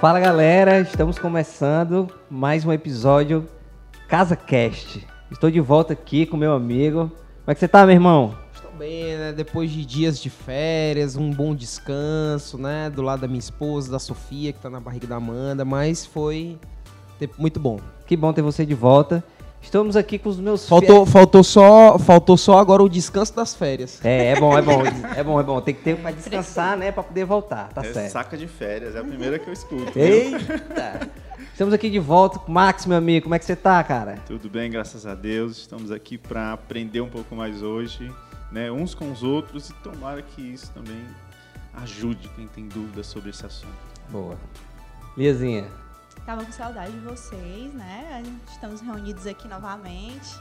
Fala 0.00 0.18
galera, 0.18 0.80
estamos 0.80 1.18
começando 1.18 2.08
mais 2.30 2.64
um 2.64 2.72
episódio 2.72 3.46
Casa 4.08 4.34
Cast. 4.34 5.06
Estou 5.30 5.50
de 5.50 5.60
volta 5.60 5.92
aqui 5.92 6.24
com 6.24 6.38
meu 6.38 6.54
amigo. 6.54 7.10
Como 7.10 7.48
é 7.48 7.52
que 7.52 7.60
você 7.60 7.68
tá, 7.68 7.84
meu 7.84 7.96
irmão? 7.96 8.34
Estou 8.50 8.72
bem, 8.78 9.14
né? 9.18 9.30
Depois 9.30 9.70
de 9.70 9.84
dias 9.84 10.18
de 10.18 10.30
férias, 10.30 11.16
um 11.16 11.30
bom 11.30 11.54
descanso, 11.54 12.56
né? 12.56 12.88
Do 12.88 13.02
lado 13.02 13.20
da 13.20 13.28
minha 13.28 13.40
esposa, 13.40 13.92
da 13.92 13.98
Sofia, 13.98 14.54
que 14.54 14.58
tá 14.58 14.70
na 14.70 14.80
barriga 14.80 15.06
da 15.06 15.16
Amanda, 15.16 15.66
mas 15.66 16.06
foi 16.06 16.58
muito 17.36 17.60
bom. 17.60 17.78
Que 18.06 18.16
bom 18.16 18.32
ter 18.32 18.40
você 18.40 18.64
de 18.64 18.74
volta. 18.74 19.22
Estamos 19.62 19.94
aqui 19.94 20.18
com 20.18 20.28
os 20.28 20.40
meus 20.40 20.68
Faltou, 20.68 21.06
faltou, 21.06 21.44
só, 21.44 21.98
faltou 21.98 22.36
só 22.36 22.58
agora 22.58 22.82
o 22.82 22.88
descanso 22.88 23.34
das 23.34 23.54
férias. 23.54 24.04
É, 24.04 24.32
é 24.32 24.40
bom, 24.40 24.56
é 24.56 24.62
bom, 24.62 24.82
é 25.16 25.22
bom, 25.22 25.40
é 25.40 25.42
bom. 25.42 25.60
Tem 25.60 25.74
que 25.74 25.82
ter 25.82 25.96
para 25.96 26.10
descansar, 26.10 26.76
né, 26.76 26.90
para 26.90 27.02
poder 27.02 27.24
voltar, 27.24 27.68
tá 27.72 27.82
é 27.84 27.92
certo. 27.92 28.12
Saca 28.12 28.36
de 28.36 28.48
férias, 28.48 28.96
é 28.96 28.98
a 28.98 29.04
primeira 29.04 29.38
que 29.38 29.48
eu 29.48 29.52
escuto. 29.52 29.96
Eita! 29.96 31.08
Estamos 31.52 31.74
aqui 31.74 31.90
de 31.90 31.98
volta 31.98 32.38
com 32.38 32.50
o 32.50 32.54
Max, 32.54 32.86
meu 32.86 32.96
amigo. 32.96 33.24
Como 33.24 33.34
é 33.34 33.38
que 33.38 33.44
você 33.44 33.54
tá, 33.54 33.84
cara? 33.84 34.16
Tudo 34.26 34.48
bem, 34.48 34.70
graças 34.70 35.06
a 35.06 35.14
Deus. 35.14 35.58
Estamos 35.58 35.90
aqui 35.90 36.16
para 36.16 36.54
aprender 36.54 37.02
um 37.02 37.08
pouco 37.08 37.36
mais 37.36 37.62
hoje, 37.62 38.10
né, 38.50 38.72
uns 38.72 38.94
com 38.94 39.12
os 39.12 39.22
outros 39.22 39.68
e 39.68 39.74
tomara 39.74 40.22
que 40.22 40.40
isso 40.40 40.72
também 40.72 41.04
ajude 41.74 42.28
quem 42.34 42.46
tem 42.48 42.66
dúvidas 42.66 43.06
sobre 43.06 43.30
esse 43.30 43.44
assunto. 43.44 43.76
Boa. 44.08 44.36
Liazinha. 45.16 45.66
Tava 46.30 46.44
com 46.44 46.52
saudade 46.52 46.92
de 46.92 47.00
vocês, 47.00 47.74
né? 47.74 48.22
Estamos 48.48 48.80
reunidos 48.80 49.26
aqui 49.26 49.48
novamente. 49.48 50.40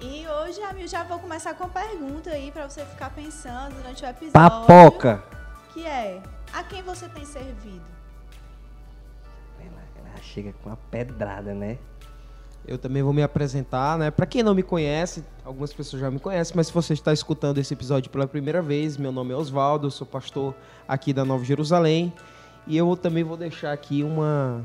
E 0.00 0.26
hoje, 0.26 0.60
amigo, 0.60 0.88
já 0.88 1.04
vou 1.04 1.20
começar 1.20 1.54
com 1.54 1.62
uma 1.62 1.70
pergunta 1.70 2.30
aí 2.30 2.50
para 2.50 2.68
você 2.68 2.84
ficar 2.84 3.10
pensando 3.10 3.76
durante 3.76 4.02
o 4.04 4.08
episódio. 4.08 4.32
Papoca! 4.32 5.22
Que 5.72 5.86
é: 5.86 6.20
a 6.52 6.64
quem 6.64 6.82
você 6.82 7.08
tem 7.08 7.24
servido? 7.24 7.84
Ela, 9.60 9.82
ela 9.98 10.20
chega 10.20 10.52
com 10.52 10.70
uma 10.70 10.76
pedrada, 10.90 11.54
né? 11.54 11.78
Eu 12.66 12.76
também 12.76 13.00
vou 13.00 13.12
me 13.12 13.22
apresentar, 13.22 13.96
né? 13.98 14.10
Para 14.10 14.26
quem 14.26 14.42
não 14.42 14.52
me 14.52 14.64
conhece, 14.64 15.24
algumas 15.44 15.72
pessoas 15.72 16.02
já 16.02 16.10
me 16.10 16.18
conhecem, 16.18 16.56
mas 16.56 16.66
se 16.66 16.72
você 16.72 16.92
está 16.92 17.12
escutando 17.12 17.58
esse 17.58 17.72
episódio 17.72 18.10
pela 18.10 18.26
primeira 18.26 18.60
vez, 18.60 18.96
meu 18.96 19.12
nome 19.12 19.32
é 19.32 19.36
Oswaldo, 19.36 19.92
sou 19.92 20.08
pastor 20.08 20.56
aqui 20.88 21.12
da 21.12 21.24
Nova 21.24 21.44
Jerusalém. 21.44 22.12
E 22.66 22.76
eu 22.76 22.96
também 22.96 23.22
vou 23.22 23.36
deixar 23.36 23.72
aqui 23.72 24.02
uma, 24.02 24.64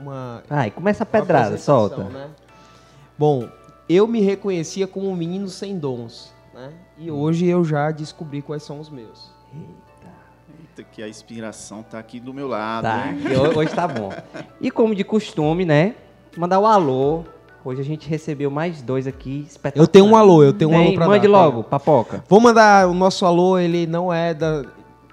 uma. 0.00 0.42
Ai, 0.48 0.70
começa 0.70 1.02
a 1.02 1.06
pedrada, 1.06 1.58
solta. 1.58 2.04
Né? 2.04 2.28
Bom, 3.18 3.48
eu 3.88 4.06
me 4.06 4.20
reconhecia 4.20 4.86
como 4.86 5.08
um 5.08 5.16
menino 5.16 5.48
sem 5.48 5.78
dons, 5.78 6.32
né? 6.54 6.72
E 6.96 7.10
hoje 7.10 7.46
eu 7.46 7.64
já 7.64 7.90
descobri 7.90 8.42
quais 8.42 8.62
são 8.62 8.78
os 8.80 8.88
meus. 8.90 9.30
Eita. 9.54 10.12
Eita, 10.60 10.90
que 10.90 11.02
a 11.02 11.08
inspiração 11.08 11.82
tá 11.82 11.98
aqui 11.98 12.20
do 12.20 12.32
meu 12.32 12.48
lado. 12.48 12.84
Tá, 12.84 13.14
hoje 13.56 13.74
tá 13.74 13.88
bom. 13.88 14.10
E 14.60 14.70
como 14.70 14.94
de 14.94 15.04
costume, 15.04 15.64
né? 15.64 15.94
Mandar 16.36 16.58
o 16.58 16.66
alô. 16.66 17.24
Hoje 17.64 17.80
a 17.80 17.84
gente 17.84 18.08
recebeu 18.08 18.50
mais 18.50 18.80
dois 18.80 19.06
aqui 19.06 19.46
Eu 19.74 19.86
tenho 19.86 20.06
um 20.06 20.16
alô, 20.16 20.42
eu 20.42 20.52
tenho 20.52 20.70
um 20.70 20.78
alô 20.78 20.94
pra 20.94 21.06
Mande 21.06 21.26
dar, 21.26 21.32
logo, 21.32 21.62
tá? 21.64 21.70
papoca. 21.70 22.24
Vou 22.28 22.40
mandar 22.40 22.88
o 22.88 22.94
nosso 22.94 23.26
alô, 23.26 23.58
ele 23.58 23.86
não 23.86 24.12
é 24.12 24.32
da 24.32 24.64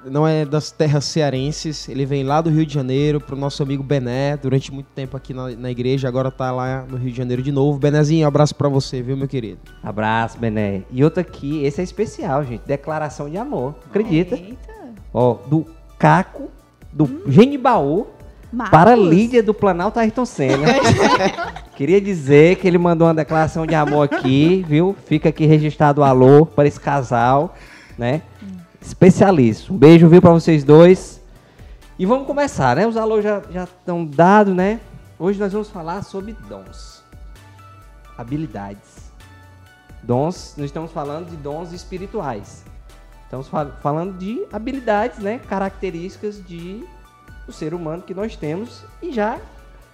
não 0.06 0.28
é 0.28 0.46
das 0.46 0.72
terras 0.72 1.06
cearenses, 1.06 1.90
ele 1.90 2.06
vem 2.06 2.24
lá 2.24 2.42
do 2.42 2.50
Rio 2.50 2.66
de 2.66 2.74
Janeiro, 2.74 3.20
pro 3.20 3.36
nosso 3.36 3.62
amigo 3.64 3.84
Bené, 3.84 4.38
durante 4.38 4.72
muito 4.72 4.88
tempo 4.88 5.18
aqui 5.18 5.34
na, 5.34 5.50
na 5.52 5.72
igreja, 5.72 6.08
agora 6.08 6.32
tá 6.32 6.52
lá 6.52 6.86
no 6.90 6.98
Rio 6.98 7.12
de 7.12 7.18
Janeiro 7.18 7.42
de 7.42 7.52
novo. 7.52 7.80
Benézinho, 7.80 8.28
abraço 8.28 8.56
para 8.56 8.70
você, 8.70 9.02
viu, 9.02 9.18
meu 9.18 9.28
querido? 9.28 9.60
Abraço, 9.84 10.38
Bené. 10.38 10.84
E 10.92 11.04
outro 11.04 11.22
aqui, 11.22 11.64
esse 11.64 11.82
é 11.82 11.84
especial, 11.84 12.44
gente, 12.44 12.62
declaração 12.66 13.30
de 13.30 13.38
amor, 13.38 13.76
acredita? 13.90 14.36
Eita. 14.36 14.74
Ó, 15.14 15.36
do 15.48 15.66
Caco, 15.98 16.50
do 16.92 17.06
hum. 17.06 17.22
Genibaú, 17.28 18.08
Marcos. 18.52 18.72
para 18.72 18.96
Lídia 18.96 19.42
do 19.42 19.54
Planalto 19.54 20.00
Ayrton 20.00 20.26
Senna. 20.26 20.68
Queria 21.76 22.00
dizer 22.00 22.56
que 22.56 22.68
ele 22.68 22.78
mandou 22.78 23.08
uma 23.08 23.14
declaração 23.14 23.66
de 23.66 23.76
amor 23.76 24.04
aqui, 24.04 24.66
viu? 24.68 24.96
Fica 25.06 25.30
aqui 25.30 25.46
registrado 25.46 26.02
o 26.02 26.04
alô 26.04 26.46
para 26.46 26.68
esse 26.68 26.80
casal, 26.80 27.54
né? 27.98 28.22
Especialista. 28.86 29.74
Um 29.74 29.78
beijo, 29.78 30.08
viu, 30.08 30.22
para 30.22 30.32
vocês 30.32 30.64
dois. 30.64 31.22
E 31.98 32.06
vamos 32.06 32.28
começar, 32.28 32.76
né? 32.76 32.86
Os 32.86 32.98
alôs 32.98 33.24
já, 33.24 33.42
estão 33.64 34.06
dados, 34.06 34.54
né? 34.54 34.80
Hoje 35.18 35.40
nós 35.40 35.52
vamos 35.52 35.70
falar 35.70 36.04
sobre 36.04 36.34
dons, 36.48 37.04
habilidades. 38.18 39.12
Dons, 40.04 40.54
nós 40.58 40.66
estamos 40.68 40.92
falando 40.92 41.30
de 41.30 41.38
dons 41.38 41.72
espirituais. 41.72 42.64
Estamos 43.24 43.48
fal 43.48 43.72
falando 43.82 44.18
de 44.18 44.46
habilidades, 44.52 45.20
né? 45.20 45.40
Características 45.40 46.46
de 46.46 46.86
o 47.48 47.52
ser 47.52 47.74
humano 47.74 48.04
que 48.04 48.14
nós 48.14 48.36
temos. 48.36 48.84
E 49.02 49.12
já, 49.12 49.40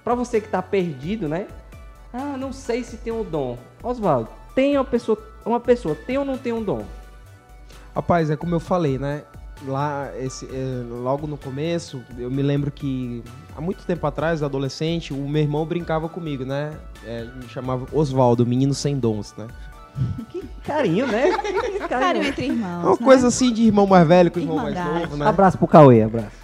para 0.03 0.15
você 0.15 0.41
que 0.41 0.47
está 0.47 0.61
perdido, 0.61 1.29
né? 1.29 1.47
Ah, 2.11 2.35
não 2.37 2.51
sei 2.51 2.83
se 2.83 2.97
tem 2.97 3.13
um 3.13 3.23
dom. 3.23 3.57
Oswaldo, 3.81 4.29
tem 4.53 4.75
uma 4.75 4.83
pessoa, 4.83 5.17
uma 5.45 5.59
pessoa 5.59 5.95
tem 5.95 6.17
ou 6.17 6.25
não 6.25 6.37
tem 6.37 6.51
um 6.51 6.63
dom? 6.63 6.83
Rapaz, 7.95 8.29
é 8.29 8.35
como 8.35 8.55
eu 8.55 8.59
falei, 8.59 8.97
né? 8.97 9.23
Lá, 9.67 10.09
esse, 10.17 10.45
é, 10.45 10.83
logo 10.89 11.27
no 11.27 11.37
começo, 11.37 12.01
eu 12.17 12.31
me 12.31 12.41
lembro 12.41 12.71
que 12.71 13.23
há 13.55 13.61
muito 13.61 13.85
tempo 13.85 14.07
atrás, 14.07 14.41
adolescente, 14.41 15.13
o 15.13 15.27
meu 15.27 15.43
irmão 15.43 15.65
brincava 15.65 16.09
comigo, 16.09 16.43
né? 16.43 16.73
É, 17.05 17.25
me 17.25 17.47
chamava 17.47 17.85
Oswaldo, 17.91 18.45
menino 18.45 18.73
sem 18.73 18.97
dons, 18.97 19.35
né? 19.37 19.47
Que 20.29 20.41
carinho, 20.63 21.05
né? 21.05 21.37
Que 21.37 21.51
carinho. 21.51 21.89
carinho 21.89 22.25
entre 22.25 22.45
irmãos. 22.45 22.83
Uma 22.83 22.91
né? 22.91 22.97
coisa 23.03 23.27
assim 23.27 23.53
de 23.53 23.63
irmão 23.63 23.85
mais 23.85 24.07
velho 24.07 24.31
com 24.31 24.39
irmão 24.39 24.57
mais 24.57 24.73
novo, 24.73 25.17
né? 25.17 25.27
Abraço 25.27 25.57
pro 25.57 25.67
Cauê, 25.67 26.01
abraço. 26.01 26.41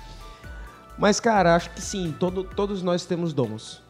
Mas, 0.98 1.20
cara, 1.20 1.56
acho 1.56 1.72
que 1.72 1.82
sim, 1.82 2.14
todo, 2.20 2.44
todos 2.44 2.84
nós 2.84 3.06
temos 3.06 3.34
dons. 3.34 3.82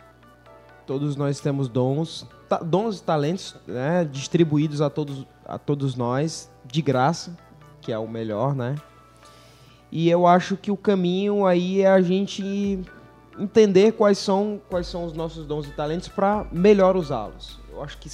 Todos 0.86 1.18
nós 1.18 1.42
temos 1.42 1.68
dons, 1.68 2.26
dons 2.64 3.00
e 3.00 3.04
talentos, 3.04 3.56
né? 3.68 4.08
Distribuídos 4.10 4.80
a 4.80 4.90
todos, 4.90 5.26
a 5.46 5.58
todos 5.58 5.96
nós, 5.96 6.50
de 6.66 6.82
graça 6.82 7.36
que 7.88 7.94
é 7.94 7.98
o 7.98 8.06
melhor, 8.06 8.54
né? 8.54 8.76
E 9.90 10.10
eu 10.10 10.28
acho 10.28 10.58
que 10.58 10.70
o 10.70 10.76
caminho 10.76 11.46
aí 11.46 11.84
é 11.84 11.88
a 11.88 12.02
gente 12.02 12.82
entender 13.40 13.94
quais 13.94 14.18
são, 14.18 14.60
quais 14.70 14.88
são 14.88 15.06
os 15.06 15.14
nossos 15.14 15.46
dons 15.46 15.66
e 15.68 15.72
talentos 15.72 16.10
para 16.10 16.46
melhor 16.52 16.98
usá-los. 16.98 17.58
Eu 17.72 17.82
acho 17.82 17.98
que 17.98 18.10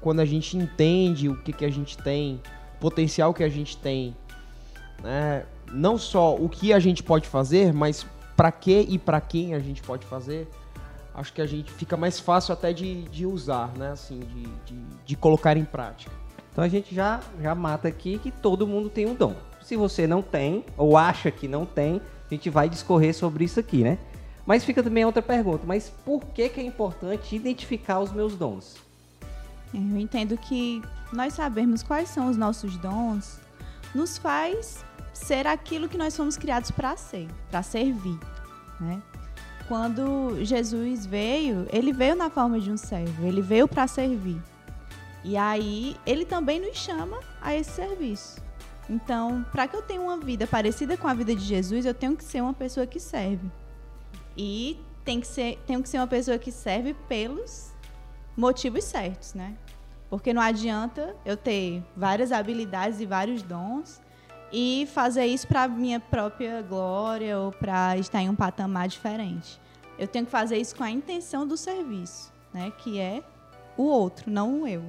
quando 0.00 0.18
a 0.18 0.24
gente 0.24 0.56
entende 0.56 1.28
o 1.28 1.40
que, 1.40 1.52
que 1.52 1.64
a 1.64 1.70
gente 1.70 1.96
tem, 1.96 2.42
o 2.74 2.80
potencial 2.80 3.32
que 3.32 3.44
a 3.44 3.48
gente 3.48 3.76
tem, 3.76 4.16
né? 5.00 5.46
não 5.72 5.96
só 5.96 6.34
o 6.34 6.48
que 6.48 6.72
a 6.72 6.80
gente 6.80 7.00
pode 7.00 7.28
fazer, 7.28 7.72
mas 7.72 8.04
para 8.36 8.50
que 8.50 8.80
e 8.80 8.98
para 8.98 9.20
quem 9.20 9.54
a 9.54 9.60
gente 9.60 9.80
pode 9.80 10.04
fazer, 10.04 10.48
acho 11.14 11.32
que 11.32 11.40
a 11.40 11.46
gente 11.46 11.70
fica 11.70 11.96
mais 11.96 12.18
fácil 12.18 12.52
até 12.52 12.72
de, 12.72 13.04
de 13.04 13.24
usar, 13.24 13.68
né? 13.78 13.92
assim, 13.92 14.18
de, 14.18 14.42
de, 14.64 14.82
de 15.06 15.16
colocar 15.16 15.56
em 15.56 15.64
prática. 15.64 16.23
Então 16.54 16.62
a 16.62 16.68
gente 16.68 16.94
já, 16.94 17.20
já 17.42 17.52
mata 17.52 17.88
aqui 17.88 18.16
que 18.16 18.30
todo 18.30 18.64
mundo 18.64 18.88
tem 18.88 19.06
um 19.06 19.14
dom. 19.14 19.34
Se 19.60 19.74
você 19.74 20.06
não 20.06 20.22
tem, 20.22 20.64
ou 20.76 20.96
acha 20.96 21.28
que 21.28 21.48
não 21.48 21.66
tem, 21.66 22.00
a 22.30 22.32
gente 22.32 22.48
vai 22.48 22.68
discorrer 22.68 23.12
sobre 23.12 23.42
isso 23.42 23.58
aqui, 23.58 23.82
né? 23.82 23.98
Mas 24.46 24.64
fica 24.64 24.80
também 24.80 25.04
outra 25.04 25.20
pergunta, 25.20 25.64
mas 25.66 25.90
por 26.04 26.24
que, 26.26 26.48
que 26.48 26.60
é 26.60 26.62
importante 26.62 27.34
identificar 27.34 27.98
os 27.98 28.12
meus 28.12 28.36
dons? 28.36 28.76
Eu 29.72 29.98
entendo 29.98 30.38
que 30.38 30.80
nós 31.12 31.34
sabermos 31.34 31.82
quais 31.82 32.08
são 32.08 32.30
os 32.30 32.36
nossos 32.36 32.76
dons 32.76 33.40
nos 33.92 34.16
faz 34.16 34.84
ser 35.12 35.48
aquilo 35.48 35.88
que 35.88 35.98
nós 35.98 36.16
fomos 36.16 36.36
criados 36.36 36.70
para 36.70 36.96
ser, 36.96 37.26
para 37.50 37.64
servir, 37.64 38.18
né? 38.78 39.02
Quando 39.66 40.44
Jesus 40.44 41.04
veio, 41.04 41.66
ele 41.72 41.92
veio 41.92 42.14
na 42.14 42.30
forma 42.30 42.60
de 42.60 42.70
um 42.70 42.76
servo, 42.76 43.26
ele 43.26 43.42
veio 43.42 43.66
para 43.66 43.88
servir. 43.88 44.40
E 45.24 45.38
aí 45.38 45.96
ele 46.04 46.26
também 46.26 46.60
nos 46.60 46.76
chama 46.76 47.18
a 47.40 47.54
esse 47.54 47.70
serviço. 47.70 48.44
Então, 48.88 49.44
para 49.50 49.66
que 49.66 49.74
eu 49.74 49.80
tenha 49.80 50.00
uma 50.00 50.18
vida 50.18 50.46
parecida 50.46 50.98
com 50.98 51.08
a 51.08 51.14
vida 51.14 51.34
de 51.34 51.42
Jesus, 51.42 51.86
eu 51.86 51.94
tenho 51.94 52.14
que 52.14 52.22
ser 52.22 52.42
uma 52.42 52.52
pessoa 52.52 52.86
que 52.86 53.00
serve. 53.00 53.50
E 54.36 54.78
tem 55.02 55.20
que 55.20 55.26
ser, 55.26 55.58
tenho 55.66 55.82
que 55.82 55.88
ser 55.88 55.96
uma 55.96 56.06
pessoa 56.06 56.36
que 56.36 56.52
serve 56.52 56.92
pelos 57.08 57.72
motivos 58.36 58.84
certos, 58.84 59.32
né? 59.32 59.56
Porque 60.10 60.34
não 60.34 60.42
adianta 60.42 61.16
eu 61.24 61.38
ter 61.38 61.82
várias 61.96 62.30
habilidades 62.30 63.00
e 63.00 63.06
vários 63.06 63.42
dons 63.42 64.02
e 64.52 64.86
fazer 64.92 65.24
isso 65.24 65.48
para 65.48 65.66
minha 65.66 65.98
própria 65.98 66.60
glória 66.60 67.38
ou 67.38 67.50
para 67.50 67.96
estar 67.96 68.20
em 68.20 68.28
um 68.28 68.36
patamar 68.36 68.88
diferente. 68.88 69.58
Eu 69.98 70.06
tenho 70.06 70.26
que 70.26 70.30
fazer 70.30 70.58
isso 70.58 70.76
com 70.76 70.84
a 70.84 70.90
intenção 70.90 71.46
do 71.46 71.56
serviço, 71.56 72.30
né? 72.52 72.70
Que 72.78 73.00
é 73.00 73.22
o 73.74 73.84
outro, 73.84 74.30
não 74.30 74.62
o 74.62 74.68
eu 74.68 74.84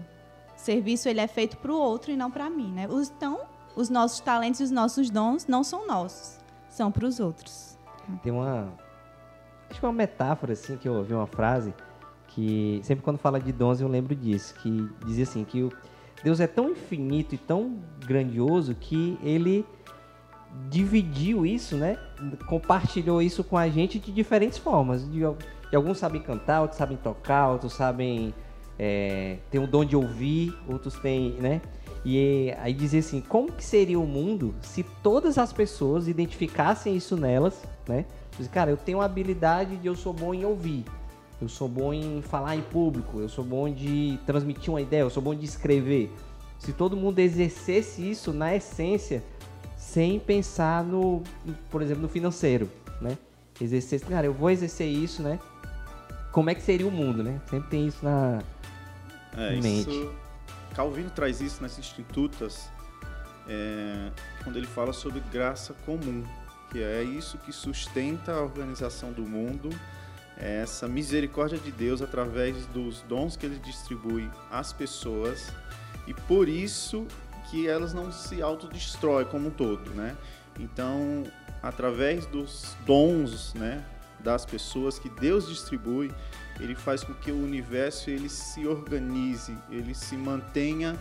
serviço 0.65 1.07
ele 1.07 1.21
é 1.21 1.27
feito 1.27 1.57
para 1.57 1.71
o 1.71 1.75
outro 1.75 2.11
e 2.11 2.17
não 2.17 2.31
para 2.31 2.49
mim, 2.49 2.71
né? 2.71 2.87
Então, 2.91 3.39
os 3.75 3.89
nossos 3.89 4.19
talentos 4.19 4.59
e 4.59 4.63
os 4.63 4.71
nossos 4.71 5.09
dons 5.09 5.45
não 5.47 5.63
são 5.63 5.87
nossos, 5.87 6.39
são 6.69 6.91
para 6.91 7.05
os 7.05 7.19
outros. 7.19 7.77
Tem 8.23 8.31
uma 8.31 8.73
acho 9.69 9.79
que 9.79 9.85
uma 9.85 9.93
metáfora 9.93 10.53
assim 10.53 10.77
que 10.77 10.87
eu 10.87 10.93
ouvi 10.93 11.13
uma 11.13 11.25
frase 11.27 11.73
que 12.27 12.79
sempre 12.83 13.03
quando 13.03 13.17
fala 13.17 13.39
de 13.39 13.51
dons 13.51 13.79
eu 13.81 13.87
lembro 13.87 14.15
disso, 14.15 14.53
que 14.55 14.89
dizia 15.05 15.23
assim 15.23 15.43
que 15.43 15.69
Deus 16.23 16.39
é 16.39 16.47
tão 16.47 16.71
infinito 16.71 17.35
e 17.35 17.37
tão 17.37 17.79
grandioso 18.05 18.73
que 18.75 19.17
ele 19.21 19.65
dividiu 20.69 21.45
isso, 21.45 21.75
né? 21.75 21.97
Compartilhou 22.47 23.21
isso 23.21 23.43
com 23.43 23.57
a 23.57 23.67
gente 23.67 23.99
de 23.99 24.11
diferentes 24.11 24.57
formas. 24.57 25.03
De, 25.09 25.19
de 25.19 25.75
alguns 25.75 25.97
sabem 25.97 26.21
cantar, 26.21 26.61
outros 26.61 26.77
sabem 26.77 26.97
tocar, 26.97 27.49
outros 27.49 27.73
sabem 27.73 28.33
é, 28.77 29.37
ter 29.49 29.59
o 29.59 29.67
dom 29.67 29.85
de 29.85 29.95
ouvir, 29.95 30.57
outros 30.67 30.95
têm, 30.95 31.31
né? 31.33 31.61
E 32.03 32.53
aí 32.61 32.73
dizer 32.73 32.99
assim, 32.99 33.19
como 33.19 33.51
que 33.51 33.63
seria 33.63 33.99
o 33.99 34.05
mundo 34.05 34.53
se 34.61 34.83
todas 35.01 35.39
as 35.39 35.51
pessoas 35.51 36.07
identificassem 36.07 36.95
isso 36.95 37.17
nelas, 37.17 37.63
né? 37.87 38.05
Diz, 38.37 38.47
cara, 38.47 38.69
eu 38.69 38.77
tenho 38.77 39.01
a 39.01 39.05
habilidade 39.05 39.77
de 39.77 39.87
eu 39.87 39.95
sou 39.95 40.13
bom 40.13 40.33
em 40.33 40.45
ouvir, 40.45 40.85
eu 41.41 41.49
sou 41.49 41.67
bom 41.67 41.93
em 41.93 42.21
falar 42.21 42.55
em 42.55 42.61
público, 42.61 43.19
eu 43.19 43.29
sou 43.29 43.43
bom 43.43 43.69
de 43.69 44.19
transmitir 44.25 44.69
uma 44.71 44.81
ideia, 44.81 45.01
eu 45.01 45.09
sou 45.09 45.23
bom 45.23 45.33
de 45.33 45.45
escrever. 45.45 46.11
Se 46.59 46.73
todo 46.73 46.95
mundo 46.95 47.19
exercesse 47.19 48.07
isso 48.07 48.31
na 48.31 48.55
essência, 48.55 49.23
sem 49.75 50.19
pensar 50.19 50.83
no, 50.83 51.23
por 51.71 51.81
exemplo, 51.81 52.03
no 52.03 52.09
financeiro, 52.09 52.69
né? 53.01 53.17
Exercer, 53.59 54.01
cara, 54.01 54.27
eu 54.27 54.33
vou 54.33 54.49
exercer 54.49 54.87
isso, 54.87 55.23
né? 55.23 55.39
Como 56.31 56.49
é 56.49 56.55
que 56.55 56.61
seria 56.61 56.85
o 56.85 56.91
mundo, 56.91 57.23
né? 57.23 57.39
Sempre 57.49 57.69
tem 57.69 57.87
isso 57.87 58.03
na 58.03 58.43
é. 59.37 59.55
Isso 59.55 60.13
Calvino 60.75 61.09
traz 61.09 61.39
isso 61.39 61.61
nas 61.61 61.79
Institutas, 61.79 62.69
é, 63.47 64.11
quando 64.43 64.57
ele 64.57 64.67
fala 64.67 64.91
sobre 64.91 65.21
graça 65.31 65.73
comum, 65.85 66.25
que 66.69 66.83
é 66.83 67.01
isso 67.01 67.37
que 67.37 67.53
sustenta 67.53 68.33
a 68.33 68.41
organização 68.41 69.13
do 69.13 69.21
mundo, 69.21 69.69
é 70.37 70.61
essa 70.61 70.85
misericórdia 70.85 71.57
de 71.57 71.71
Deus 71.71 72.01
através 72.01 72.65
dos 72.67 73.01
dons 73.03 73.37
que 73.37 73.45
ele 73.45 73.57
distribui 73.59 74.29
às 74.51 74.73
pessoas, 74.73 75.49
e 76.05 76.13
por 76.13 76.49
isso 76.49 77.07
que 77.49 77.69
elas 77.69 77.93
não 77.93 78.11
se 78.11 78.41
autodestroem 78.41 79.25
como 79.27 79.47
um 79.47 79.51
todo, 79.51 79.91
né? 79.91 80.17
Então, 80.59 81.23
através 81.63 82.25
dos 82.25 82.75
dons, 82.85 83.53
né, 83.53 83.85
das 84.19 84.45
pessoas 84.45 84.99
que 84.99 85.09
Deus 85.09 85.47
distribui, 85.47 86.11
ele 86.59 86.75
faz 86.75 87.03
com 87.03 87.13
que 87.13 87.31
o 87.31 87.35
universo 87.35 88.09
ele 88.09 88.29
se 88.29 88.65
organize, 88.65 89.57
ele 89.69 89.93
se 89.93 90.15
mantenha 90.15 90.95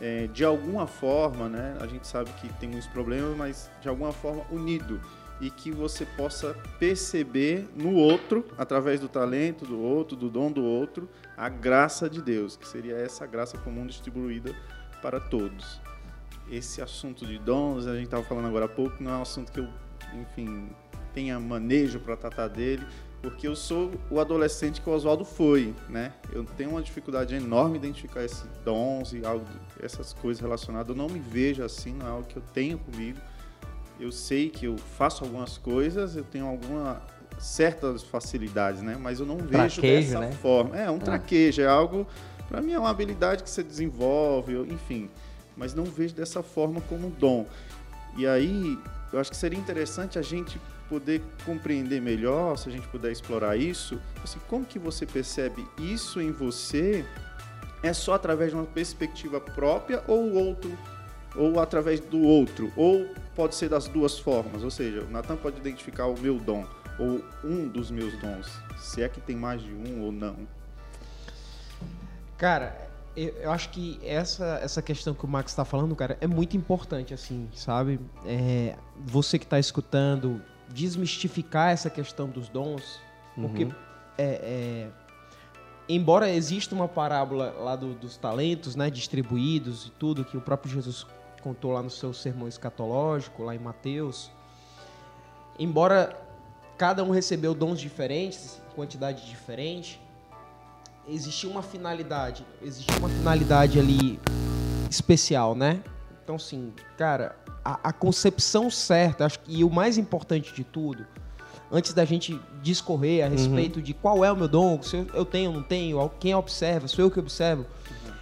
é, 0.00 0.26
de 0.28 0.44
alguma 0.44 0.86
forma, 0.86 1.48
né? 1.48 1.76
A 1.80 1.86
gente 1.86 2.06
sabe 2.06 2.30
que 2.40 2.48
tem 2.54 2.74
uns 2.74 2.86
problemas, 2.86 3.36
mas 3.36 3.70
de 3.80 3.88
alguma 3.88 4.12
forma 4.12 4.44
unido 4.50 5.00
e 5.40 5.50
que 5.50 5.70
você 5.70 6.04
possa 6.04 6.54
perceber 6.78 7.66
no 7.74 7.94
outro, 7.94 8.44
através 8.58 9.00
do 9.00 9.08
talento 9.08 9.64
do 9.64 9.80
outro, 9.80 10.16
do 10.16 10.28
dom 10.28 10.52
do 10.52 10.62
outro, 10.62 11.08
a 11.36 11.48
graça 11.48 12.10
de 12.10 12.20
Deus, 12.20 12.56
que 12.56 12.68
seria 12.68 12.94
essa 12.96 13.26
graça 13.26 13.56
comum 13.56 13.86
distribuída 13.86 14.54
para 15.00 15.18
todos. 15.18 15.80
Esse 16.50 16.82
assunto 16.82 17.24
de 17.24 17.38
dons, 17.38 17.86
a 17.86 17.94
gente 17.94 18.04
estava 18.04 18.22
falando 18.22 18.48
agora 18.48 18.66
há 18.66 18.68
pouco, 18.68 19.02
não 19.02 19.12
é 19.12 19.16
um 19.16 19.22
assunto 19.22 19.50
que 19.50 19.60
eu, 19.60 19.68
enfim, 20.14 20.68
tenha 21.14 21.40
manejo 21.40 22.00
para 22.00 22.16
tratar 22.16 22.48
dele, 22.48 22.84
porque 23.22 23.46
eu 23.46 23.54
sou 23.54 23.92
o 24.10 24.18
adolescente 24.18 24.80
que 24.80 24.88
o 24.88 24.92
Oswaldo 24.92 25.24
foi, 25.24 25.74
né? 25.88 26.12
Eu 26.32 26.44
tenho 26.44 26.70
uma 26.70 26.82
dificuldade 26.82 27.34
enorme 27.34 27.76
em 27.76 27.78
identificar 27.78 28.24
esses 28.24 28.44
dons 28.64 29.12
e 29.12 29.24
algo, 29.24 29.44
essas 29.82 30.12
coisas 30.12 30.40
relacionadas. 30.40 30.88
Eu 30.88 30.94
não 30.94 31.08
me 31.08 31.18
vejo 31.18 31.62
assim, 31.62 31.92
não 31.92 32.06
é 32.06 32.10
algo 32.10 32.26
que 32.26 32.36
eu 32.36 32.42
tenho 32.54 32.78
comigo. 32.78 33.18
Eu 33.98 34.10
sei 34.10 34.48
que 34.48 34.64
eu 34.64 34.78
faço 34.78 35.24
algumas 35.24 35.58
coisas, 35.58 36.16
eu 36.16 36.24
tenho 36.24 36.46
alguma 36.46 37.02
certas 37.38 38.02
facilidades, 38.02 38.82
né? 38.82 38.96
Mas 39.00 39.20
eu 39.20 39.26
não 39.26 39.36
vejo 39.36 39.50
traquejo, 39.50 40.08
dessa 40.08 40.20
né? 40.20 40.32
forma. 40.32 40.76
É 40.76 40.90
um 40.90 40.96
ah. 40.96 41.00
traquejo, 41.00 41.60
é 41.60 41.66
algo 41.66 42.06
para 42.50 42.60
mim 42.60 42.72
é 42.72 42.78
uma 42.78 42.90
habilidade 42.90 43.44
que 43.44 43.48
você 43.48 43.62
desenvolve, 43.62 44.56
enfim. 44.72 45.08
Mas 45.56 45.72
não 45.72 45.84
vejo 45.84 46.14
dessa 46.14 46.42
forma 46.42 46.80
como 46.82 47.06
um 47.06 47.10
dom. 47.10 47.46
E 48.16 48.26
aí, 48.26 48.76
eu 49.12 49.20
acho 49.20 49.30
que 49.30 49.36
seria 49.36 49.58
interessante 49.58 50.18
a 50.18 50.22
gente 50.22 50.60
poder 50.90 51.22
compreender 51.46 52.02
melhor, 52.02 52.58
se 52.58 52.68
a 52.68 52.72
gente 52.72 52.86
puder 52.88 53.12
explorar 53.12 53.56
isso, 53.56 54.00
assim, 54.24 54.40
como 54.48 54.66
que 54.66 54.78
você 54.78 55.06
percebe 55.06 55.64
isso 55.78 56.20
em 56.20 56.32
você? 56.32 57.04
É 57.80 57.92
só 57.92 58.14
através 58.14 58.50
de 58.50 58.56
uma 58.56 58.66
perspectiva 58.66 59.40
própria 59.40 60.02
ou 60.08 60.24
o 60.24 60.34
outro, 60.34 60.76
ou 61.36 61.60
através 61.60 62.00
do 62.00 62.20
outro, 62.20 62.72
ou 62.76 63.06
pode 63.36 63.54
ser 63.54 63.68
das 63.68 63.86
duas 63.86 64.18
formas, 64.18 64.64
ou 64.64 64.70
seja, 64.70 65.02
o 65.02 65.10
Natan 65.10 65.36
pode 65.36 65.58
identificar 65.58 66.06
o 66.06 66.18
meu 66.18 66.38
dom 66.38 66.66
ou 66.98 67.24
um 67.42 67.68
dos 67.68 67.90
meus 67.90 68.12
dons, 68.18 68.50
se 68.76 69.02
é 69.02 69.08
que 69.08 69.20
tem 69.20 69.36
mais 69.36 69.62
de 69.62 69.72
um 69.72 70.02
ou 70.02 70.12
não. 70.12 70.36
Cara, 72.36 72.90
eu 73.16 73.50
acho 73.50 73.70
que 73.70 73.98
essa, 74.02 74.60
essa 74.62 74.82
questão 74.82 75.14
que 75.14 75.24
o 75.24 75.28
Max 75.28 75.52
está 75.52 75.64
falando, 75.64 75.94
cara, 75.96 76.18
é 76.20 76.26
muito 76.26 76.56
importante, 76.56 77.14
assim, 77.14 77.48
sabe? 77.54 78.00
É, 78.26 78.76
você 79.04 79.38
que 79.38 79.44
está 79.44 79.58
escutando, 79.58 80.42
desmistificar 80.72 81.70
essa 81.70 81.90
questão 81.90 82.28
dos 82.28 82.48
dons, 82.48 83.00
porque 83.34 83.64
uhum. 83.64 83.74
é, 84.16 84.24
é, 84.24 84.88
embora 85.88 86.30
exista 86.30 86.74
uma 86.74 86.88
parábola 86.88 87.50
lá 87.58 87.76
do, 87.76 87.94
dos 87.94 88.16
talentos, 88.16 88.76
né, 88.76 88.90
distribuídos 88.90 89.86
e 89.86 89.90
tudo 89.90 90.24
que 90.24 90.36
o 90.36 90.40
próprio 90.40 90.72
Jesus 90.72 91.06
contou 91.42 91.72
lá 91.72 91.82
no 91.82 91.90
seu 91.90 92.12
sermão 92.12 92.46
escatológico, 92.46 93.42
lá 93.42 93.54
em 93.54 93.58
Mateus, 93.58 94.30
embora 95.58 96.16
cada 96.76 97.02
um 97.02 97.10
recebeu 97.10 97.54
dons 97.54 97.80
diferentes, 97.80 98.60
quantidade 98.74 99.26
diferente, 99.26 100.00
existia 101.08 101.50
uma 101.50 101.62
finalidade, 101.62 102.46
existia 102.62 102.96
uma 102.98 103.08
finalidade 103.08 103.78
ali 103.78 104.20
especial, 104.88 105.54
né? 105.54 105.82
Então, 106.22 106.38
sim, 106.38 106.72
cara, 106.96 107.34
a, 107.64 107.88
a 107.88 107.92
concepção 107.92 108.70
certa, 108.70 109.24
acho 109.24 109.40
que 109.40 109.58
e 109.58 109.64
o 109.64 109.70
mais 109.70 109.98
importante 109.98 110.54
de 110.54 110.62
tudo, 110.62 111.06
antes 111.70 111.92
da 111.92 112.04
gente 112.04 112.40
discorrer 112.62 113.24
a 113.24 113.26
uhum. 113.26 113.32
respeito 113.32 113.76
uhum. 113.76 113.82
de 113.82 113.94
qual 113.94 114.24
é 114.24 114.30
o 114.30 114.36
meu 114.36 114.48
dom, 114.48 114.82
se 114.82 114.96
eu, 114.96 115.06
eu 115.14 115.24
tenho 115.24 115.50
ou 115.50 115.56
não 115.56 115.62
tenho, 115.62 116.08
quem 116.20 116.34
observa, 116.34 116.88
sou 116.88 117.04
eu 117.04 117.10
que 117.10 117.18
observo, 117.18 117.62
uhum. 117.90 118.12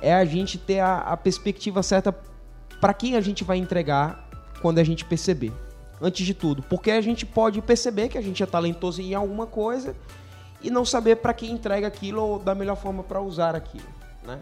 é 0.00 0.14
a 0.14 0.24
gente 0.24 0.58
ter 0.58 0.80
a, 0.80 0.98
a 0.98 1.16
perspectiva 1.16 1.82
certa 1.82 2.12
para 2.80 2.92
quem 2.92 3.16
a 3.16 3.20
gente 3.20 3.44
vai 3.44 3.58
entregar 3.58 4.28
quando 4.60 4.78
a 4.78 4.84
gente 4.84 5.04
perceber. 5.04 5.52
Antes 5.98 6.26
de 6.26 6.34
tudo, 6.34 6.62
porque 6.62 6.90
a 6.90 7.00
gente 7.00 7.24
pode 7.24 7.62
perceber 7.62 8.08
que 8.08 8.18
a 8.18 8.20
gente 8.20 8.42
é 8.42 8.46
talentoso 8.46 9.00
em 9.00 9.14
alguma 9.14 9.46
coisa 9.46 9.96
e 10.60 10.70
não 10.70 10.84
saber 10.84 11.16
para 11.16 11.32
quem 11.32 11.50
entrega 11.50 11.86
aquilo 11.86 12.22
ou 12.22 12.38
da 12.38 12.54
melhor 12.54 12.76
forma 12.76 13.02
para 13.02 13.18
usar 13.18 13.54
aquilo, 13.54 13.88
né? 14.22 14.40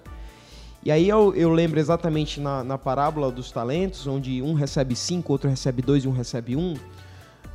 E 0.85 0.91
aí 0.91 1.09
eu, 1.09 1.35
eu 1.35 1.49
lembro 1.49 1.81
exatamente 1.81 2.39
na, 2.39 2.63
na 2.63 2.77
parábola 2.77 3.31
dos 3.31 3.51
talentos, 3.51 4.07
onde 4.07 4.43
um 4.43 4.53
recebe 4.53 4.95
cinco, 4.95 5.33
outro 5.33 5.49
recebe 5.49 5.81
dois 5.81 6.05
e 6.05 6.09
um 6.09 6.12
recebe 6.12 6.55
um. 6.55 6.75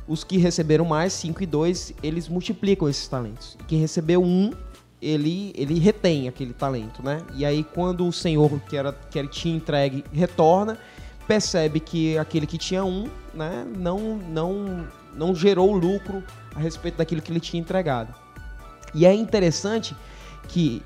Os 0.08 0.24
que 0.24 0.36
receberam 0.36 0.84
mais, 0.84 1.12
cinco 1.12 1.40
e 1.40 1.46
dois, 1.46 1.94
eles 2.02 2.28
multiplicam 2.28 2.88
esses 2.88 3.06
talentos. 3.06 3.56
Quem 3.68 3.78
recebeu 3.78 4.20
um, 4.20 4.50
ele, 5.00 5.52
ele 5.54 5.78
retém 5.78 6.26
aquele 6.26 6.52
talento, 6.52 7.04
né? 7.04 7.22
E 7.36 7.44
aí 7.44 7.62
quando 7.62 8.04
o 8.04 8.12
senhor 8.12 8.50
que, 8.68 8.76
era, 8.76 8.92
que 8.92 9.16
ele 9.16 9.28
tinha 9.28 9.54
entregue 9.54 10.04
retorna, 10.12 10.76
percebe 11.28 11.78
que 11.78 12.18
aquele 12.18 12.48
que 12.48 12.58
tinha 12.58 12.84
um, 12.84 13.08
né, 13.32 13.64
não, 13.78 14.16
não, 14.16 14.88
não 15.14 15.32
gerou 15.36 15.72
lucro 15.72 16.24
a 16.52 16.58
respeito 16.58 16.96
daquilo 16.96 17.22
que 17.22 17.30
ele 17.30 17.38
tinha 17.38 17.60
entregado. 17.60 18.12
E 18.92 19.06
é 19.06 19.14
interessante 19.14 19.94
que 20.48 20.82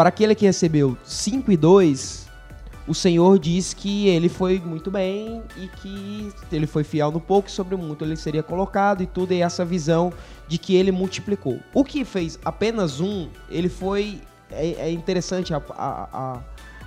para 0.00 0.08
aquele 0.08 0.34
que 0.34 0.46
recebeu 0.46 0.96
5 1.04 1.52
e 1.52 1.58
2, 1.58 2.26
o 2.88 2.94
Senhor 2.94 3.38
diz 3.38 3.74
que 3.74 4.08
ele 4.08 4.30
foi 4.30 4.58
muito 4.58 4.90
bem 4.90 5.42
e 5.58 5.68
que 5.68 6.32
ele 6.50 6.66
foi 6.66 6.84
fiel 6.84 7.10
no 7.10 7.20
pouco 7.20 7.50
e 7.50 7.52
sobre 7.52 7.74
o 7.74 7.78
muito 7.78 8.02
ele 8.02 8.16
seria 8.16 8.42
colocado 8.42 9.02
e 9.02 9.06
tudo, 9.06 9.34
e 9.34 9.42
essa 9.42 9.62
visão 9.62 10.10
de 10.48 10.56
que 10.56 10.74
ele 10.74 10.90
multiplicou. 10.90 11.60
O 11.74 11.84
que 11.84 12.02
fez 12.02 12.38
apenas 12.42 12.98
um, 12.98 13.28
ele 13.50 13.68
foi. 13.68 14.22
É, 14.50 14.88
é 14.88 14.90
interessante 14.90 15.52
a, 15.52 15.60
a, 15.68 16.08
a, 16.10 16.40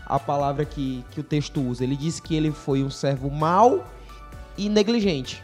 a, 0.08 0.20
palavra 0.20 0.66
que, 0.66 1.06
que 1.12 1.20
o 1.20 1.24
texto 1.24 1.62
usa. 1.62 1.84
Ele 1.84 1.96
diz 1.96 2.20
que 2.20 2.36
ele 2.36 2.50
foi 2.50 2.84
um 2.84 2.90
servo 2.90 3.30
mau 3.30 3.86
e 4.58 4.68
negligente. 4.68 5.44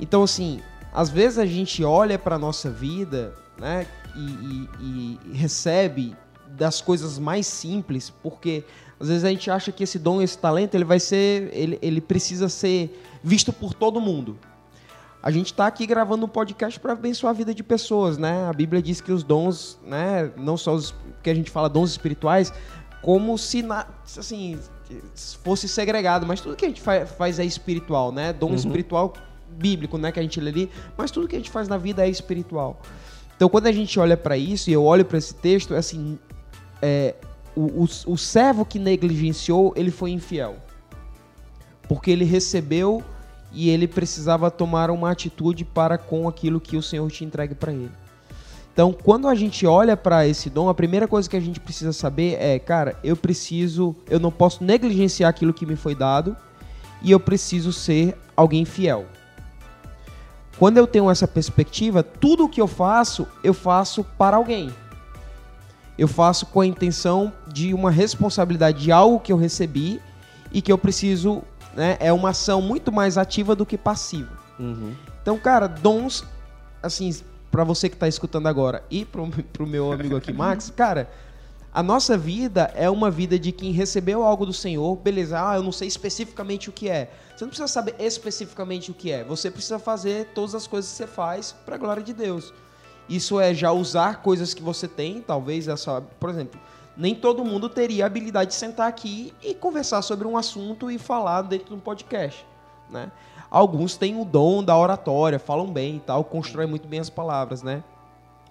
Então, 0.00 0.22
assim, 0.22 0.62
às 0.94 1.10
vezes 1.10 1.36
a 1.36 1.44
gente 1.44 1.84
olha 1.84 2.18
para 2.18 2.36
a 2.36 2.38
nossa 2.38 2.70
vida, 2.70 3.34
né? 3.58 3.86
E, 4.16 4.68
e, 4.80 5.20
e 5.32 5.36
recebe 5.36 6.16
das 6.48 6.80
coisas 6.80 7.18
mais 7.18 7.46
simples, 7.46 8.10
porque 8.22 8.64
às 8.98 9.08
vezes 9.08 9.24
a 9.24 9.28
gente 9.28 9.50
acha 9.50 9.70
que 9.70 9.84
esse 9.84 9.98
dom, 9.98 10.22
esse 10.22 10.38
talento, 10.38 10.74
ele 10.74 10.84
vai 10.84 10.98
ser, 10.98 11.50
ele, 11.52 11.78
ele 11.82 12.00
precisa 12.00 12.48
ser 12.48 13.02
visto 13.22 13.52
por 13.52 13.74
todo 13.74 14.00
mundo. 14.00 14.38
A 15.22 15.30
gente 15.30 15.46
está 15.46 15.66
aqui 15.66 15.86
gravando 15.86 16.24
um 16.24 16.28
podcast 16.28 16.78
para 16.78 16.92
abençoar 16.92 17.32
a 17.32 17.34
vida 17.34 17.52
de 17.52 17.62
pessoas, 17.62 18.16
né? 18.16 18.46
A 18.48 18.52
Bíblia 18.52 18.80
diz 18.80 19.00
que 19.00 19.10
os 19.10 19.24
dons, 19.24 19.78
né, 19.84 20.30
não 20.36 20.56
só 20.56 20.72
os 20.72 20.94
que 21.22 21.28
a 21.28 21.34
gente 21.34 21.50
fala 21.50 21.68
dons 21.68 21.90
espirituais, 21.90 22.52
como 23.02 23.36
se 23.36 23.62
na, 23.62 23.86
assim 24.16 24.58
fosse 25.42 25.68
segregado, 25.68 26.24
mas 26.24 26.40
tudo 26.40 26.54
que 26.54 26.64
a 26.64 26.68
gente 26.68 26.80
faz, 26.80 27.38
é 27.38 27.44
espiritual, 27.44 28.12
né? 28.12 28.32
Dom 28.32 28.50
uhum. 28.50 28.54
espiritual 28.54 29.12
bíblico, 29.50 29.98
né, 29.98 30.12
que 30.12 30.20
a 30.20 30.22
gente 30.22 30.40
lê 30.40 30.50
ali, 30.50 30.70
mas 30.96 31.10
tudo 31.10 31.26
que 31.26 31.34
a 31.34 31.38
gente 31.38 31.50
faz 31.50 31.66
na 31.66 31.78
vida 31.78 32.06
é 32.06 32.10
espiritual. 32.10 32.80
Então, 33.36 33.48
quando 33.48 33.66
a 33.66 33.72
gente 33.72 34.00
olha 34.00 34.16
para 34.16 34.36
isso, 34.36 34.70
e 34.70 34.72
eu 34.72 34.82
olho 34.82 35.04
para 35.04 35.18
esse 35.18 35.34
texto, 35.34 35.74
é 35.74 35.78
assim, 35.78 36.18
é, 36.80 37.14
o, 37.54 37.84
o, 37.84 38.12
o 38.12 38.16
servo 38.18 38.64
que 38.64 38.78
negligenciou, 38.78 39.72
ele 39.76 39.90
foi 39.90 40.10
infiel. 40.10 40.56
porque 41.88 42.10
ele 42.10 42.24
recebeu 42.24 43.02
e 43.52 43.70
ele 43.70 43.86
precisava 43.86 44.50
tomar 44.50 44.90
uma 44.90 45.10
atitude 45.10 45.64
para 45.64 45.96
com 45.96 46.28
aquilo 46.28 46.60
que 46.60 46.76
o 46.76 46.82
Senhor 46.82 47.10
te 47.10 47.24
entregue 47.24 47.54
para 47.54 47.72
ele. 47.72 47.92
Então, 48.72 48.92
quando 48.92 49.26
a 49.26 49.34
gente 49.34 49.66
olha 49.66 49.96
para 49.96 50.26
esse 50.26 50.50
dom, 50.50 50.68
a 50.68 50.74
primeira 50.74 51.08
coisa 51.08 51.30
que 51.30 51.36
a 51.36 51.40
gente 51.40 51.58
precisa 51.58 51.92
saber 51.94 52.36
é, 52.38 52.58
cara, 52.58 52.98
eu 53.02 53.16
preciso, 53.16 53.96
eu 54.10 54.20
não 54.20 54.30
posso 54.30 54.62
negligenciar 54.62 55.30
aquilo 55.30 55.54
que 55.54 55.64
me 55.64 55.76
foi 55.76 55.94
dado 55.94 56.36
e 57.00 57.10
eu 57.10 57.18
preciso 57.18 57.72
ser 57.72 58.14
alguém 58.36 58.66
fiel. 58.66 59.06
Quando 60.58 60.78
eu 60.78 60.86
tenho 60.86 61.10
essa 61.10 61.28
perspectiva, 61.28 62.02
tudo 62.02 62.44
o 62.44 62.48
que 62.48 62.60
eu 62.60 62.66
faço, 62.66 63.26
eu 63.44 63.52
faço 63.52 64.02
para 64.02 64.36
alguém. 64.36 64.72
Eu 65.98 66.08
faço 66.08 66.46
com 66.46 66.60
a 66.60 66.66
intenção 66.66 67.32
de 67.46 67.74
uma 67.74 67.90
responsabilidade 67.90 68.82
de 68.82 68.92
algo 68.92 69.20
que 69.20 69.32
eu 69.32 69.36
recebi 69.36 70.00
e 70.52 70.62
que 70.62 70.72
eu 70.72 70.78
preciso, 70.78 71.42
né, 71.74 71.96
é 72.00 72.12
uma 72.12 72.30
ação 72.30 72.62
muito 72.62 72.90
mais 72.90 73.18
ativa 73.18 73.54
do 73.54 73.66
que 73.66 73.76
passiva. 73.76 74.32
Uhum. 74.58 74.94
Então, 75.22 75.38
cara, 75.38 75.66
dons, 75.66 76.24
assim, 76.82 77.14
para 77.50 77.64
você 77.64 77.88
que 77.88 77.96
está 77.96 78.08
escutando 78.08 78.46
agora 78.46 78.82
e 78.90 79.04
pro, 79.04 79.28
pro 79.52 79.66
meu 79.66 79.92
amigo 79.92 80.16
aqui, 80.16 80.32
Max, 80.32 80.70
cara, 80.76 81.10
a 81.76 81.82
nossa 81.82 82.16
vida 82.16 82.72
é 82.74 82.88
uma 82.88 83.10
vida 83.10 83.38
de 83.38 83.52
quem 83.52 83.70
recebeu 83.70 84.22
algo 84.22 84.46
do 84.46 84.52
Senhor, 84.54 84.96
beleza, 84.96 85.38
ah, 85.38 85.56
eu 85.56 85.62
não 85.62 85.70
sei 85.70 85.86
especificamente 85.86 86.70
o 86.70 86.72
que 86.72 86.88
é. 86.88 87.10
Você 87.36 87.44
não 87.44 87.50
precisa 87.50 87.68
saber 87.68 87.94
especificamente 87.98 88.90
o 88.90 88.94
que 88.94 89.12
é, 89.12 89.22
você 89.22 89.50
precisa 89.50 89.78
fazer 89.78 90.28
todas 90.28 90.54
as 90.54 90.66
coisas 90.66 90.90
que 90.90 90.96
você 90.96 91.06
faz 91.06 91.52
para 91.52 91.74
a 91.74 91.78
glória 91.78 92.02
de 92.02 92.14
Deus. 92.14 92.54
Isso 93.06 93.38
é 93.38 93.52
já 93.52 93.72
usar 93.72 94.22
coisas 94.22 94.54
que 94.54 94.62
você 94.62 94.88
tem, 94.88 95.20
talvez 95.20 95.68
essa, 95.68 96.00
por 96.18 96.30
exemplo, 96.30 96.58
nem 96.96 97.14
todo 97.14 97.44
mundo 97.44 97.68
teria 97.68 98.04
a 98.04 98.06
habilidade 98.06 98.52
de 98.52 98.56
sentar 98.56 98.88
aqui 98.88 99.34
e 99.42 99.54
conversar 99.54 100.00
sobre 100.00 100.26
um 100.26 100.38
assunto 100.38 100.90
e 100.90 100.96
falar 100.96 101.42
dentro 101.42 101.68
de 101.68 101.74
um 101.74 101.80
podcast, 101.80 102.46
né? 102.88 103.12
Alguns 103.50 103.98
têm 103.98 104.18
o 104.18 104.24
dom 104.24 104.64
da 104.64 104.74
oratória, 104.74 105.38
falam 105.38 105.70
bem 105.70 105.96
e 105.96 106.00
tal, 106.00 106.24
constroem 106.24 106.66
muito 106.66 106.88
bem 106.88 107.00
as 107.00 107.10
palavras, 107.10 107.62
né? 107.62 107.84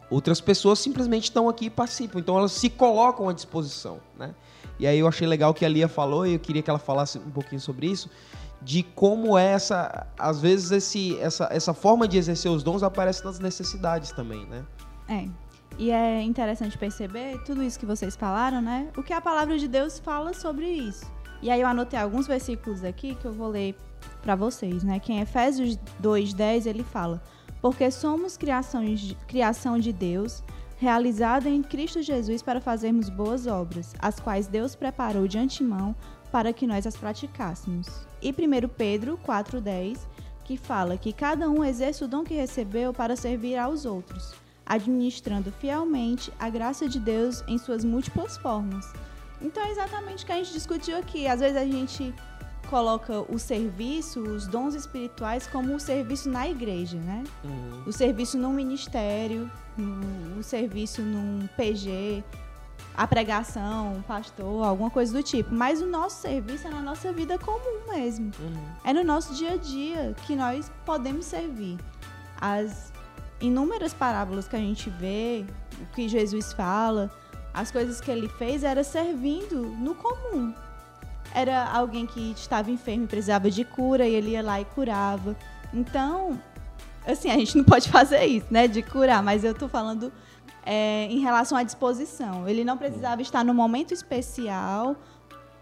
Outras 0.10 0.40
pessoas 0.40 0.80
simplesmente 0.80 1.26
estão 1.26 1.50
aqui 1.50 1.66
e 1.66 1.70
participam, 1.70 2.20
então 2.20 2.38
elas 2.38 2.52
se 2.52 2.70
colocam 2.70 3.28
à 3.28 3.34
disposição, 3.34 4.00
né? 4.18 4.36
E 4.78 4.86
aí 4.86 5.00
eu 5.00 5.08
achei 5.08 5.26
legal 5.26 5.54
que 5.54 5.66
a 5.66 5.70
Lia 5.70 5.88
falou 5.88 6.28
e 6.28 6.34
eu 6.34 6.40
queria 6.40 6.62
que 6.62 6.70
ela 6.70 6.80
falasse 6.80 7.18
um 7.18 7.32
pouquinho 7.32 7.62
sobre 7.62 7.88
isso, 7.88 8.10
de 8.62 8.84
como 8.84 9.38
é 9.38 9.46
essa, 9.46 10.08
às 10.18 10.42
vezes 10.42 10.72
esse, 10.72 11.18
essa, 11.20 11.48
essa 11.52 11.74
forma 11.74 12.08
de 12.08 12.18
exercer 12.18 12.52
os 12.52 12.64
dons 12.64 12.84
aparece 12.84 13.24
nas 13.24 13.40
necessidades 13.40 14.12
também, 14.12 14.46
né? 14.46 14.66
É. 15.08 15.28
E 15.78 15.92
é 15.92 16.22
interessante 16.22 16.78
perceber 16.78 17.44
tudo 17.44 17.62
isso 17.62 17.78
que 17.80 17.86
vocês 17.86 18.16
falaram, 18.16 18.62
né? 18.62 18.90
O 18.96 19.04
que 19.04 19.12
a 19.12 19.20
palavra 19.20 19.58
de 19.58 19.68
Deus 19.68 20.00
fala 20.00 20.34
sobre 20.34 20.68
isso. 20.68 21.06
E 21.42 21.50
aí 21.52 21.62
eu 21.62 21.68
anotei 21.68 22.00
alguns 22.00 22.28
versículos 22.28 22.84
aqui 22.84 23.16
que 23.16 23.26
eu 23.26 23.34
vou 23.34 23.50
ler 23.50 23.76
para 24.22 24.36
vocês, 24.36 24.84
né? 24.84 25.00
Que 25.00 25.12
em 25.12 25.20
Efésios 25.20 25.78
2:10 26.02 26.66
ele 26.66 26.84
fala: 26.84 27.22
"Porque 27.66 27.90
somos 27.90 28.38
criação 28.38 29.80
de 29.80 29.92
Deus, 29.92 30.44
realizada 30.78 31.50
em 31.50 31.64
Cristo 31.64 32.00
Jesus 32.00 32.44
para 32.44 32.62
fazermos 32.62 33.10
boas 33.10 33.48
obras, 33.48 33.96
as 33.98 34.20
quais 34.20 34.46
Deus 34.46 34.76
preparou 34.76 35.28
de 35.28 35.40
antemão 35.40 35.96
para 36.32 36.54
que 36.54 36.68
nós 36.68 36.86
as 36.86 36.96
praticássemos." 36.96 37.88
E 38.22 38.32
1 38.32 38.70
Pedro 38.70 39.18
4:10, 39.18 40.08
que 40.44 40.58
fala 40.58 40.96
que 40.96 41.12
cada 41.12 41.50
um 41.50 41.66
exerce 41.66 42.04
o 42.04 42.08
dom 42.08 42.24
que 42.24 42.36
recebeu 42.36 42.94
para 42.94 43.16
servir 43.16 43.58
aos 43.58 43.84
outros, 43.84 44.36
administrando 44.64 45.52
fielmente 45.52 46.32
a 46.38 46.52
graça 46.52 46.88
de 46.88 47.00
Deus 47.00 47.44
em 47.48 47.58
suas 47.58 47.84
múltiplas 47.84 48.38
formas. 48.38 48.94
Então 49.42 49.64
é 49.64 49.72
exatamente 49.72 50.24
o 50.24 50.28
que 50.28 50.32
a 50.34 50.38
gente 50.38 50.54
discutiu 50.54 50.98
aqui. 50.98 51.26
Às 51.26 51.40
vezes 51.40 51.58
a 51.58 51.66
gente 51.66 52.14
coloca 52.66 53.22
o 53.32 53.40
serviço, 53.40 54.20
os 54.22 54.48
dons 54.48 54.74
espirituais, 54.74 55.48
como 55.48 55.76
o 55.76 55.80
serviço 55.80 56.30
na 56.30 56.48
igreja, 56.48 56.98
né? 56.98 57.24
Uhum. 57.44 57.84
O 57.86 57.94
serviço 57.94 58.38
num 58.38 58.54
ministério, 58.54 59.50
o 60.38 60.44
serviço 60.44 61.02
num 61.02 61.48
PG, 61.56 62.24
a 62.96 63.08
pregação, 63.08 64.04
pastor, 64.08 64.66
alguma 64.66 64.90
coisa 64.90 65.14
do 65.14 65.24
tipo. 65.24 65.54
Mas 65.54 65.82
o 65.82 65.86
nosso 65.86 66.22
serviço 66.22 66.68
é 66.68 66.72
na 66.72 66.82
nossa 66.82 67.12
vida 67.12 67.38
comum 67.38 67.94
mesmo. 67.94 68.32
Uhum. 68.40 68.66
É 68.84 68.94
no 68.94 69.04
nosso 69.04 69.34
dia 69.34 69.54
a 69.54 69.58
dia 69.58 70.16
que 70.26 70.36
nós 70.36 70.72
podemos 70.86 71.26
servir. 71.26 71.78
As 72.40 72.92
inúmeras 73.40 73.94
parábolas 73.94 74.48
que 74.48 74.56
a 74.56 74.60
gente 74.60 74.90
vê, 74.90 75.46
o 75.82 75.94
que 75.94 76.08
Jesus 76.08 76.54
fala, 76.54 77.12
as 77.54 77.72
coisas 77.72 78.02
que 78.02 78.12
ele 78.12 78.28
fez 78.28 78.64
era 78.64 78.84
servindo 78.84 79.62
no 79.62 79.96
comum 79.96 80.54
era 81.36 81.66
alguém 81.66 82.08
que 82.08 82.32
estava 82.32 82.72
enfermo 82.72 83.04
e 83.04 83.08
precisava 83.08 83.52
de 83.52 83.66
cura 83.66 84.08
e 84.08 84.16
ele 84.16 84.32
ia 84.32 84.42
lá 84.42 84.62
e 84.62 84.66
curava. 84.66 85.36
Então, 85.74 86.40
assim, 87.06 87.30
a 87.30 87.38
gente 87.38 87.58
não 87.58 87.66
pode 87.66 87.90
fazer 87.90 88.24
isso, 88.26 88.48
né, 88.50 88.70
de 88.70 88.82
curar, 88.82 89.22
mas 89.22 89.44
eu 89.44 89.52
estou 89.52 89.68
falando 89.68 90.12
é, 90.66 91.08
em 91.12 91.20
relação 91.20 91.58
à 91.58 91.64
disposição. 91.64 92.48
Ele 92.48 92.64
não 92.64 92.78
precisava 92.78 93.22
estar 93.22 93.44
no 93.44 93.54
momento 93.54 93.94
especial 93.94 94.96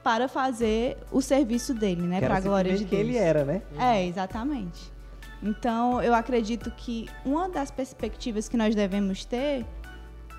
para 0.04 0.28
fazer 0.28 0.98
o 1.12 1.22
serviço 1.22 1.74
dele, 1.74 2.04
né, 2.04 2.22
para 2.22 2.38
a 2.38 2.40
glória 2.40 2.72
de 2.74 2.86
Deus. 2.86 2.90
que 2.90 2.96
ele 2.96 3.18
era, 3.18 3.44
né? 3.44 3.64
É, 3.80 4.06
exatamente. 4.06 4.94
Então, 5.42 6.02
eu 6.02 6.14
acredito 6.14 6.72
que 6.72 7.10
uma 7.26 7.50
das 7.50 7.72
perspectivas 7.72 8.48
que 8.48 8.56
nós 8.56 8.76
devemos 8.76 9.26
ter 9.26 9.66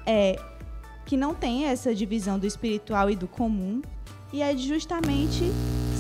é 0.07 0.39
que 1.05 1.17
não 1.17 1.35
tem 1.35 1.67
essa 1.67 1.95
divisão 1.95 2.39
do 2.39 2.47
espiritual 2.47 3.11
e 3.11 3.17
do 3.17 3.27
comum, 3.27 3.83
e 4.35 4.43
é 4.43 4.57
justamente 4.57 5.45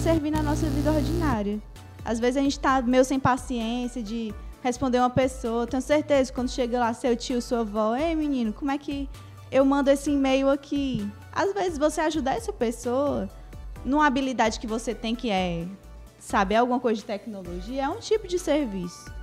servir 0.02 0.32
na 0.32 0.42
nossa 0.42 0.66
vida 0.66 0.90
ordinária. 0.90 1.60
Às 2.04 2.18
vezes 2.18 2.36
a 2.36 2.40
gente 2.40 2.58
está 2.58 2.82
meio 2.82 3.04
sem 3.04 3.20
paciência 3.20 4.02
de 4.02 4.34
responder 4.60 4.98
uma 4.98 5.08
pessoa. 5.08 5.68
Tenho 5.68 5.80
certeza, 5.80 6.32
quando 6.32 6.50
chega 6.50 6.80
lá 6.80 6.92
seu 6.92 7.14
tio, 7.14 7.40
sua 7.40 7.60
avó, 7.60 7.94
ei 7.94 8.16
menino, 8.16 8.52
como 8.52 8.72
é 8.72 8.76
que 8.76 9.08
eu 9.52 9.64
mando 9.64 9.88
esse 9.88 10.10
e-mail 10.10 10.50
aqui? 10.50 11.08
Às 11.32 11.54
vezes 11.54 11.78
você 11.78 12.00
ajudar 12.00 12.34
essa 12.34 12.52
pessoa 12.52 13.30
numa 13.84 14.04
habilidade 14.04 14.58
que 14.58 14.66
você 14.66 14.92
tem 14.92 15.14
que 15.14 15.30
é 15.30 15.64
saber 16.18 16.56
alguma 16.56 16.80
coisa 16.80 17.00
de 17.00 17.06
tecnologia 17.06 17.84
é 17.84 17.88
um 17.88 18.00
tipo 18.00 18.26
de 18.26 18.40
serviço. 18.40 19.14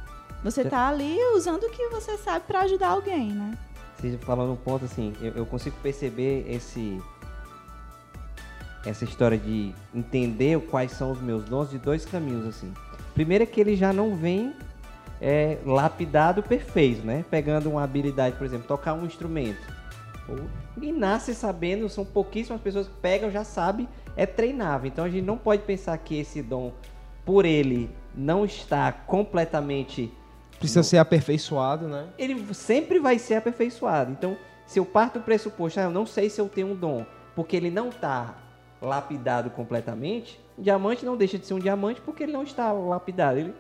Você 0.42 0.62
está 0.62 0.88
ali 0.88 1.18
usando 1.36 1.64
o 1.64 1.70
que 1.70 1.90
você 1.90 2.18
sabe 2.18 2.46
para 2.48 2.62
ajudar 2.62 2.88
alguém, 2.88 3.30
né? 3.30 3.58
Você 3.98 4.18
falando 4.20 4.54
um 4.54 4.56
ponto 4.56 4.86
assim, 4.86 5.14
eu, 5.22 5.34
eu 5.34 5.46
consigo 5.46 5.76
perceber 5.84 6.46
esse 6.50 6.98
essa 8.86 9.04
história 9.04 9.38
de 9.38 9.74
entender 9.94 10.60
quais 10.62 10.92
são 10.92 11.12
os 11.12 11.22
meus 11.22 11.44
dons 11.44 11.70
de 11.70 11.78
dois 11.78 12.06
caminhos 12.06 12.48
assim. 12.48 12.74
Primeiro 13.14 13.44
é 13.44 13.48
que 13.48 13.60
ele 13.60 13.76
já 13.76 13.94
não 13.94 14.16
vem 14.16 14.54
é, 15.22 15.58
lapidado 15.66 16.42
perfeito, 16.42 17.06
né? 17.06 17.24
Pegando 17.30 17.70
uma 17.70 17.84
habilidade, 17.84 18.36
por 18.36 18.46
exemplo, 18.46 18.68
tocar 18.68 18.94
um 18.94 19.06
instrumento. 19.06 19.82
E 20.82 20.92
nasce 20.92 21.36
sabendo, 21.36 21.90
são 21.90 22.06
pouquíssimas 22.06 22.62
pessoas 22.62 22.88
que 22.88 22.94
pegam, 23.02 23.30
já 23.30 23.44
sabe, 23.44 23.88
é 24.16 24.26
treinável. 24.26 24.88
Então 24.88 25.06
a 25.06 25.10
gente 25.10 25.26
não 25.26 25.38
pode 25.38 25.64
pensar 25.64 25.98
que 25.98 26.18
esse 26.18 26.42
dom, 26.42 26.72
por 27.26 27.46
ele 27.46 27.90
não 28.16 28.46
está 28.46 28.92
completamente. 28.92 30.12
Precisa 30.58 30.84
ser 30.84 30.98
aperfeiçoado, 30.98 31.88
né? 31.88 32.08
Ele 32.18 32.54
sempre 32.54 33.00
vai 33.00 33.20
ser 33.20 33.36
aperfeiçoado. 33.36 34.12
Então, 34.12 34.38
se 34.66 34.80
eu 34.80 34.86
parto 34.86 35.20
do 35.20 35.26
pressuposto, 35.26 35.80
ah, 35.80 35.84
eu 35.84 35.92
não 35.92 36.06
sei 36.06 36.30
se 36.30 36.40
eu 36.40 36.48
tenho 36.48 36.68
um 36.68 36.76
dom, 36.76 37.06
porque 37.36 37.56
ele 37.56 37.70
não 37.70 37.90
está 37.90 38.36
lapidado 38.82 39.50
completamente, 39.52 40.40
diamante 40.58 41.06
não 41.06 41.16
deixa 41.16 41.38
de 41.38 41.46
ser 41.46 41.54
um 41.54 41.60
diamante 41.60 42.02
porque 42.02 42.24
ele 42.24 42.32
não 42.32 42.44
está 42.44 42.72
lapidado. 42.72 43.38
Ele 43.38 43.54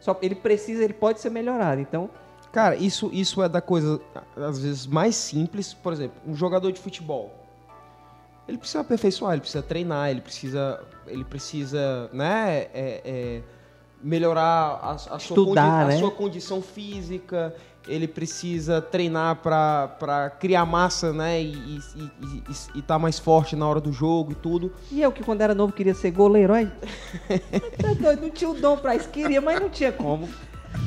só 0.00 0.18
ele 0.20 0.34
precisa, 0.34 0.82
ele 0.82 0.92
pode 0.92 1.20
ser 1.20 1.30
melhorado. 1.30 1.80
Então, 1.80 2.10
cara, 2.52 2.76
isso 2.76 3.08
isso 3.12 3.42
é 3.42 3.48
da 3.48 3.60
coisa 3.60 4.00
às 4.36 4.58
vezes 4.58 4.86
mais 4.86 5.14
simples, 5.14 5.72
por 5.72 5.92
exemplo, 5.92 6.20
um 6.26 6.34
jogador 6.34 6.72
de 6.72 6.80
futebol. 6.80 7.32
Ele 8.46 8.58
precisa 8.58 8.80
aperfeiçoar, 8.80 9.32
ele 9.32 9.40
precisa 9.40 9.62
treinar, 9.62 10.10
ele 10.10 10.20
precisa 10.20 10.82
ele 11.06 11.24
precisa, 11.24 12.10
né, 12.12 12.66
é, 12.74 13.00
é, 13.04 13.42
melhorar 14.02 14.78
a, 14.82 14.92
a, 15.14 15.16
Estudar, 15.16 15.80
sua, 15.80 15.88
né? 15.88 15.94
a 15.94 15.98
sua 15.98 16.10
condição 16.10 16.60
física, 16.60 17.54
ele 17.86 18.08
precisa 18.08 18.80
treinar 18.80 19.36
para 19.36 20.30
criar 20.38 20.64
massa, 20.64 21.12
né? 21.12 21.42
E 21.42 21.78
estar 22.48 22.82
tá 22.86 22.98
mais 22.98 23.18
forte 23.18 23.54
na 23.56 23.66
hora 23.66 23.80
do 23.80 23.92
jogo 23.92 24.32
e 24.32 24.34
tudo. 24.34 24.72
E 24.90 25.02
eu 25.02 25.12
que 25.12 25.22
quando 25.22 25.40
era 25.40 25.54
novo 25.54 25.72
queria 25.72 25.94
ser 25.94 26.10
goleiro, 26.10 26.52
aí. 26.52 26.70
Tá 27.78 28.16
não 28.20 28.30
tinha 28.30 28.50
o 28.50 28.54
dom 28.54 28.76
para 28.76 28.96
isso, 28.96 29.08
queria, 29.08 29.40
mas 29.40 29.60
não 29.60 29.68
tinha 29.68 29.92
como. 29.92 30.28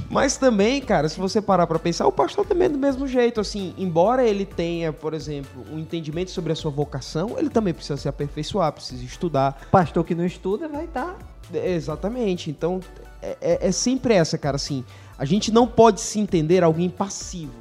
Mas 0.09 0.37
também, 0.37 0.81
cara, 0.81 1.07
se 1.09 1.19
você 1.19 1.41
parar 1.41 1.67
para 1.67 1.79
pensar, 1.79 2.07
o 2.07 2.11
pastor 2.11 2.45
também 2.45 2.65
é 2.65 2.69
do 2.69 2.77
mesmo 2.77 3.07
jeito, 3.07 3.39
assim, 3.39 3.73
embora 3.77 4.25
ele 4.25 4.45
tenha, 4.45 4.91
por 4.91 5.13
exemplo, 5.13 5.63
um 5.71 5.79
entendimento 5.79 6.31
sobre 6.31 6.51
a 6.51 6.55
sua 6.55 6.71
vocação, 6.71 7.35
ele 7.37 7.49
também 7.49 7.73
precisa 7.73 7.97
se 7.97 8.07
aperfeiçoar, 8.07 8.71
precisa 8.71 9.03
estudar. 9.03 9.67
Pastor 9.71 10.03
que 10.03 10.15
não 10.15 10.25
estuda 10.25 10.67
vai 10.67 10.85
estar. 10.85 11.13
Tá... 11.13 11.17
É, 11.53 11.71
exatamente. 11.73 12.49
Então, 12.49 12.79
é, 13.21 13.37
é, 13.41 13.67
é 13.67 13.71
sempre 13.71 14.13
essa, 14.13 14.37
cara, 14.37 14.55
assim. 14.55 14.83
A 15.17 15.25
gente 15.25 15.51
não 15.51 15.67
pode 15.67 15.99
se 16.01 16.19
entender 16.19 16.63
alguém 16.63 16.89
passivo. 16.89 17.53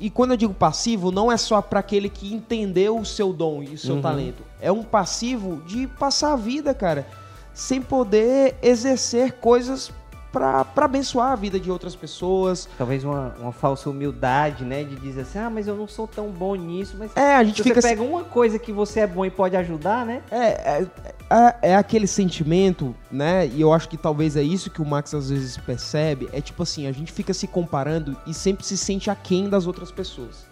E 0.00 0.10
quando 0.10 0.32
eu 0.32 0.36
digo 0.36 0.54
passivo, 0.54 1.10
não 1.10 1.30
é 1.30 1.36
só 1.36 1.62
para 1.62 1.80
aquele 1.80 2.08
que 2.08 2.32
entendeu 2.32 2.98
o 2.98 3.04
seu 3.04 3.32
dom 3.32 3.62
e 3.62 3.74
o 3.74 3.78
seu 3.78 3.96
uhum. 3.96 4.02
talento. 4.02 4.42
É 4.60 4.72
um 4.72 4.82
passivo 4.82 5.62
de 5.66 5.86
passar 5.86 6.32
a 6.32 6.36
vida, 6.36 6.74
cara, 6.74 7.06
sem 7.54 7.80
poder 7.80 8.56
exercer 8.62 9.32
coisas 9.34 9.92
para 10.32 10.66
abençoar 10.76 11.32
a 11.32 11.36
vida 11.36 11.60
de 11.60 11.70
outras 11.70 11.94
pessoas. 11.94 12.68
Talvez 12.78 13.04
uma, 13.04 13.34
uma 13.38 13.52
falsa 13.52 13.90
humildade, 13.90 14.64
né? 14.64 14.82
De 14.82 14.96
dizer 14.96 15.22
assim, 15.22 15.38
ah, 15.38 15.50
mas 15.50 15.68
eu 15.68 15.76
não 15.76 15.86
sou 15.86 16.08
tão 16.08 16.30
bom 16.30 16.54
nisso. 16.54 16.96
Mas 16.98 17.14
é, 17.14 17.36
a 17.36 17.44
gente 17.44 17.62
você 17.62 17.68
fica... 17.68 17.82
pega 17.82 18.02
uma 18.02 18.24
coisa 18.24 18.58
que 18.58 18.72
você 18.72 19.00
é 19.00 19.06
bom 19.06 19.26
e 19.26 19.30
pode 19.30 19.54
ajudar, 19.56 20.06
né? 20.06 20.22
É, 20.30 20.38
é, 20.38 20.86
é, 21.30 21.56
é, 21.70 21.76
aquele 21.76 22.06
sentimento, 22.06 22.94
né? 23.10 23.46
E 23.46 23.60
eu 23.60 23.72
acho 23.72 23.88
que 23.88 23.98
talvez 23.98 24.34
é 24.36 24.42
isso 24.42 24.70
que 24.70 24.80
o 24.80 24.86
Max 24.86 25.12
às 25.12 25.28
vezes 25.28 25.58
percebe. 25.58 26.28
É 26.32 26.40
tipo 26.40 26.62
assim, 26.62 26.86
a 26.86 26.92
gente 26.92 27.12
fica 27.12 27.34
se 27.34 27.46
comparando 27.46 28.16
e 28.26 28.32
sempre 28.32 28.64
se 28.64 28.76
sente 28.76 29.10
aquém 29.10 29.50
das 29.50 29.66
outras 29.66 29.92
pessoas. 29.92 30.50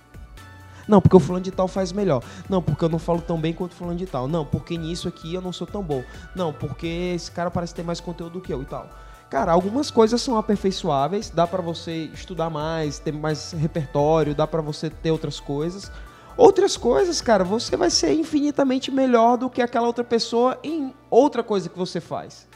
Não, 0.86 1.00
porque 1.00 1.16
o 1.16 1.20
fulano 1.20 1.44
de 1.44 1.52
tal 1.52 1.68
faz 1.68 1.92
melhor. 1.92 2.20
Não, 2.48 2.60
porque 2.60 2.84
eu 2.84 2.88
não 2.88 2.98
falo 2.98 3.20
tão 3.20 3.40
bem 3.40 3.52
quanto 3.52 3.72
o 3.72 3.74
fulano 3.76 3.96
de 3.96 4.06
tal. 4.06 4.26
Não, 4.26 4.44
porque 4.44 4.76
nisso 4.76 5.06
aqui 5.06 5.32
eu 5.32 5.40
não 5.40 5.52
sou 5.52 5.66
tão 5.66 5.82
bom. 5.84 6.02
Não, 6.34 6.52
porque 6.52 7.12
esse 7.14 7.30
cara 7.30 7.48
parece 7.48 7.72
ter 7.72 7.84
mais 7.84 8.00
conteúdo 8.00 8.32
do 8.34 8.40
que 8.40 8.52
eu 8.52 8.60
e 8.60 8.64
tal. 8.64 8.88
Cara, 9.30 9.52
algumas 9.52 9.92
coisas 9.92 10.20
são 10.20 10.36
aperfeiçoáveis, 10.36 11.30
dá 11.30 11.46
para 11.46 11.62
você 11.62 12.10
estudar 12.12 12.50
mais, 12.50 12.98
ter 12.98 13.12
mais 13.12 13.52
repertório, 13.52 14.34
dá 14.34 14.44
para 14.44 14.60
você 14.60 14.90
ter 14.90 15.12
outras 15.12 15.38
coisas. 15.38 15.90
Outras 16.36 16.76
coisas, 16.76 17.20
cara, 17.20 17.44
você 17.44 17.76
vai 17.76 17.90
ser 17.90 18.12
infinitamente 18.12 18.90
melhor 18.90 19.36
do 19.36 19.48
que 19.48 19.62
aquela 19.62 19.86
outra 19.86 20.02
pessoa 20.02 20.58
em 20.64 20.92
outra 21.08 21.44
coisa 21.44 21.68
que 21.68 21.78
você 21.78 22.00
faz. 22.00 22.48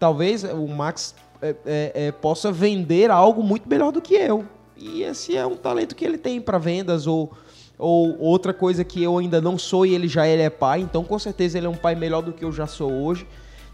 Talvez 0.00 0.42
o 0.42 0.66
Max 0.66 1.14
é, 1.40 1.54
é, 1.64 1.92
é, 1.94 2.12
possa 2.12 2.50
vender 2.50 3.08
algo 3.08 3.40
muito 3.40 3.68
melhor 3.68 3.92
do 3.92 4.00
que 4.00 4.14
eu. 4.14 4.44
E 4.76 5.04
esse 5.04 5.36
é 5.36 5.46
um 5.46 5.54
talento 5.54 5.94
que 5.94 6.04
ele 6.04 6.18
tem 6.18 6.40
para 6.40 6.58
vendas 6.58 7.06
ou, 7.06 7.30
ou 7.78 8.18
outra 8.18 8.52
coisa 8.52 8.82
que 8.82 9.00
eu 9.00 9.16
ainda 9.16 9.40
não 9.40 9.56
sou 9.56 9.86
e 9.86 9.94
ele 9.94 10.08
já 10.08 10.26
ele 10.26 10.42
é 10.42 10.50
pai. 10.50 10.80
Então, 10.80 11.04
com 11.04 11.18
certeza, 11.20 11.56
ele 11.56 11.68
é 11.68 11.70
um 11.70 11.76
pai 11.76 11.94
melhor 11.94 12.20
do 12.20 12.32
que 12.32 12.44
eu 12.44 12.50
já 12.50 12.66
sou 12.66 12.90
hoje. 12.90 13.28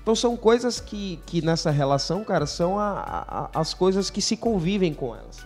Então 0.07 0.15
são 0.15 0.37
coisas 0.37 0.79
que, 0.79 1.21
que 1.27 1.45
nessa 1.45 1.69
relação, 1.69 2.23
cara, 2.23 2.47
são 2.47 2.79
a, 2.79 3.51
a, 3.53 3.61
as 3.61 3.75
coisas 3.75 4.09
que 4.09 4.23
se 4.23 4.37
convivem 4.37 4.95
com 4.95 5.13
elas. 5.17 5.45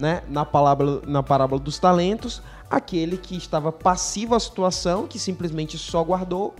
Né? 0.00 0.20
Na, 0.28 0.44
palavra, 0.44 1.00
na 1.06 1.22
parábola 1.22 1.60
dos 1.60 1.78
talentos, 1.78 2.42
aquele 2.68 3.16
que 3.16 3.36
estava 3.36 3.70
passivo 3.70 4.34
à 4.34 4.40
situação, 4.40 5.06
que 5.06 5.16
simplesmente 5.16 5.78
só 5.78 6.02
guardou, 6.02 6.56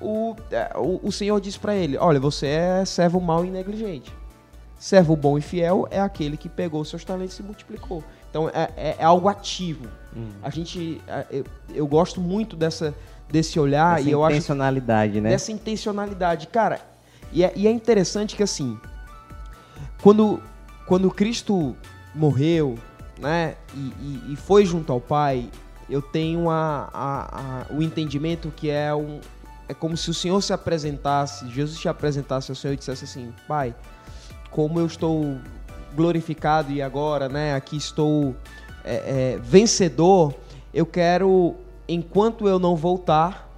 o, 0.00 0.34
é, 0.50 0.72
o, 0.74 0.98
o 1.04 1.12
Senhor 1.12 1.40
diz 1.40 1.56
para 1.56 1.72
ele: 1.72 1.96
Olha, 1.96 2.18
você 2.18 2.48
é 2.48 2.84
servo 2.84 3.20
mau 3.20 3.44
e 3.44 3.50
negligente. 3.50 4.12
Servo 4.76 5.14
bom 5.14 5.38
e 5.38 5.40
fiel 5.40 5.86
é 5.92 6.00
aquele 6.00 6.36
que 6.36 6.48
pegou 6.48 6.84
seus 6.84 7.04
talentos 7.04 7.38
e 7.38 7.44
multiplicou. 7.44 8.02
Então 8.28 8.48
é, 8.48 8.70
é, 8.76 8.96
é 8.98 9.04
algo 9.04 9.28
ativo. 9.28 9.86
Uhum. 10.16 10.30
A 10.42 10.50
gente, 10.50 11.00
é, 11.06 11.26
eu, 11.30 11.44
eu 11.72 11.86
gosto 11.86 12.20
muito 12.20 12.56
dessa, 12.56 12.92
desse 13.30 13.58
olhar 13.60 14.00
Essa 14.00 14.08
e 14.08 14.12
eu 14.12 14.24
acho 14.24 14.36
intencionalidade, 14.36 15.20
né? 15.20 15.30
Dessa 15.30 15.52
intencionalidade, 15.52 16.46
cara. 16.46 16.80
E 17.32 17.44
é, 17.44 17.52
e 17.54 17.66
é 17.66 17.70
interessante 17.70 18.34
que 18.36 18.42
assim, 18.42 18.78
quando 20.02 20.42
quando 20.86 21.10
Cristo 21.10 21.76
morreu, 22.14 22.78
né, 23.18 23.56
e, 23.74 23.78
e, 23.78 24.32
e 24.32 24.36
foi 24.36 24.64
junto 24.64 24.90
ao 24.90 25.00
Pai, 25.00 25.50
eu 25.88 26.00
tenho 26.00 26.48
a, 26.48 26.88
a, 26.92 27.40
a, 27.40 27.74
o 27.74 27.82
entendimento 27.82 28.50
que 28.54 28.70
é 28.70 28.94
um 28.94 29.20
é 29.68 29.74
como 29.74 29.98
se 29.98 30.08
o 30.08 30.14
Senhor 30.14 30.40
se 30.40 30.50
apresentasse, 30.52 31.46
Jesus 31.50 31.78
se 31.78 31.88
apresentasse 31.88 32.50
ao 32.50 32.56
Senhor 32.56 32.72
e 32.72 32.76
dissesse 32.78 33.04
assim, 33.04 33.34
Pai, 33.46 33.74
como 34.50 34.80
eu 34.80 34.86
estou 34.86 35.36
glorificado 35.94 36.72
e 36.72 36.80
agora, 36.80 37.28
né, 37.28 37.54
aqui 37.54 37.76
estou 37.76 38.34
é, 38.82 39.34
é, 39.34 39.38
vencedor, 39.42 40.34
eu 40.72 40.86
quero 40.86 41.54
enquanto 41.88 42.46
eu 42.46 42.58
não 42.58 42.76
voltar, 42.76 43.48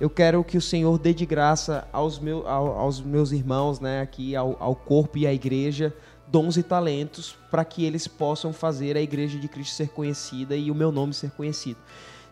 eu 0.00 0.10
quero 0.10 0.42
que 0.44 0.56
o 0.56 0.60
Senhor 0.60 0.98
dê 0.98 1.14
de 1.14 1.24
graça 1.24 1.86
aos, 1.92 2.18
meu, 2.18 2.46
aos 2.48 3.00
meus 3.00 3.32
irmãos, 3.32 3.80
né, 3.80 4.00
aqui 4.00 4.34
ao, 4.34 4.56
ao 4.60 4.74
corpo 4.74 5.18
e 5.18 5.26
à 5.26 5.32
igreja, 5.32 5.94
dons 6.26 6.56
e 6.56 6.62
talentos 6.62 7.36
para 7.50 7.64
que 7.64 7.84
eles 7.84 8.06
possam 8.06 8.52
fazer 8.52 8.96
a 8.96 9.00
igreja 9.00 9.38
de 9.38 9.48
Cristo 9.48 9.74
ser 9.74 9.88
conhecida 9.88 10.56
e 10.56 10.70
o 10.70 10.74
meu 10.74 10.92
nome 10.92 11.14
ser 11.14 11.30
conhecido. 11.30 11.78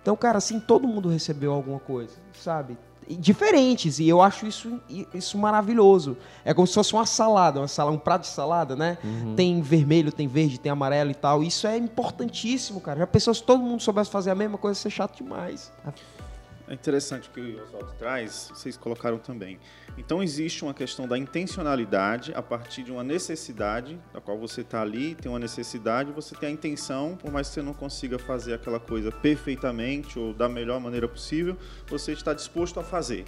Então, 0.03 0.17
cara, 0.17 0.39
assim, 0.39 0.61
todo 0.61 0.87
mundo 0.87 1.09
recebeu 1.09 1.53
alguma 1.53 1.81
coisa, 1.81 2.15
sabe? 2.33 2.77
Diferentes 3.09 3.99
e 3.99 4.09
eu 4.09 4.21
acho 4.21 4.47
isso, 4.47 4.81
isso 5.15 5.39
maravilhoso. 5.39 6.17
É 6.45 6.53
como 6.53 6.67
se 6.67 6.75
fosse 6.75 6.93
uma 6.93 7.07
salada, 7.07 7.61
uma 7.61 7.69
salada, 7.69 7.97
um 7.97 7.99
prato 7.99 8.23
de 8.23 8.29
salada, 8.29 8.75
né? 8.75 8.99
Uhum. 9.05 9.35
Tem 9.35 9.61
vermelho, 9.61 10.11
tem 10.11 10.27
verde, 10.27 10.59
tem 10.59 10.73
amarelo 10.73 11.11
e 11.11 11.15
tal. 11.15 11.43
Isso 11.43 11.67
é 11.67 11.77
importantíssimo, 11.77 12.81
cara. 12.81 13.01
Já 13.01 13.07
pensou 13.07 13.33
se 13.33 13.43
todo 13.43 13.63
mundo 13.63 13.83
soubesse 13.83 14.11
fazer 14.11 14.31
a 14.31 14.35
mesma 14.35 14.59
coisa, 14.59 14.79
ia 14.79 14.83
ser 14.83 14.91
chato 14.91 15.17
demais. 15.17 15.73
É 16.69 16.75
interessante 16.75 17.31
que 17.31 17.41
o 17.41 17.63
Oswaldo 17.63 17.93
traz, 17.97 18.51
vocês 18.53 18.77
colocaram 18.77 19.19
também. 19.19 19.59
Então 19.97 20.21
existe 20.21 20.65
uma 20.65 20.75
questão 20.75 21.07
da 21.07 21.17
intencionalidade 21.17 22.33
a 22.35 22.43
partir 22.43 22.83
de 22.83 22.91
uma 22.91 23.05
necessidade, 23.05 23.99
da 24.13 24.21
qual 24.21 24.37
você 24.37 24.63
está 24.63 24.83
ali, 24.83 25.15
tem 25.15 25.31
uma 25.31 25.39
necessidade, 25.39 26.11
você 26.11 26.35
tem 26.35 26.49
a 26.49 26.53
intenção, 26.53 27.17
por 27.17 27.31
mais 27.31 27.49
que 27.49 27.55
você 27.55 27.63
não 27.63 27.73
consiga 27.73 28.19
fazer 28.19 28.55
aquela 28.55 28.81
coisa 28.81 29.13
perfeitamente 29.13 30.19
ou 30.19 30.35
da 30.35 30.49
melhor 30.49 30.81
maneira 30.81 31.07
possível, 31.07 31.57
você 31.87 32.13
está 32.13 32.35
disposto 32.35 32.81
a 32.81 32.83
fazer. 32.83 33.25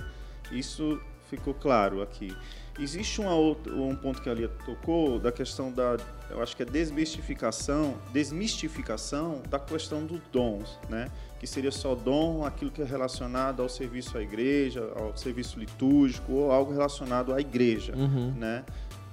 Isso 0.50 1.00
ficou 1.28 1.54
claro 1.54 2.02
aqui. 2.02 2.36
Existe 2.80 3.20
outra, 3.20 3.74
um 3.74 3.94
ponto 3.96 4.22
que 4.22 4.30
a 4.30 4.34
Lia 4.34 4.48
tocou 4.64 5.18
da 5.18 5.32
questão 5.32 5.72
da, 5.72 5.96
eu 6.30 6.40
acho 6.40 6.56
que 6.56 6.62
é 6.62 6.66
desmistificação, 6.66 7.98
desmistificação 8.12 9.42
da 9.48 9.58
questão 9.58 10.06
dos 10.06 10.20
dons, 10.32 10.78
né? 10.88 11.10
Que 11.38 11.46
seria 11.46 11.70
só 11.70 11.94
dom 11.94 12.44
aquilo 12.44 12.70
que 12.70 12.82
é 12.82 12.84
relacionado 12.84 13.62
ao 13.62 13.68
serviço 13.68 14.18
à 14.18 14.22
igreja, 14.22 14.92
ao 14.96 15.16
serviço 15.16 15.58
litúrgico 15.58 16.32
ou 16.32 16.50
algo 16.50 16.72
relacionado 16.72 17.32
à 17.32 17.40
igreja, 17.40 17.94
uhum. 17.94 18.32
né? 18.36 18.64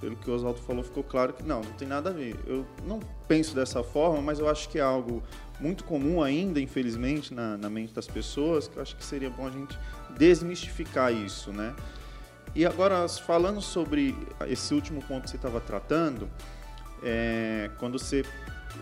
Pelo 0.02 0.16
que 0.16 0.30
o 0.30 0.34
Oswaldo 0.34 0.60
falou, 0.60 0.84
ficou 0.84 1.04
claro 1.04 1.34
que 1.34 1.44
não, 1.44 1.62
não 1.62 1.72
tem 1.74 1.88
nada 1.88 2.10
a 2.10 2.14
ver. 2.14 2.36
Eu 2.46 2.66
não 2.86 3.00
penso 3.28 3.56
dessa 3.56 3.84
forma, 3.84 4.22
mas 4.22 4.40
eu 4.40 4.50
acho 4.50 4.70
que 4.70 4.78
é 4.78 4.82
algo 4.82 5.24
muito 5.60 5.84
comum 5.84 6.22
ainda, 6.22 6.60
infelizmente, 6.60 7.34
na, 7.34 7.58
na 7.58 7.70
mente 7.70 7.94
das 7.94 8.08
pessoas, 8.08 8.68
que 8.68 8.78
eu 8.78 8.82
acho 8.82 8.96
que 8.96 9.06
seria 9.06 9.30
bom 9.30 9.48
a 9.48 9.52
gente 9.52 9.78
desmistificar 10.18 11.14
isso, 11.14 11.52
né? 11.52 11.74
E 12.56 12.66
agora, 12.66 13.08
falando 13.10 13.62
sobre 13.62 14.16
esse 14.48 14.74
último 14.74 15.02
ponto 15.04 15.24
que 15.24 15.30
você 15.30 15.36
estava 15.36 15.60
tratando, 15.60 16.30
é, 17.04 17.70
quando 17.78 18.00
você, 18.00 18.24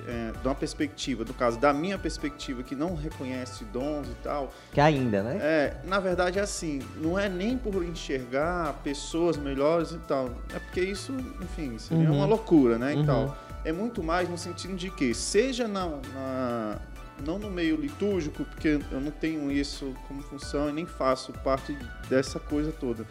é, 0.07 0.31
de 0.31 0.47
uma 0.47 0.55
perspectiva, 0.55 1.23
do 1.23 1.33
caso 1.33 1.59
da 1.59 1.73
minha 1.73 1.97
perspectiva, 1.97 2.63
que 2.63 2.75
não 2.75 2.95
reconhece 2.95 3.63
dons 3.65 4.07
e 4.07 4.15
tal. 4.23 4.53
Que 4.71 4.81
ainda, 4.81 5.23
né? 5.23 5.37
É, 5.41 5.77
na 5.85 5.99
verdade 5.99 6.39
é 6.39 6.41
assim, 6.41 6.81
não 6.97 7.17
é 7.17 7.29
nem 7.29 7.57
por 7.57 7.83
enxergar 7.83 8.73
pessoas 8.83 9.37
melhores 9.37 9.91
e 9.91 9.99
tal, 9.99 10.29
é 10.53 10.59
porque 10.59 10.81
isso, 10.81 11.13
enfim, 11.41 11.77
seria 11.77 12.09
uhum. 12.09 12.17
uma 12.17 12.25
loucura, 12.25 12.77
né? 12.77 12.93
Uhum. 12.95 13.05
Tal. 13.05 13.37
É 13.65 13.71
muito 13.71 14.03
mais 14.03 14.29
no 14.29 14.37
sentido 14.37 14.75
de 14.75 14.89
que, 14.89 15.13
seja 15.13 15.67
na, 15.67 15.87
na 15.87 16.77
não 17.25 17.39
no 17.39 17.49
meio 17.49 17.75
litúrgico, 17.77 18.43
porque 18.43 18.79
eu 18.91 18.99
não 18.99 19.11
tenho 19.11 19.51
isso 19.51 19.93
como 20.07 20.21
função 20.23 20.69
e 20.69 20.73
nem 20.73 20.85
faço 20.85 21.31
parte 21.31 21.77
dessa 22.09 22.39
coisa 22.39 22.71
toda 22.71 23.05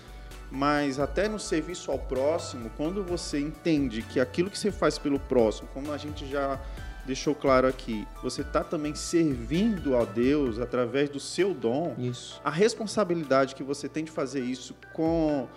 mas 0.53 1.01
até 1.01 1.31
no 1.31 1.39
serviço 1.39 1.91
ao 1.91 1.99
próximo, 1.99 2.71
quando 2.77 3.03
você 3.03 3.41
entende 3.41 4.03
que 4.03 4.21
aquilo 4.21 4.51
que 4.51 4.59
você 4.59 4.71
faz 4.71 4.99
pelo 4.99 5.19
próximo, 5.19 5.67
como 5.73 5.91
a 5.91 5.97
gente 5.97 6.29
já 6.29 6.61
deixou 7.07 7.35
claro 7.35 7.67
aqui, 7.67 8.07
você 8.23 8.43
está 8.43 8.63
também 8.63 8.95
servindo 8.95 9.97
a 9.97 10.05
Deus 10.05 10.59
através 10.59 11.09
do 11.09 11.19
seu 11.19 11.55
dom, 11.55 11.95
isso. 11.99 12.39
a 12.45 12.51
responsabilidade 12.51 13.55
que 13.55 13.63
você 13.63 13.89
tem 13.89 14.05
de 14.05 14.11
fazer 14.11 14.41
isso 14.41 14.77
com 14.93 15.49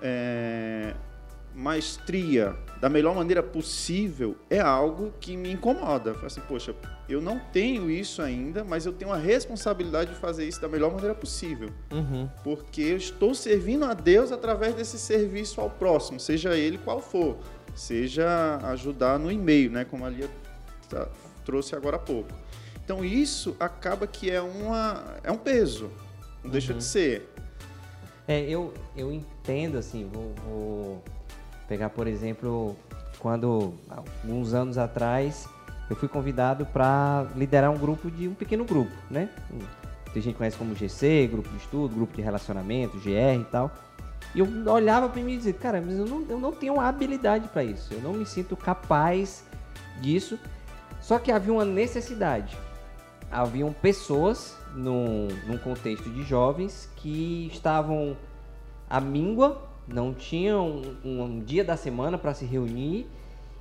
é, 0.00 0.94
maestria, 1.54 2.56
da 2.80 2.88
melhor 2.88 3.14
maneira 3.14 3.42
possível, 3.42 4.36
é 4.50 4.58
algo 4.58 5.12
que 5.20 5.36
me 5.36 5.52
incomoda. 5.52 6.16
Assim, 6.24 6.40
poxa, 6.48 6.74
eu 7.08 7.20
não 7.20 7.38
tenho 7.38 7.90
isso 7.90 8.22
ainda, 8.22 8.64
mas 8.64 8.86
eu 8.86 8.92
tenho 8.92 9.12
a 9.12 9.16
responsabilidade 9.16 10.10
de 10.10 10.16
fazer 10.16 10.46
isso 10.46 10.60
da 10.60 10.68
melhor 10.68 10.92
maneira 10.92 11.14
possível. 11.14 11.70
Uhum. 11.92 12.28
Porque 12.42 12.82
eu 12.82 12.96
estou 12.96 13.34
servindo 13.34 13.84
a 13.84 13.94
Deus 13.94 14.32
através 14.32 14.74
desse 14.74 14.98
serviço 14.98 15.60
ao 15.60 15.70
próximo, 15.70 16.18
seja 16.18 16.56
ele 16.56 16.78
qual 16.78 17.00
for. 17.00 17.36
Seja 17.74 18.58
ajudar 18.64 19.18
no 19.18 19.32
e-mail, 19.32 19.70
né? 19.70 19.84
Como 19.84 20.04
a 20.04 20.10
Lia 20.10 20.28
tá, 20.88 21.08
trouxe 21.44 21.74
agora 21.74 21.96
há 21.96 22.00
pouco. 22.00 22.30
Então 22.84 23.04
isso 23.04 23.56
acaba 23.58 24.06
que 24.06 24.30
é, 24.30 24.40
uma, 24.40 25.16
é 25.22 25.30
um 25.30 25.38
peso. 25.38 25.90
Não 26.38 26.46
uhum. 26.46 26.50
deixa 26.50 26.74
de 26.74 26.84
ser. 26.84 27.32
É, 28.26 28.40
eu, 28.42 28.72
eu 28.96 29.12
entendo, 29.12 29.78
assim, 29.78 30.08
vou, 30.12 30.34
vou 30.44 31.04
pegar, 31.72 31.88
por 31.88 32.06
exemplo, 32.06 32.76
quando, 33.18 33.72
alguns 33.88 34.52
anos 34.52 34.76
atrás, 34.76 35.48
eu 35.88 35.96
fui 35.96 36.06
convidado 36.06 36.66
para 36.66 37.26
liderar 37.34 37.70
um 37.70 37.78
grupo 37.78 38.10
de 38.10 38.28
um 38.28 38.34
pequeno 38.34 38.62
grupo, 38.62 38.92
né? 39.10 39.30
Tem 40.12 40.20
gente 40.20 40.34
que 40.34 40.38
conhece 40.38 40.58
como 40.58 40.74
GC, 40.74 41.28
grupo 41.32 41.48
de 41.48 41.56
estudo, 41.56 41.94
grupo 41.94 42.14
de 42.14 42.20
relacionamento, 42.20 42.98
GR 42.98 43.40
e 43.40 43.46
tal. 43.50 43.70
E 44.34 44.40
eu 44.40 44.46
olhava 44.70 45.08
para 45.08 45.22
mim 45.22 45.32
e 45.32 45.36
dizia, 45.38 45.54
cara, 45.54 45.80
mas 45.80 45.98
eu 45.98 46.04
não, 46.04 46.26
eu 46.28 46.38
não 46.38 46.52
tenho 46.52 46.78
habilidade 46.78 47.48
para 47.48 47.64
isso, 47.64 47.94
eu 47.94 48.02
não 48.02 48.12
me 48.12 48.26
sinto 48.26 48.54
capaz 48.54 49.42
disso. 50.02 50.38
Só 51.00 51.18
que 51.18 51.32
havia 51.32 51.54
uma 51.54 51.64
necessidade. 51.64 52.54
Haviam 53.30 53.72
pessoas 53.72 54.58
num, 54.74 55.28
num 55.46 55.56
contexto 55.56 56.10
de 56.10 56.22
jovens 56.22 56.90
que 56.96 57.48
estavam 57.50 58.14
à 58.90 59.00
míngua 59.00 59.71
não 59.86 60.14
tinha 60.14 60.58
um, 60.58 60.96
um 61.04 61.40
dia 61.40 61.64
da 61.64 61.76
semana 61.76 62.16
para 62.16 62.34
se 62.34 62.44
reunir. 62.44 63.06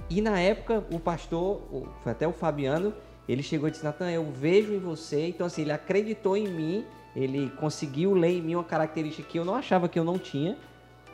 E 0.10 0.22
na 0.22 0.40
época, 0.40 0.86
o 0.92 1.00
pastor, 1.00 1.62
foi 2.04 2.12
até 2.12 2.28
o 2.28 2.34
Fabiano, 2.34 2.94
ele 3.28 3.44
chegou 3.44 3.68
e 3.68 3.72
disse: 3.72 3.84
Natan, 3.84 4.12
eu 4.12 4.30
vejo 4.32 4.74
em 4.74 4.80
você. 4.80 5.28
Então, 5.28 5.48
assim, 5.48 5.62
ele 5.62 5.72
acreditou 5.72 6.36
em 6.36 6.48
mim, 6.48 6.86
ele 7.16 7.50
conseguiu 7.52 8.14
ler 8.14 8.38
em 8.38 8.42
mim 8.42 8.56
uma 8.56 8.64
característica 8.64 9.28
que 9.28 9.40
eu 9.40 9.46
não 9.46 9.56
achava 9.56 9.88
que 9.88 9.98
eu 9.98 10.04
não 10.04 10.18
tinha, 10.18 10.58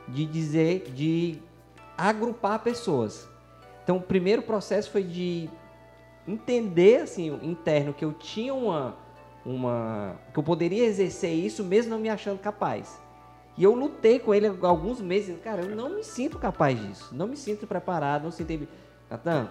de 0.08 0.26
dizer, 0.26 0.92
de 0.94 1.40
agrupar 1.98 2.60
pessoas. 2.60 3.28
Então, 3.84 3.98
o 3.98 4.02
primeiro 4.02 4.42
processo 4.42 4.90
foi 4.92 5.04
de 5.04 5.50
entender, 6.28 7.02
assim, 7.02 7.28
interno, 7.42 7.94
que 7.94 8.04
eu 8.04 8.14
tinha 8.14 8.54
uma. 8.54 8.96
uma 9.46 10.16
que 10.34 10.40
eu 10.40 10.44
poderia 10.44 10.86
exercer 10.86 11.34
isso 11.34 11.64
mesmo 11.64 11.92
não 11.92 12.00
me 12.00 12.10
achando 12.10 12.40
capaz. 12.40 13.00
E 13.58 13.64
eu 13.64 13.74
lutei 13.74 14.20
com 14.20 14.34
ele 14.34 14.48
alguns 14.62 15.02
meses. 15.02 15.36
Cara, 15.44 15.64
eu 15.64 15.76
não 15.76 15.90
me 15.90 16.04
sinto 16.04 16.38
capaz 16.38 16.80
disso. 16.80 17.10
Não 17.12 17.28
me 17.28 17.36
sinto 17.36 17.66
preparado, 17.66 18.24
não 18.24 18.32
sinto. 18.32 18.68
Natan, 19.10 19.50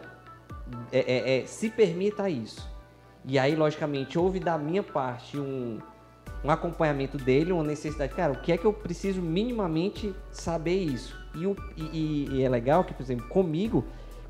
é, 0.93 0.99
é, 0.99 1.39
é, 1.39 1.47
se 1.47 1.69
permita 1.71 2.31
isso. 2.31 2.69
E 3.25 3.39
aí, 3.39 3.57
logicamente, 3.57 4.17
houve 4.19 4.39
da 4.39 4.57
minha 4.57 4.83
parte 4.83 5.37
um, 5.37 5.79
um 6.45 6.51
acompanhamento 6.51 7.19
dele, 7.19 7.51
uma 7.51 7.65
necessidade. 7.65 8.15
Cara, 8.15 8.33
o 8.33 8.41
que 8.41 8.53
é 8.53 8.57
que 8.57 8.65
eu 8.65 8.73
preciso 8.73 9.21
minimamente 9.21 10.15
saber 10.31 10.77
isso? 10.77 11.19
E, 11.35 11.47
o, 11.47 11.57
e, 11.77 12.29
e 12.31 12.43
é 12.43 12.49
legal 12.49 12.85
que, 12.85 12.95
por 12.95 13.03
exemplo, 13.03 13.27
comigo, 13.29 13.85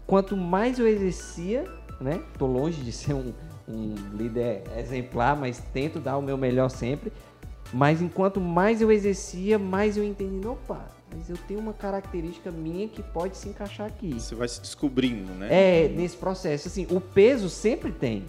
quanto 0.07 0.37
mais 0.37 0.79
eu 0.79 0.89
exercia, 0.89 1.65
né? 2.01 2.23
Tô 2.39 2.47
longe 2.47 2.83
de 2.83 2.93
ser 2.93 3.13
um, 3.13 3.35
um 3.69 3.95
líder 4.15 4.63
exemplar, 4.77 5.37
mas 5.37 5.59
tento 5.73 6.01
dar 6.01 6.17
o 6.17 6.23
meu 6.23 6.39
melhor 6.39 6.71
sempre. 6.71 7.13
Mas 7.73 8.01
enquanto 8.01 8.41
mais 8.41 8.81
eu 8.81 8.91
exercia, 8.91 9.59
mais 9.59 9.97
eu 9.97 10.05
entendi, 10.05 10.47
opa, 10.47 10.87
mas 11.15 11.29
eu 11.29 11.37
tenho 11.49 11.61
uma 11.61 11.73
característica 11.73 12.51
minha 12.51 12.89
que 12.89 13.03
pode 13.03 13.37
se 13.37 13.49
encaixar 13.49 13.87
aqui. 13.87 14.15
Você 14.15 14.35
vai 14.35 14.49
se 14.49 14.61
descobrindo, 14.61 15.33
né? 15.33 15.49
É, 15.51 15.89
nesse 15.89 16.17
processo. 16.17 16.69
Assim, 16.69 16.87
o 16.91 17.01
peso 17.01 17.49
sempre 17.49 17.93
tem. 17.93 18.25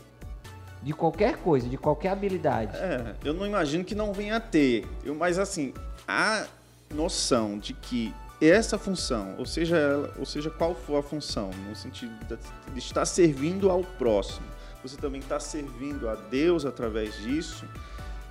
De 0.82 0.94
qualquer 0.94 1.38
coisa, 1.38 1.68
de 1.68 1.78
qualquer 1.78 2.10
habilidade. 2.10 2.78
É, 2.78 3.16
eu 3.24 3.34
não 3.34 3.46
imagino 3.46 3.84
que 3.84 3.96
não 3.96 4.14
venha 4.14 4.38
a 4.38 4.40
ter. 4.40 4.86
Eu, 5.04 5.16
mas 5.16 5.40
assim, 5.40 5.74
a 6.08 6.46
noção 6.94 7.58
de 7.58 7.74
que 7.74 8.14
essa 8.40 8.78
função, 8.78 9.36
ou 9.38 9.46
seja, 9.46 9.76
ela, 9.76 10.14
ou 10.18 10.26
seja, 10.26 10.50
qual 10.50 10.76
for 10.76 10.98
a 10.98 11.04
função, 11.04 11.50
no 11.68 11.76
sentido 11.76 12.14
de 12.72 12.80
estar 12.80 13.06
servindo 13.06 13.70
ao 13.70 13.84
próximo, 13.84 14.46
você 14.84 14.96
também 14.96 15.20
está 15.20 15.40
servindo 15.40 16.08
a 16.08 16.16
Deus 16.16 16.66
através 16.66 17.18
disso, 17.18 17.66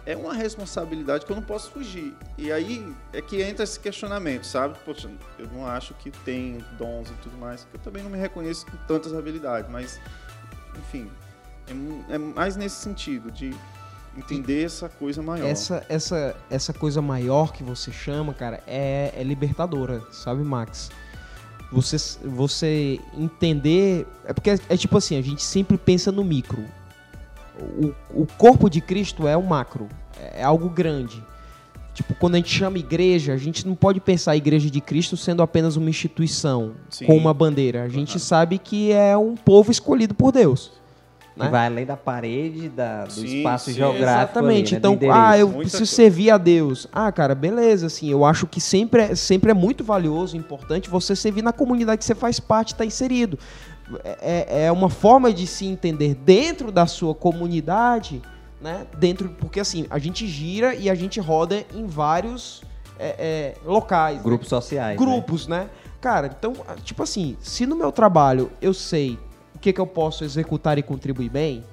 é 0.07 0.16
uma 0.16 0.33
responsabilidade 0.33 1.27
que 1.27 1.33
eu 1.33 1.37
não 1.37 1.42
posso 1.42 1.71
fugir. 1.73 2.14
E 2.38 2.53
aí 2.53 2.95
é 3.12 3.21
que 3.21 3.42
entra 3.42 3.64
esse 3.64 3.79
questionamento, 3.79 4.45
sabe? 4.45 4.79
Poxa, 4.85 5.11
eu 5.37 5.49
não 5.49 5.66
acho 5.66 5.92
que 5.95 6.11
tem 6.11 6.64
dons 6.79 7.11
e 7.11 7.14
tudo 7.14 7.37
mais, 7.37 7.64
que 7.64 7.77
eu 7.77 7.81
também 7.81 8.05
não 8.05 8.11
me 8.11 8.16
reconheço 8.16 8.64
com 8.66 8.77
tantas 8.87 9.12
habilidades, 9.12 9.69
mas, 9.69 10.01
enfim, 10.79 11.11
é, 12.09 12.14
é 12.14 12.19
mais 12.19 12.55
nesse 12.55 12.77
sentido, 12.77 13.33
de 13.33 13.53
entender 14.16 14.64
essa 14.64 14.88
coisa 14.88 15.21
maior. 15.21 15.49
Essa, 15.49 15.85
essa, 15.88 16.37
essa 16.49 16.73
coisa 16.73 17.03
maior 17.03 17.53
que 17.53 17.64
você 17.64 17.90
chama, 17.90 18.33
cara, 18.33 18.62
é, 18.64 19.12
é 19.14 19.25
libertadora, 19.25 20.01
sabe, 20.12 20.42
Max? 20.42 20.88
Você, 21.73 21.97
você 22.25 23.01
entender. 23.12 24.07
É 24.25 24.33
porque 24.33 24.51
é, 24.51 24.59
é 24.69 24.77
tipo 24.77 24.97
assim, 24.97 25.19
a 25.19 25.23
gente 25.23 25.42
sempre 25.42 25.77
pensa 25.77 26.12
no 26.12 26.23
micro 26.23 26.64
o, 27.59 28.23
o 28.23 28.27
corpo 28.38 28.69
de 28.69 28.81
Cristo 28.81 29.27
é 29.27 29.37
o 29.37 29.42
macro, 29.42 29.88
é 30.35 30.42
algo 30.42 30.69
grande. 30.69 31.23
Tipo, 31.95 32.14
quando 32.14 32.35
a 32.35 32.37
gente 32.37 32.51
chama 32.51 32.77
igreja, 32.79 33.33
a 33.33 33.38
gente 33.38 33.66
não 33.66 33.75
pode 33.75 34.01
pensar 34.01 34.33
a 34.33 34.37
igreja 34.37 34.71
de 34.71 34.83
Cristo 34.83 35.16
sendo 35.16 35.42
apenas 35.42 35.77
uma 35.77 35.88
instituição 35.88 36.73
Sim. 36.90 37.07
com 37.07 37.16
uma 37.16 37.33
bandeira. 37.33 37.85
A 37.85 37.88
gente 37.88 38.14
uhum. 38.14 38.19
sabe 38.19 38.59
que 38.59 38.92
é 38.92 39.16
um 39.16 39.35
povo 39.35 39.71
escolhido 39.71 40.14
por 40.14 40.31
Deus. 40.31 40.73
Né? 41.37 41.51
vai 41.51 41.66
além 41.66 41.85
da 41.85 41.97
parede, 41.99 42.71
da, 42.71 43.05
do 43.05 43.12
sim, 43.12 43.38
espaço 43.38 43.66
sim, 43.66 43.75
geográfico. 43.75 44.38
Exatamente. 44.38 44.75
Ali, 44.75 44.83
né? 44.83 44.95
Então, 44.95 45.12
ah, 45.12 45.38
eu 45.38 45.47
Muita 45.49 45.61
preciso 45.61 45.81
coisa. 45.81 45.95
servir 45.95 46.31
a 46.31 46.38
Deus. 46.38 46.88
Ah, 46.90 47.12
cara, 47.12 47.35
beleza. 47.35 47.87
Assim, 47.87 48.11
eu 48.11 48.25
acho 48.25 48.47
que 48.47 48.59
sempre 48.59 49.03
é, 49.03 49.14
sempre 49.14 49.51
é 49.51 49.55
muito 49.55 49.85
valioso, 49.85 50.37
importante 50.37 50.88
você 50.88 51.14
servir 51.14 51.42
na 51.42 51.53
comunidade 51.53 51.99
que 51.99 52.05
você 52.07 52.14
faz 52.14 52.40
parte, 52.40 52.73
está 52.73 52.87
inserido. 52.87 53.38
É, 54.03 54.46
é, 54.49 54.64
é 54.66 54.72
uma 54.72 54.90
forma 54.90 55.33
de 55.33 55.46
se 55.46 55.66
entender 55.66 56.14
dentro 56.14 56.72
da 56.72 56.87
sua 56.87 57.14
comunidade, 57.14 58.20
né? 58.61 58.87
Dentro, 58.99 59.29
porque 59.31 59.61
assim, 59.61 59.87
a 59.88 59.99
gente 59.99 60.27
gira 60.27 60.75
e 60.75 60.90
a 60.90 60.94
gente 60.94 61.20
roda 61.20 61.64
em 61.75 61.87
vários 61.87 62.62
é, 62.99 63.14
é, 63.18 63.55
locais. 63.64 64.22
Grupos 64.22 64.46
né? 64.46 64.51
sociais. 64.51 64.99
Grupos, 64.99 65.46
né? 65.46 65.61
né? 65.61 65.70
Cara, 66.01 66.35
então, 66.38 66.55
tipo 66.85 67.03
assim, 67.03 67.37
se 67.40 67.66
no 67.66 67.77
meu 67.77 67.92
trabalho 67.92 68.51
eu 68.61 68.75
sei 68.75 69.18
o 69.55 69.59
que, 69.59 69.72
que 69.72 69.81
eu 69.81 69.87
posso 69.87 70.25
executar 70.25 70.79
e 70.79 70.83
contribuir 70.83 71.31
bem, 71.31 71.64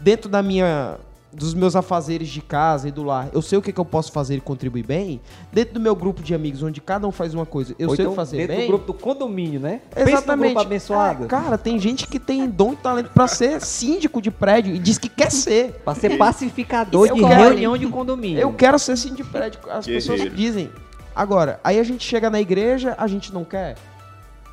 dentro 0.00 0.28
da 0.28 0.42
minha 0.42 0.98
dos 1.34 1.54
meus 1.54 1.74
afazeres 1.76 2.28
de 2.28 2.40
casa 2.40 2.88
e 2.88 2.90
do 2.90 3.02
lar, 3.02 3.28
eu 3.32 3.42
sei 3.42 3.58
o 3.58 3.62
que, 3.62 3.72
que 3.72 3.80
eu 3.80 3.84
posso 3.84 4.12
fazer 4.12 4.36
e 4.36 4.40
contribuir 4.40 4.86
bem. 4.86 5.20
Dentro 5.52 5.74
do 5.74 5.80
meu 5.80 5.94
grupo 5.94 6.22
de 6.22 6.34
amigos, 6.34 6.62
onde 6.62 6.80
cada 6.80 7.06
um 7.06 7.12
faz 7.12 7.34
uma 7.34 7.44
coisa, 7.44 7.74
eu 7.78 7.90
Ou 7.90 7.96
sei 7.96 8.04
então, 8.04 8.14
fazer 8.14 8.36
dentro 8.36 8.48
bem. 8.48 8.56
Dentro 8.58 8.72
do 8.72 8.78
grupo 8.78 8.92
do 8.92 8.98
condomínio, 8.98 9.60
né? 9.60 9.80
Exatamente. 9.96 10.58
abençoado. 10.58 11.24
É, 11.24 11.26
cara, 11.26 11.58
tem 11.58 11.78
gente 11.78 12.06
que 12.06 12.18
tem 12.18 12.48
dom 12.48 12.72
e 12.72 12.76
talento 12.76 13.10
para 13.10 13.26
ser 13.26 13.60
síndico 13.62 14.22
de 14.22 14.30
prédio 14.30 14.74
e 14.74 14.78
diz 14.78 14.98
que 14.98 15.08
quer 15.08 15.30
ser. 15.30 15.72
Para 15.84 15.94
ser 15.94 16.16
pacificador 16.16 17.12
de 17.12 17.20
quero, 17.20 17.42
reunião 17.42 17.76
de 17.76 17.86
condomínio. 17.88 18.38
Eu 18.38 18.52
quero 18.52 18.78
ser 18.78 18.96
síndico 18.96 19.24
de 19.24 19.30
prédio. 19.30 19.60
As 19.70 19.86
pessoas 19.86 20.20
dizem. 20.34 20.70
Agora, 21.14 21.60
aí 21.62 21.78
a 21.78 21.84
gente 21.84 22.04
chega 22.04 22.28
na 22.28 22.40
igreja, 22.40 22.94
a 22.98 23.06
gente 23.06 23.32
não 23.32 23.44
quer. 23.44 23.76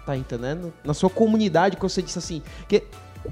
Tá 0.06 0.16
entendendo? 0.16 0.74
Na 0.84 0.94
sua 0.94 1.10
comunidade, 1.10 1.76
que 1.76 1.82
você 1.82 2.02
disse 2.02 2.18
assim. 2.18 2.42
Que 2.68 2.84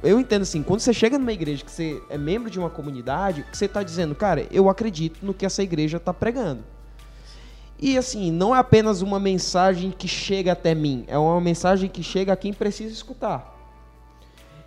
eu 0.03 0.19
entendo 0.19 0.43
assim, 0.43 0.61
quando 0.61 0.79
você 0.79 0.93
chega 0.93 1.17
numa 1.17 1.33
igreja 1.33 1.63
que 1.63 1.71
você 1.71 2.01
é 2.09 2.17
membro 2.17 2.49
de 2.49 2.59
uma 2.59 2.69
comunidade, 2.69 3.43
que 3.43 3.57
você 3.57 3.65
está 3.65 3.83
dizendo, 3.83 4.13
cara, 4.15 4.47
eu 4.51 4.69
acredito 4.69 5.25
no 5.25 5.33
que 5.33 5.45
essa 5.45 5.63
igreja 5.63 5.97
está 5.97 6.13
pregando. 6.13 6.63
E 7.79 7.97
assim, 7.97 8.31
não 8.31 8.55
é 8.55 8.59
apenas 8.59 9.01
uma 9.01 9.19
mensagem 9.19 9.91
que 9.91 10.07
chega 10.07 10.51
até 10.51 10.75
mim, 10.75 11.05
é 11.07 11.17
uma 11.17 11.39
mensagem 11.39 11.89
que 11.89 12.03
chega 12.03 12.33
a 12.33 12.35
quem 12.35 12.53
precisa 12.53 12.93
escutar. 12.93 13.55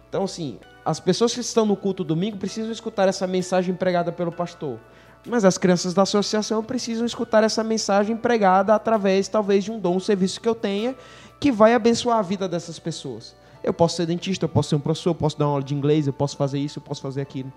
Então, 0.08 0.24
assim, 0.24 0.58
as 0.84 0.98
pessoas 0.98 1.32
que 1.32 1.40
estão 1.40 1.64
no 1.64 1.76
culto 1.76 2.02
domingo 2.02 2.36
precisam 2.36 2.72
escutar 2.72 3.08
essa 3.08 3.26
mensagem 3.26 3.74
pregada 3.74 4.10
pelo 4.10 4.32
pastor. 4.32 4.78
Mas 5.24 5.44
as 5.44 5.56
crianças 5.56 5.94
da 5.94 6.02
associação 6.02 6.64
precisam 6.64 7.06
escutar 7.06 7.44
essa 7.44 7.62
mensagem 7.62 8.16
pregada 8.16 8.74
através, 8.74 9.28
talvez, 9.28 9.62
de 9.62 9.70
um 9.70 9.78
dom, 9.78 9.96
um 9.96 10.00
serviço 10.00 10.40
que 10.40 10.48
eu 10.48 10.54
tenha, 10.54 10.96
que 11.42 11.50
vai 11.50 11.74
abençoar 11.74 12.18
a 12.18 12.22
vida 12.22 12.48
dessas 12.48 12.78
pessoas. 12.78 13.34
Eu 13.64 13.74
posso 13.74 13.96
ser 13.96 14.06
dentista, 14.06 14.44
eu 14.44 14.48
posso 14.48 14.68
ser 14.68 14.76
um 14.76 14.80
professor, 14.80 15.10
eu 15.10 15.14
posso 15.16 15.36
dar 15.36 15.46
uma 15.46 15.54
aula 15.54 15.64
de 15.64 15.74
inglês, 15.74 16.06
eu 16.06 16.12
posso 16.12 16.36
fazer 16.36 16.60
isso, 16.60 16.78
eu 16.78 16.82
posso 16.82 17.02
fazer 17.02 17.20
aquilo. 17.20 17.52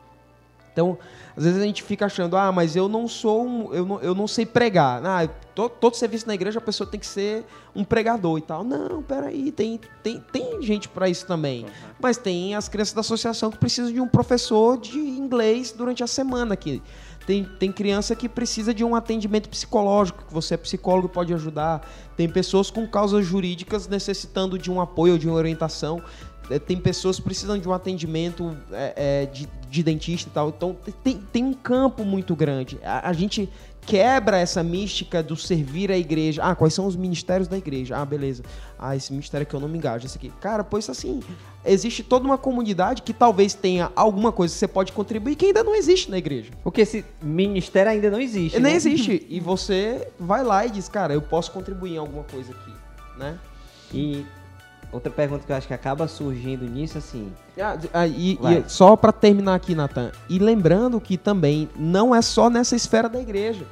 Então, 0.75 0.97
às 1.37 1.45
vezes 1.45 1.61
a 1.61 1.63
gente 1.63 1.81
fica 1.81 2.05
achando, 2.05 2.35
ah, 2.35 2.51
mas 2.51 2.75
eu 2.75 2.89
não 2.89 3.07
sou 3.07 3.47
um, 3.47 3.73
eu 3.73 3.85
não, 3.85 4.01
eu 4.01 4.13
não 4.13 4.27
sei 4.27 4.45
pregar. 4.45 5.01
Ah, 5.05 5.25
todo, 5.55 5.69
todo 5.69 5.95
serviço 5.95 6.27
na 6.27 6.33
igreja 6.35 6.59
a 6.59 6.61
pessoa 6.61 6.85
tem 6.85 6.99
que 6.99 7.05
ser 7.05 7.45
um 7.73 7.85
pregador 7.85 8.37
e 8.37 8.41
tal. 8.41 8.61
Não, 8.61 9.01
peraí, 9.01 9.53
tem, 9.53 9.79
tem, 10.03 10.21
tem 10.33 10.61
gente 10.61 10.89
para 10.89 11.07
isso 11.07 11.25
também. 11.25 11.63
Uhum. 11.63 11.69
Mas 12.01 12.17
tem 12.17 12.55
as 12.55 12.67
crianças 12.67 12.93
da 12.93 12.99
associação 12.99 13.49
que 13.49 13.57
precisam 13.57 13.89
de 13.89 14.01
um 14.01 14.07
professor 14.07 14.77
de 14.77 14.99
inglês 14.99 15.71
durante 15.71 16.03
a 16.03 16.07
semana 16.07 16.55
aqui. 16.55 16.83
Tem, 17.25 17.43
tem 17.43 17.71
criança 17.71 18.15
que 18.15 18.29
precisa 18.29 18.73
de 18.73 18.83
um 18.83 18.95
atendimento 18.95 19.49
psicológico, 19.49 20.25
que 20.25 20.33
você 20.33 20.55
é 20.55 20.57
psicólogo 20.57 21.07
pode 21.07 21.33
ajudar. 21.33 21.87
Tem 22.17 22.29
pessoas 22.29 22.69
com 22.69 22.85
causas 22.85 23.25
jurídicas 23.25 23.87
necessitando 23.87 24.59
de 24.59 24.69
um 24.69 24.79
apoio, 24.79 25.17
de 25.17 25.27
uma 25.27 25.37
orientação. 25.37 26.03
É, 26.49 26.59
tem 26.59 26.77
pessoas 26.77 27.17
que 27.17 27.23
precisam 27.23 27.57
de 27.57 27.67
um 27.67 27.73
atendimento 27.73 28.55
é, 28.71 28.93
é, 28.95 29.25
de, 29.25 29.47
de, 29.69 29.83
dentista 29.83 30.29
e 30.29 30.33
tal. 30.33 30.49
Então, 30.49 30.77
tem, 31.03 31.17
tem 31.17 31.43
um 31.43 31.53
campo 31.53 32.03
muito 32.03 32.35
grande. 32.35 32.79
A, 32.83 33.09
a 33.09 33.13
gente 33.13 33.49
quebra 33.85 34.37
essa 34.37 34.63
mística 34.63 35.21
do 35.21 35.35
servir 35.35 35.91
a 35.91 35.97
igreja. 35.97 36.43
Ah, 36.43 36.55
quais 36.55 36.73
são 36.73 36.85
os 36.85 36.95
ministérios 36.95 37.47
da 37.47 37.57
igreja? 37.57 37.97
Ah, 37.97 38.05
beleza. 38.05 38.43
Ah, 38.77 38.95
esse 38.95 39.11
ministério 39.11 39.45
que 39.45 39.53
eu 39.53 39.59
não 39.59 39.67
me 39.67 39.77
engajo, 39.77 40.05
esse 40.05 40.17
aqui. 40.17 40.31
Cara, 40.41 40.63
pois 40.63 40.89
assim, 40.89 41.21
existe 41.63 42.03
toda 42.03 42.25
uma 42.25 42.37
comunidade 42.37 43.01
que 43.01 43.13
talvez 43.13 43.53
tenha 43.53 43.91
alguma 43.95 44.31
coisa 44.31 44.53
que 44.53 44.59
você 44.59 44.67
pode 44.67 44.91
contribuir 44.91 45.35
que 45.35 45.45
ainda 45.45 45.63
não 45.63 45.75
existe 45.75 46.09
na 46.09 46.17
igreja. 46.17 46.51
Porque 46.63 46.81
esse 46.81 47.05
ministério 47.21 47.91
ainda 47.91 48.09
não 48.09 48.19
existe. 48.19 48.59
Nem 48.59 48.71
né? 48.71 48.77
existe. 48.77 49.25
E 49.29 49.39
você 49.39 50.09
vai 50.19 50.43
lá 50.43 50.65
e 50.65 50.69
diz, 50.69 50.89
cara, 50.89 51.13
eu 51.13 51.21
posso 51.21 51.51
contribuir 51.51 51.93
em 51.93 51.97
alguma 51.97 52.23
coisa 52.23 52.51
aqui, 52.51 52.73
né? 53.17 53.37
E 53.93 54.25
outra 54.95 55.11
pergunta 55.11 55.45
que 55.45 55.51
eu 55.51 55.55
acho 55.55 55.67
que 55.67 55.73
acaba 55.73 56.07
surgindo 56.07 56.65
nisso, 56.65 56.97
assim. 56.97 57.31
Ah, 57.59 57.77
ah, 57.93 58.07
e, 58.07 58.33
e, 58.33 58.63
só 58.67 58.95
para 58.95 59.11
terminar 59.11 59.55
aqui, 59.55 59.75
Natan. 59.75 60.11
E 60.29 60.39
lembrando 60.39 60.99
que 60.99 61.17
também 61.17 61.69
não 61.75 62.15
é 62.15 62.21
só 62.21 62.49
nessa 62.49 62.75
esfera 62.75 63.07
da 63.07 63.19
igreja 63.19 63.65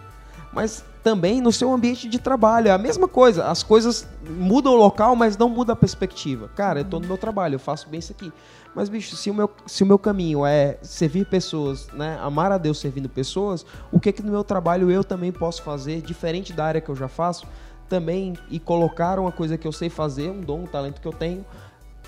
mas 0.54 0.86
também 1.04 1.42
no 1.42 1.52
seu 1.52 1.74
ambiente 1.74 2.08
de 2.08 2.20
trabalho. 2.20 2.68
É 2.68 2.72
a 2.72 2.78
mesma 2.78 3.08
coisa. 3.08 3.48
As 3.48 3.64
coisas 3.64 4.08
mudam 4.24 4.74
o 4.74 4.76
local, 4.76 5.16
mas 5.16 5.36
não 5.36 5.50
muda 5.50 5.74
a 5.74 5.76
perspectiva. 5.76 6.50
Cara, 6.56 6.80
eu 6.80 6.84
estou 6.84 7.00
no 7.00 7.08
meu 7.08 7.18
trabalho, 7.18 7.56
eu 7.56 7.60
faço 7.60 7.90
bem 7.90 8.00
isso 8.00 8.12
aqui. 8.12 8.32
Mas, 8.76 8.88
bicho, 8.88 9.16
se 9.16 9.30
o 9.30 9.34
meu, 9.34 9.50
se 9.66 9.84
o 9.84 9.86
meu 9.86 10.00
caminho 10.00 10.46
é 10.46 10.78
servir 10.82 11.26
pessoas, 11.26 11.88
né? 11.94 12.18
Amar 12.22 12.52
a 12.52 12.58
Deus 12.58 12.80
servindo 12.80 13.10
pessoas, 13.10 13.66
o 13.92 14.00
que 14.00 14.12
que 14.12 14.22
no 14.22 14.32
meu 14.32 14.44
trabalho 14.44 14.90
eu 14.90 15.04
também 15.04 15.32
posso 15.32 15.62
fazer, 15.64 16.02
diferente 16.02 16.54
da 16.54 16.66
área 16.66 16.82
que 16.82 16.90
eu 16.90 16.96
já 16.96 17.08
faço? 17.08 17.46
Também 17.88 18.34
e 18.50 18.60
colocar 18.60 19.20
uma 19.20 19.32
coisa 19.32 19.58
que 19.58 19.68
eu 19.68 19.72
sei 19.72 19.90
fazer, 19.90 20.30
um 20.30 20.42
dom, 20.42 20.64
um 20.64 20.68
talento 20.68 21.02
que 21.02 21.08
eu 21.08 21.14
tenho, 21.14 21.46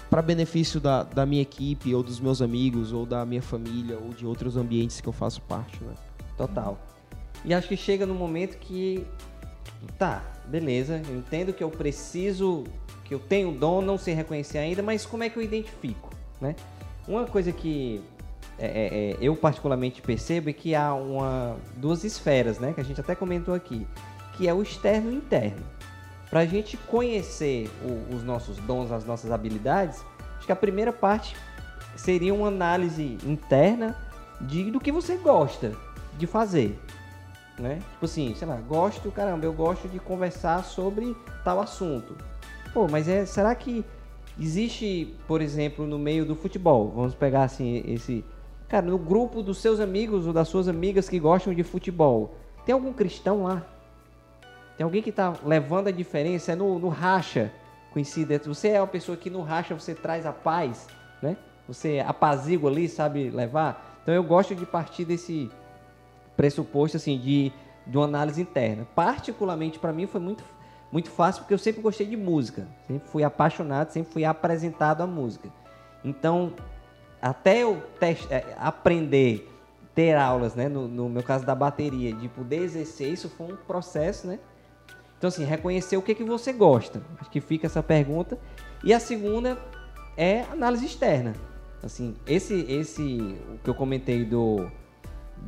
para 0.09 0.21
benefício 0.21 0.79
da, 0.79 1.03
da 1.03 1.25
minha 1.25 1.41
equipe, 1.41 1.93
ou 1.93 2.03
dos 2.03 2.19
meus 2.19 2.41
amigos, 2.41 2.93
ou 2.93 3.05
da 3.05 3.25
minha 3.25 3.41
família, 3.41 3.97
ou 3.97 4.09
de 4.09 4.25
outros 4.25 4.55
ambientes 4.55 5.01
que 5.01 5.07
eu 5.07 5.13
faço 5.13 5.41
parte, 5.41 5.83
né? 5.83 5.93
Total. 6.37 6.77
E 7.43 7.53
acho 7.53 7.67
que 7.67 7.77
chega 7.77 8.05
no 8.05 8.13
momento 8.13 8.57
que, 8.57 9.05
tá, 9.97 10.23
beleza, 10.47 11.01
eu 11.07 11.17
entendo 11.17 11.53
que 11.53 11.63
eu 11.63 11.69
preciso, 11.69 12.63
que 13.03 13.13
eu 13.13 13.19
tenho 13.19 13.51
dom, 13.51 13.81
não 13.81 13.97
sei 13.97 14.13
reconhecer 14.13 14.57
ainda, 14.57 14.81
mas 14.81 15.05
como 15.05 15.23
é 15.23 15.29
que 15.29 15.37
eu 15.37 15.43
identifico, 15.43 16.09
né? 16.39 16.55
Uma 17.07 17.25
coisa 17.25 17.51
que 17.51 18.01
é, 18.57 18.65
é, 18.65 19.11
é, 19.11 19.17
eu 19.21 19.35
particularmente 19.35 20.01
percebo 20.01 20.49
é 20.49 20.53
que 20.53 20.73
há 20.73 20.93
uma, 20.93 21.57
duas 21.77 22.03
esferas, 22.03 22.57
né? 22.57 22.73
Que 22.73 22.81
a 22.81 22.83
gente 22.83 22.99
até 22.99 23.13
comentou 23.13 23.53
aqui, 23.53 23.85
que 24.35 24.47
é 24.47 24.53
o 24.53 24.61
externo 24.61 25.11
e 25.11 25.15
o 25.15 25.17
interno. 25.17 25.63
Para 26.29 26.41
a 26.41 26.45
gente 26.45 26.77
conhecer 26.77 27.69
o, 27.83 28.15
os 28.15 28.23
nossos 28.23 28.57
dons, 28.57 28.91
as 28.91 29.05
nossas 29.05 29.31
habilidades, 29.31 30.03
acho 30.37 30.45
que 30.45 30.51
a 30.51 30.55
primeira 30.55 30.91
parte 30.91 31.35
seria 31.95 32.33
uma 32.33 32.47
análise 32.47 33.17
interna 33.25 33.95
de, 34.41 34.69
do 34.69 34.79
que 34.79 34.91
você 34.91 35.15
gosta 35.15 35.71
de 36.17 36.27
fazer. 36.27 36.79
Né? 37.57 37.79
Tipo 37.91 38.05
assim, 38.05 38.35
sei 38.35 38.47
lá, 38.47 38.57
gosto, 38.57 39.09
caramba, 39.11 39.45
eu 39.45 39.53
gosto 39.53 39.87
de 39.87 39.97
conversar 39.97 40.63
sobre 40.63 41.15
tal 41.43 41.61
assunto. 41.61 42.15
Pô, 42.73 42.87
mas 42.89 43.07
é, 43.07 43.25
será 43.25 43.55
que 43.55 43.85
existe, 44.37 45.15
por 45.27 45.41
exemplo, 45.41 45.87
no 45.87 45.97
meio 45.97 46.25
do 46.25 46.35
futebol, 46.35 46.91
vamos 46.93 47.15
pegar 47.15 47.43
assim 47.43 47.81
esse, 47.87 48.25
cara, 48.67 48.85
no 48.85 48.97
grupo 48.97 49.41
dos 49.41 49.59
seus 49.59 49.79
amigos 49.79 50.27
ou 50.27 50.33
das 50.33 50.49
suas 50.49 50.67
amigas 50.67 51.07
que 51.07 51.17
gostam 51.17 51.53
de 51.53 51.63
futebol, 51.63 52.35
tem 52.65 52.73
algum 52.73 52.91
cristão 52.91 53.43
lá? 53.43 53.65
Tem 54.77 54.83
alguém 54.83 55.01
que 55.01 55.09
está 55.09 55.33
levando 55.43 55.87
a 55.87 55.91
diferença? 55.91 56.51
É 56.51 56.55
no, 56.55 56.77
no 56.79 56.89
racha 56.89 57.51
conhecida. 57.91 58.39
Você 58.45 58.69
é 58.69 58.81
uma 58.81 58.87
pessoa 58.87 59.17
que 59.17 59.29
no 59.29 59.41
racha 59.41 59.73
você 59.73 59.95
traz 59.95 60.25
a 60.25 60.33
paz, 60.33 60.87
né? 61.21 61.37
Você 61.67 62.03
apazigua 62.05 62.69
ali, 62.69 62.87
sabe 62.89 63.29
levar. 63.29 63.99
Então 64.03 64.13
eu 64.13 64.23
gosto 64.23 64.53
de 64.53 64.65
partir 64.65 65.05
desse 65.05 65.49
pressuposto 66.35 66.97
assim 66.97 67.17
de, 67.17 67.51
de 67.87 67.97
uma 67.97 68.05
análise 68.05 68.41
interna. 68.41 68.85
Particularmente 68.93 69.79
para 69.79 69.93
mim 69.93 70.07
foi 70.07 70.21
muito 70.21 70.43
muito 70.91 71.09
fácil 71.09 71.41
porque 71.41 71.53
eu 71.53 71.57
sempre 71.57 71.81
gostei 71.81 72.05
de 72.05 72.15
música, 72.15 72.67
sempre 72.87 73.09
fui 73.09 73.23
apaixonado, 73.23 73.89
sempre 73.89 74.13
fui 74.13 74.23
apresentado 74.23 75.01
à 75.01 75.07
música. 75.07 75.49
Então 76.03 76.53
até 77.21 77.63
eu 77.63 77.81
é, 78.29 78.55
aprender 78.57 79.51
ter 79.95 80.15
aulas, 80.15 80.55
né, 80.55 80.67
no, 80.67 80.89
no 80.89 81.07
meu 81.07 81.23
caso 81.23 81.45
da 81.45 81.55
bateria, 81.55 82.13
de 82.13 82.27
poder 82.27 82.57
exercer 82.57 83.09
isso 83.11 83.29
foi 83.29 83.53
um 83.53 83.55
processo, 83.55 84.27
né? 84.27 84.39
Então, 85.25 85.33
assim, 85.33 85.43
reconhecer 85.43 85.97
o 85.97 86.03
que, 86.03 86.13
que 86.13 86.23
você 86.23 86.53
gosta. 86.53 87.01
Acho 87.19 87.31
que 87.31 87.41
fica 87.41 87.65
essa 87.65 87.81
pergunta. 87.81 88.37
E 88.83 88.93
a 88.93 88.99
segunda 88.99 89.57
é 90.15 90.41
análise 90.51 90.85
externa. 90.85 91.33
Assim, 91.81 92.15
esse, 92.27 92.53
esse 92.69 93.35
o 93.51 93.57
que 93.57 93.67
eu 93.67 93.73
comentei 93.73 94.23
do 94.23 94.69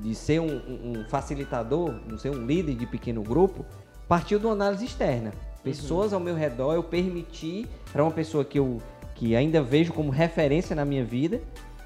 de 0.01 0.15
ser 0.15 0.41
um, 0.41 0.47
um 0.47 1.05
facilitador, 1.09 1.93
não 2.09 2.17
ser 2.17 2.31
um 2.31 2.43
líder 2.43 2.73
de 2.73 2.87
pequeno 2.87 3.21
grupo, 3.21 3.63
partiu 4.07 4.39
de 4.39 4.47
uma 4.47 4.53
análise 4.53 4.83
externa. 4.83 5.31
Pessoas 5.63 6.11
uhum. 6.11 6.17
ao 6.17 6.23
meu 6.23 6.33
redor, 6.33 6.73
eu 6.73 6.81
permiti 6.81 7.67
para 7.93 8.01
uma 8.01 8.11
pessoa 8.11 8.43
que 8.43 8.57
eu 8.57 8.81
que 9.13 9.35
ainda 9.35 9.61
vejo 9.61 9.93
como 9.93 10.09
referência 10.09 10.75
na 10.75 10.85
minha 10.85 11.05
vida, 11.05 11.39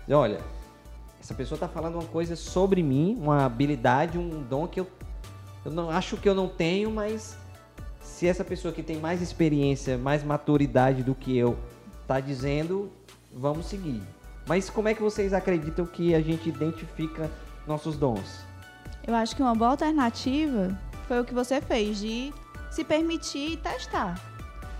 dizer, 0.03 0.13
olha, 0.13 0.39
essa 1.19 1.33
pessoa 1.33 1.57
está 1.57 1.67
falando 1.67 1.95
uma 1.95 2.07
coisa 2.07 2.37
sobre 2.37 2.81
mim, 2.81 3.17
uma 3.19 3.43
habilidade, 3.43 4.17
um 4.17 4.41
dom 4.43 4.65
que 4.65 4.79
eu, 4.79 4.87
eu 5.65 5.71
não 5.71 5.89
acho 5.89 6.15
que 6.15 6.29
eu 6.29 6.33
não 6.33 6.47
tenho, 6.47 6.89
mas 6.89 7.40
se 8.01 8.27
essa 8.27 8.43
pessoa 8.43 8.73
que 8.73 8.83
tem 8.83 8.97
mais 8.97 9.21
experiência, 9.21 9.97
mais 9.97 10.23
maturidade 10.23 11.03
do 11.03 11.15
que 11.15 11.37
eu 11.37 11.57
está 12.01 12.19
dizendo, 12.19 12.91
vamos 13.33 13.67
seguir. 13.67 14.01
Mas 14.47 14.69
como 14.69 14.87
é 14.87 14.93
que 14.93 15.01
vocês 15.01 15.33
acreditam 15.33 15.85
que 15.85 16.13
a 16.13 16.21
gente 16.21 16.49
identifica 16.49 17.31
nossos 17.65 17.97
dons? 17.97 18.43
Eu 19.05 19.15
acho 19.15 19.35
que 19.35 19.41
uma 19.41 19.55
boa 19.55 19.71
alternativa 19.71 20.77
foi 21.07 21.19
o 21.19 21.25
que 21.25 21.33
você 21.33 21.61
fez, 21.61 21.99
de 21.99 22.33
se 22.69 22.83
permitir 22.83 23.57
testar. 23.57 24.19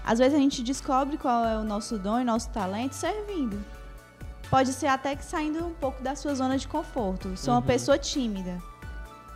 Às 0.04 0.20
vezes 0.20 0.34
a 0.34 0.40
gente 0.40 0.64
descobre 0.64 1.18
qual 1.18 1.46
é 1.46 1.58
o 1.58 1.64
nosso 1.64 1.98
dom 1.98 2.20
e 2.20 2.24
nosso 2.24 2.50
talento 2.50 2.94
servindo. 2.94 3.64
Pode 4.50 4.74
ser 4.74 4.88
até 4.88 5.16
que 5.16 5.24
saindo 5.24 5.66
um 5.66 5.74
pouco 5.74 6.02
da 6.04 6.16
sua 6.16 6.36
zona 6.36 6.58
de 6.58 6.68
conforto. 6.68 7.38
Sou 7.38 7.54
uhum. 7.54 7.60
uma 7.60 7.66
pessoa 7.66 7.98
tímida. 7.98 8.62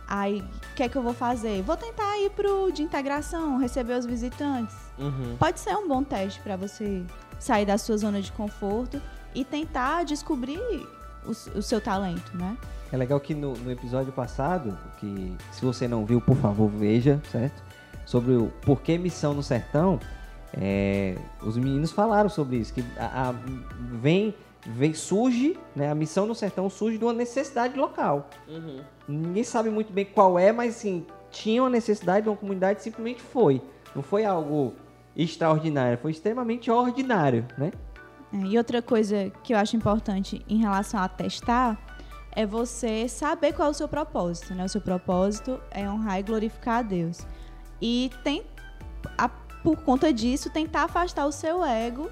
Aí, 0.08 0.40
o 0.40 0.74
que 0.76 0.82
é 0.82 0.88
que 0.88 0.96
eu 0.96 1.02
vou 1.02 1.12
fazer? 1.12 1.62
Vou 1.62 1.76
tentar 1.76 2.18
ir 2.18 2.30
pro 2.30 2.70
de 2.70 2.82
integração, 2.82 3.58
receber 3.58 3.98
os 3.98 4.06
visitantes. 4.06 4.76
Uhum. 4.98 5.36
Pode 5.38 5.58
ser 5.58 5.74
um 5.76 5.88
bom 5.88 6.02
teste 6.04 6.40
para 6.40 6.56
você 6.56 7.02
sair 7.38 7.66
da 7.66 7.76
sua 7.76 7.96
zona 7.96 8.22
de 8.22 8.30
conforto 8.32 9.00
e 9.34 9.44
tentar 9.44 10.04
descobrir 10.04 10.60
o, 11.24 11.30
o 11.58 11.62
seu 11.62 11.80
talento, 11.80 12.36
né? 12.36 12.56
É 12.92 12.96
legal 12.96 13.18
que 13.18 13.34
no, 13.34 13.54
no, 13.54 13.70
episódio 13.70 14.12
passado, 14.12 14.78
que 14.98 15.36
se 15.50 15.64
você 15.64 15.88
não 15.88 16.06
viu, 16.06 16.20
por 16.20 16.36
favor, 16.36 16.68
veja, 16.70 17.20
certo? 17.32 17.62
Sobre 18.04 18.34
o 18.34 18.46
porquê 18.62 18.96
missão 18.96 19.34
no 19.34 19.42
sertão, 19.42 19.98
é, 20.54 21.18
os 21.42 21.56
meninos 21.56 21.90
falaram 21.90 22.28
sobre 22.28 22.58
isso, 22.58 22.72
que 22.72 22.84
a, 22.96 23.30
a, 23.30 23.34
vem 24.00 24.32
vem, 24.68 24.92
surge, 24.94 25.58
né, 25.74 25.90
a 25.90 25.94
missão 25.94 26.26
no 26.26 26.34
sertão 26.34 26.68
surge 26.68 26.98
de 26.98 27.04
uma 27.04 27.12
necessidade 27.12 27.78
local. 27.78 28.28
Uhum. 28.48 28.80
Ninguém 29.06 29.44
sabe 29.44 29.70
muito 29.70 29.92
bem 29.92 30.04
qual 30.04 30.38
é, 30.38 30.52
mas 30.52 30.76
assim, 30.76 31.06
tinha 31.30 31.62
uma 31.62 31.70
necessidade 31.70 32.24
de 32.24 32.28
uma 32.28 32.36
comunidade 32.36 32.82
simplesmente 32.82 33.22
foi. 33.22 33.62
Não 33.94 34.02
foi 34.02 34.24
algo 34.24 34.74
extraordinário, 35.16 35.98
foi 35.98 36.10
extremamente 36.10 36.70
ordinário, 36.70 37.46
né? 37.56 37.72
É, 38.32 38.36
e 38.38 38.58
outra 38.58 38.82
coisa 38.82 39.30
que 39.42 39.54
eu 39.54 39.58
acho 39.58 39.76
importante 39.76 40.44
em 40.48 40.58
relação 40.58 41.00
a 41.00 41.08
testar 41.08 41.78
é 42.32 42.44
você 42.44 43.08
saber 43.08 43.54
qual 43.54 43.68
é 43.68 43.70
o 43.70 43.74
seu 43.74 43.88
propósito, 43.88 44.54
né? 44.54 44.64
O 44.64 44.68
seu 44.68 44.80
propósito 44.80 45.60
é 45.70 45.88
honrar 45.88 46.18
e 46.20 46.22
glorificar 46.22 46.78
a 46.78 46.82
Deus. 46.82 47.26
E 47.80 48.10
tem, 48.22 48.42
a, 49.16 49.28
por 49.28 49.76
conta 49.78 50.12
disso, 50.12 50.50
tentar 50.50 50.84
afastar 50.84 51.24
o 51.24 51.32
seu 51.32 51.64
ego 51.64 52.10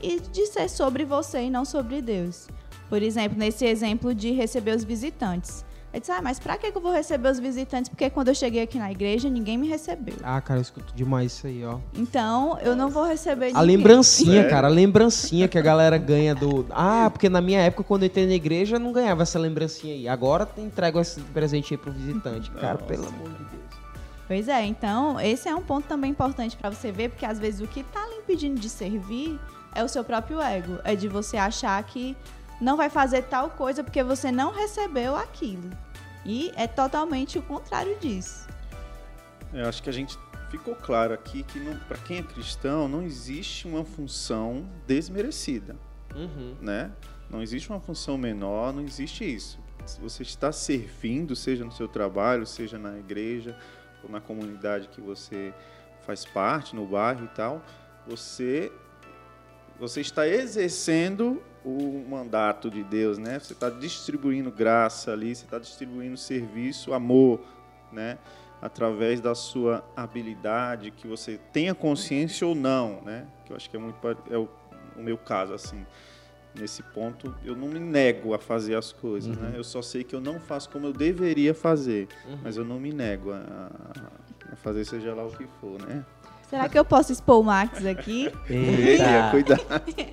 e 0.00 0.20
de 0.20 0.46
ser 0.46 0.68
sobre 0.68 1.04
você 1.04 1.42
e 1.42 1.50
não 1.50 1.64
sobre 1.64 2.00
Deus. 2.00 2.48
Por 2.88 3.02
exemplo, 3.02 3.38
nesse 3.38 3.66
exemplo 3.66 4.14
de 4.14 4.32
receber 4.32 4.74
os 4.74 4.84
visitantes. 4.84 5.64
Eu 5.92 6.00
disse, 6.00 6.12
ah, 6.12 6.20
mas 6.20 6.38
pra 6.38 6.58
que 6.58 6.66
eu 6.66 6.80
vou 6.80 6.92
receber 6.92 7.30
os 7.30 7.40
visitantes? 7.40 7.88
Porque 7.88 8.10
quando 8.10 8.28
eu 8.28 8.34
cheguei 8.34 8.62
aqui 8.62 8.78
na 8.78 8.92
igreja, 8.92 9.28
ninguém 9.30 9.56
me 9.56 9.66
recebeu. 9.66 10.16
Ah, 10.22 10.38
cara, 10.38 10.58
eu 10.58 10.62
escuto 10.62 10.94
demais 10.94 11.32
isso 11.32 11.46
aí, 11.46 11.64
ó. 11.64 11.78
Então, 11.94 12.58
eu 12.60 12.76
não 12.76 12.90
vou 12.90 13.04
receber 13.06 13.46
ninguém. 13.46 13.60
A 13.60 13.64
lembrancinha, 13.64 14.42
é. 14.42 14.48
cara, 14.48 14.68
a 14.68 14.70
lembrancinha 14.70 15.48
que 15.48 15.56
a 15.56 15.62
galera 15.62 15.96
ganha 15.96 16.34
do... 16.34 16.66
Ah, 16.70 17.08
porque 17.10 17.30
na 17.30 17.40
minha 17.40 17.60
época, 17.60 17.84
quando 17.84 18.02
eu 18.02 18.06
entrei 18.08 18.26
na 18.26 18.34
igreja, 18.34 18.76
eu 18.76 18.80
não 18.80 18.92
ganhava 18.92 19.22
essa 19.22 19.38
lembrancinha 19.38 19.94
aí. 19.94 20.06
Agora, 20.06 20.46
entrego 20.58 21.00
esse 21.00 21.20
presente 21.20 21.72
aí 21.72 21.78
pro 21.78 21.90
visitante. 21.90 22.50
Cara, 22.50 22.74
Nossa. 22.74 22.84
pelo 22.84 23.08
amor 23.08 23.30
de 23.30 23.44
Deus. 23.44 23.58
Pois 24.26 24.46
é, 24.46 24.66
então, 24.66 25.18
esse 25.18 25.48
é 25.48 25.54
um 25.54 25.62
ponto 25.62 25.88
também 25.88 26.10
importante 26.10 26.54
para 26.54 26.70
você 26.70 26.92
ver, 26.92 27.08
porque 27.08 27.24
às 27.24 27.38
vezes 27.38 27.62
o 27.62 27.66
que 27.66 27.82
tá 27.82 28.06
lhe 28.08 28.16
impedindo 28.16 28.60
de 28.60 28.68
servir 28.68 29.40
é 29.74 29.84
o 29.84 29.88
seu 29.88 30.04
próprio 30.04 30.40
ego. 30.40 30.78
É 30.84 30.94
de 30.94 31.08
você 31.08 31.36
achar 31.36 31.82
que 31.82 32.16
não 32.60 32.76
vai 32.76 32.90
fazer 32.90 33.22
tal 33.22 33.50
coisa 33.50 33.84
porque 33.84 34.02
você 34.02 34.32
não 34.32 34.52
recebeu 34.52 35.16
aquilo. 35.16 35.70
E 36.24 36.52
é 36.56 36.66
totalmente 36.66 37.38
o 37.38 37.42
contrário 37.42 37.96
disso. 37.98 38.46
Eu 39.52 39.66
acho 39.66 39.82
que 39.82 39.88
a 39.88 39.92
gente 39.92 40.18
ficou 40.50 40.74
claro 40.74 41.14
aqui 41.14 41.42
que 41.42 41.60
para 41.86 41.98
quem 41.98 42.18
é 42.18 42.22
cristão 42.22 42.88
não 42.88 43.02
existe 43.02 43.66
uma 43.66 43.84
função 43.84 44.68
desmerecida, 44.86 45.76
uhum. 46.14 46.56
né? 46.60 46.90
Não 47.30 47.42
existe 47.42 47.68
uma 47.70 47.80
função 47.80 48.16
menor, 48.16 48.72
não 48.72 48.82
existe 48.82 49.24
isso. 49.24 49.58
Se 49.84 50.00
você 50.00 50.22
está 50.22 50.52
servindo, 50.52 51.34
seja 51.34 51.64
no 51.64 51.72
seu 51.72 51.88
trabalho, 51.88 52.46
seja 52.46 52.78
na 52.78 52.98
igreja 52.98 53.56
ou 54.02 54.10
na 54.10 54.20
comunidade 54.20 54.88
que 54.88 55.00
você 55.00 55.54
faz 56.06 56.24
parte, 56.24 56.74
no 56.74 56.86
bairro 56.86 57.24
e 57.24 57.28
tal, 57.28 57.62
você 58.06 58.72
você 59.78 60.00
está 60.00 60.26
exercendo 60.26 61.40
o 61.64 62.04
mandato 62.08 62.70
de 62.70 62.82
Deus, 62.82 63.18
né? 63.18 63.38
Você 63.38 63.52
está 63.52 63.70
distribuindo 63.70 64.50
graça 64.50 65.12
ali, 65.12 65.34
você 65.34 65.44
está 65.44 65.58
distribuindo 65.58 66.16
serviço, 66.16 66.92
amor, 66.92 67.40
né? 67.92 68.18
Através 68.60 69.20
da 69.20 69.34
sua 69.34 69.84
habilidade, 69.96 70.90
que 70.90 71.06
você 71.06 71.38
tenha 71.52 71.74
consciência 71.74 72.46
ou 72.46 72.54
não, 72.54 73.02
né? 73.02 73.26
Que 73.44 73.52
eu 73.52 73.56
acho 73.56 73.70
que 73.70 73.76
é 73.76 73.78
muito 73.78 73.96
é 74.30 74.36
o, 74.36 74.48
o 74.96 75.02
meu 75.02 75.16
caso 75.18 75.54
assim. 75.54 75.84
Nesse 76.54 76.82
ponto, 76.82 77.32
eu 77.44 77.54
não 77.54 77.68
me 77.68 77.78
nego 77.78 78.34
a 78.34 78.38
fazer 78.38 78.74
as 78.74 78.90
coisas, 78.90 79.36
né? 79.36 79.46
uhum. 79.46 79.52
né? 79.52 79.58
Eu 79.58 79.64
só 79.64 79.80
sei 79.80 80.02
que 80.02 80.16
eu 80.16 80.20
não 80.20 80.40
faço 80.40 80.68
como 80.70 80.86
eu 80.86 80.92
deveria 80.92 81.54
fazer, 81.54 82.08
uhum. 82.26 82.38
mas 82.42 82.56
eu 82.56 82.64
não 82.64 82.80
me 82.80 82.92
nego 82.92 83.30
a, 83.30 83.70
a 84.50 84.56
fazer 84.56 84.84
seja 84.84 85.14
lá 85.14 85.24
o 85.24 85.30
que 85.30 85.46
for, 85.60 85.80
né? 85.80 86.04
Será 86.48 86.68
que 86.68 86.78
eu 86.78 86.84
posso 86.84 87.12
expor 87.12 87.40
o 87.40 87.44
Max 87.44 87.84
aqui? 87.84 88.32
Eita, 88.48 89.30
cuidado. 89.30 89.62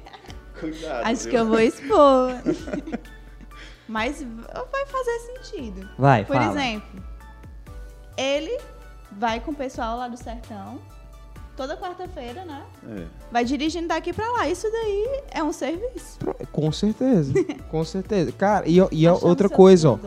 cuidado. 0.60 1.06
Acho 1.06 1.22
viu? 1.24 1.32
que 1.32 1.38
eu 1.38 1.48
vou 1.48 1.60
expor. 1.60 2.32
Mas 3.88 4.26
vai 4.72 4.86
fazer 4.88 5.20
sentido. 5.20 5.90
Vai, 5.98 6.26
Por 6.26 6.36
fala. 6.36 6.52
exemplo, 6.52 7.04
ele 8.18 8.60
vai 9.12 9.40
com 9.40 9.52
o 9.52 9.56
pessoal 9.56 9.98
lá 9.98 10.08
do 10.08 10.18
sertão 10.18 10.80
toda 11.56 11.78
quarta-feira, 11.78 12.44
né? 12.46 12.64
É. 12.90 13.06
Vai 13.32 13.46
dirigindo 13.46 13.88
daqui 13.88 14.12
pra 14.12 14.30
lá. 14.32 14.48
Isso 14.50 14.70
daí 14.70 15.24
é 15.32 15.44
um 15.44 15.54
serviço. 15.54 16.20
Com 16.52 16.72
certeza. 16.72 17.34
com 17.70 17.84
certeza. 17.84 18.32
Cara, 18.34 18.68
e, 18.68 18.78
e 18.92 19.08
outra 19.22 19.50
coisa, 19.50 19.92
ó. 19.92 20.00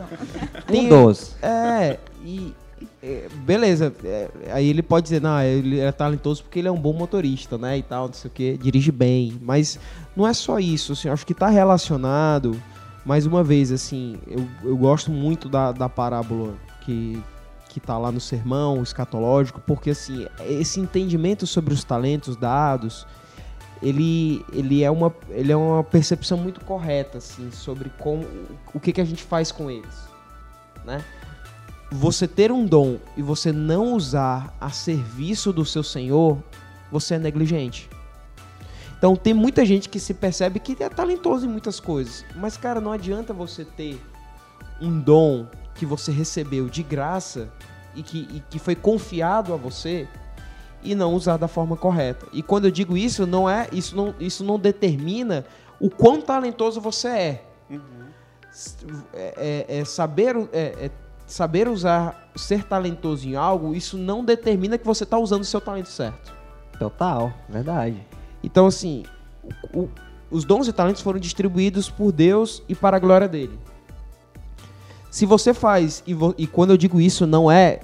Tem, 0.67 0.85
um 0.85 0.89
dos. 0.89 1.35
É, 1.41 1.97
e. 2.23 2.53
É, 3.01 3.29
beleza, 3.45 3.93
é, 4.03 4.29
aí 4.51 4.67
ele 4.67 4.81
pode 4.81 5.05
dizer, 5.05 5.21
não, 5.21 5.41
ele 5.41 5.79
é 5.79 5.89
talentoso 5.89 6.43
porque 6.43 6.59
ele 6.59 6.67
é 6.67 6.71
um 6.71 6.79
bom 6.79 6.91
motorista, 6.91 7.57
né, 7.57 7.77
e 7.77 7.81
tal, 7.81 8.07
não 8.07 8.13
sei 8.13 8.29
o 8.29 8.33
que, 8.33 8.57
dirige 8.57 8.91
bem, 8.91 9.39
mas 9.41 9.79
não 10.13 10.27
é 10.27 10.33
só 10.33 10.59
isso, 10.59 10.91
assim, 10.91 11.07
acho 11.07 11.25
que 11.25 11.33
tá 11.33 11.47
relacionado, 11.47 12.61
mais 13.05 13.25
uma 13.25 13.41
vez, 13.41 13.71
assim, 13.71 14.19
eu, 14.27 14.45
eu 14.63 14.75
gosto 14.75 15.11
muito 15.11 15.47
da, 15.47 15.71
da 15.71 15.87
parábola 15.87 16.55
que, 16.81 17.23
que 17.69 17.79
tá 17.79 17.97
lá 17.97 18.11
no 18.11 18.19
sermão 18.19 18.83
escatológico, 18.83 19.61
porque 19.61 19.91
assim, 19.91 20.27
esse 20.41 20.81
entendimento 20.81 21.47
sobre 21.47 21.73
os 21.73 21.85
talentos 21.85 22.35
dados, 22.35 23.07
ele, 23.81 24.45
ele, 24.51 24.83
é, 24.83 24.91
uma, 24.91 25.13
ele 25.29 25.51
é 25.53 25.55
uma 25.55 25.83
percepção 25.83 26.37
muito 26.37 26.59
correta 26.65 27.19
assim, 27.19 27.49
sobre 27.51 27.89
como, 27.97 28.27
o 28.73 28.79
que, 28.79 28.91
que 28.91 28.99
a 28.99 29.05
gente 29.05 29.23
faz 29.23 29.51
com 29.51 29.71
eles. 29.71 30.09
Né? 30.85 31.03
Você 31.91 32.27
ter 32.27 32.51
um 32.51 32.65
dom 32.65 32.97
e 33.17 33.21
você 33.21 33.51
não 33.51 33.93
usar 33.93 34.55
a 34.61 34.69
serviço 34.69 35.51
do 35.51 35.65
seu 35.65 35.83
Senhor, 35.83 36.37
você 36.91 37.15
é 37.15 37.19
negligente. 37.19 37.89
Então 38.97 39.15
tem 39.15 39.33
muita 39.33 39.65
gente 39.65 39.89
que 39.89 39.99
se 39.99 40.13
percebe 40.13 40.59
que 40.59 40.81
é 40.83 40.89
talentoso 40.89 41.45
em 41.45 41.49
muitas 41.49 41.79
coisas, 41.79 42.25
mas 42.35 42.57
cara, 42.57 42.81
não 42.81 42.91
adianta 42.91 43.33
você 43.33 43.63
ter 43.63 43.99
um 44.81 44.99
dom 44.99 45.47
que 45.75 45.85
você 45.85 46.11
recebeu 46.11 46.67
de 46.67 46.83
graça 46.83 47.49
e 47.95 48.03
que, 48.03 48.27
e 48.31 48.43
que 48.49 48.59
foi 48.59 48.75
confiado 48.75 49.53
a 49.53 49.57
você 49.57 50.07
e 50.83 50.93
não 50.93 51.13
usar 51.13 51.37
da 51.37 51.47
forma 51.47 51.75
correta. 51.75 52.27
E 52.33 52.43
quando 52.43 52.65
eu 52.65 52.71
digo 52.71 52.95
isso, 52.95 53.25
não 53.25 53.49
é 53.49 53.67
isso 53.71 53.95
não, 53.95 54.13
isso 54.19 54.43
não 54.43 54.59
determina 54.59 55.45
o 55.79 55.89
quão 55.89 56.21
talentoso 56.21 56.81
você 56.81 57.07
é. 57.07 57.45
Uhum. 57.69 57.79
É, 59.13 59.65
é, 59.69 59.79
é, 59.79 59.85
saber, 59.85 60.35
é, 60.51 60.85
é, 60.85 60.91
saber 61.29 61.67
usar, 61.67 62.31
ser 62.35 62.63
talentoso 62.63 63.27
em 63.27 63.35
algo, 63.35 63.75
isso 63.75 63.97
não 63.97 64.25
determina 64.25 64.77
que 64.77 64.85
você 64.85 65.03
está 65.03 65.17
usando 65.17 65.41
o 65.41 65.45
seu 65.45 65.61
talento 65.61 65.89
certo. 65.89 66.33
Total, 66.77 67.31
verdade. 67.47 68.05
Então, 68.43 68.65
assim, 68.65 69.03
o, 69.73 69.81
o, 69.81 69.89
os 70.31 70.43
dons 70.43 70.67
e 70.67 70.73
talentos 70.73 71.01
foram 71.01 71.19
distribuídos 71.19 71.89
por 71.89 72.11
Deus 72.11 72.63
e 72.67 72.73
para 72.73 72.97
a 72.97 72.99
glória 72.99 73.27
dele. 73.27 73.59
Se 75.11 75.25
você 75.25 75.53
faz, 75.53 76.03
e, 76.05 76.13
vo, 76.13 76.33
e 76.37 76.47
quando 76.47 76.71
eu 76.71 76.77
digo 76.77 76.99
isso, 76.99 77.25
não 77.27 77.51
é. 77.51 77.81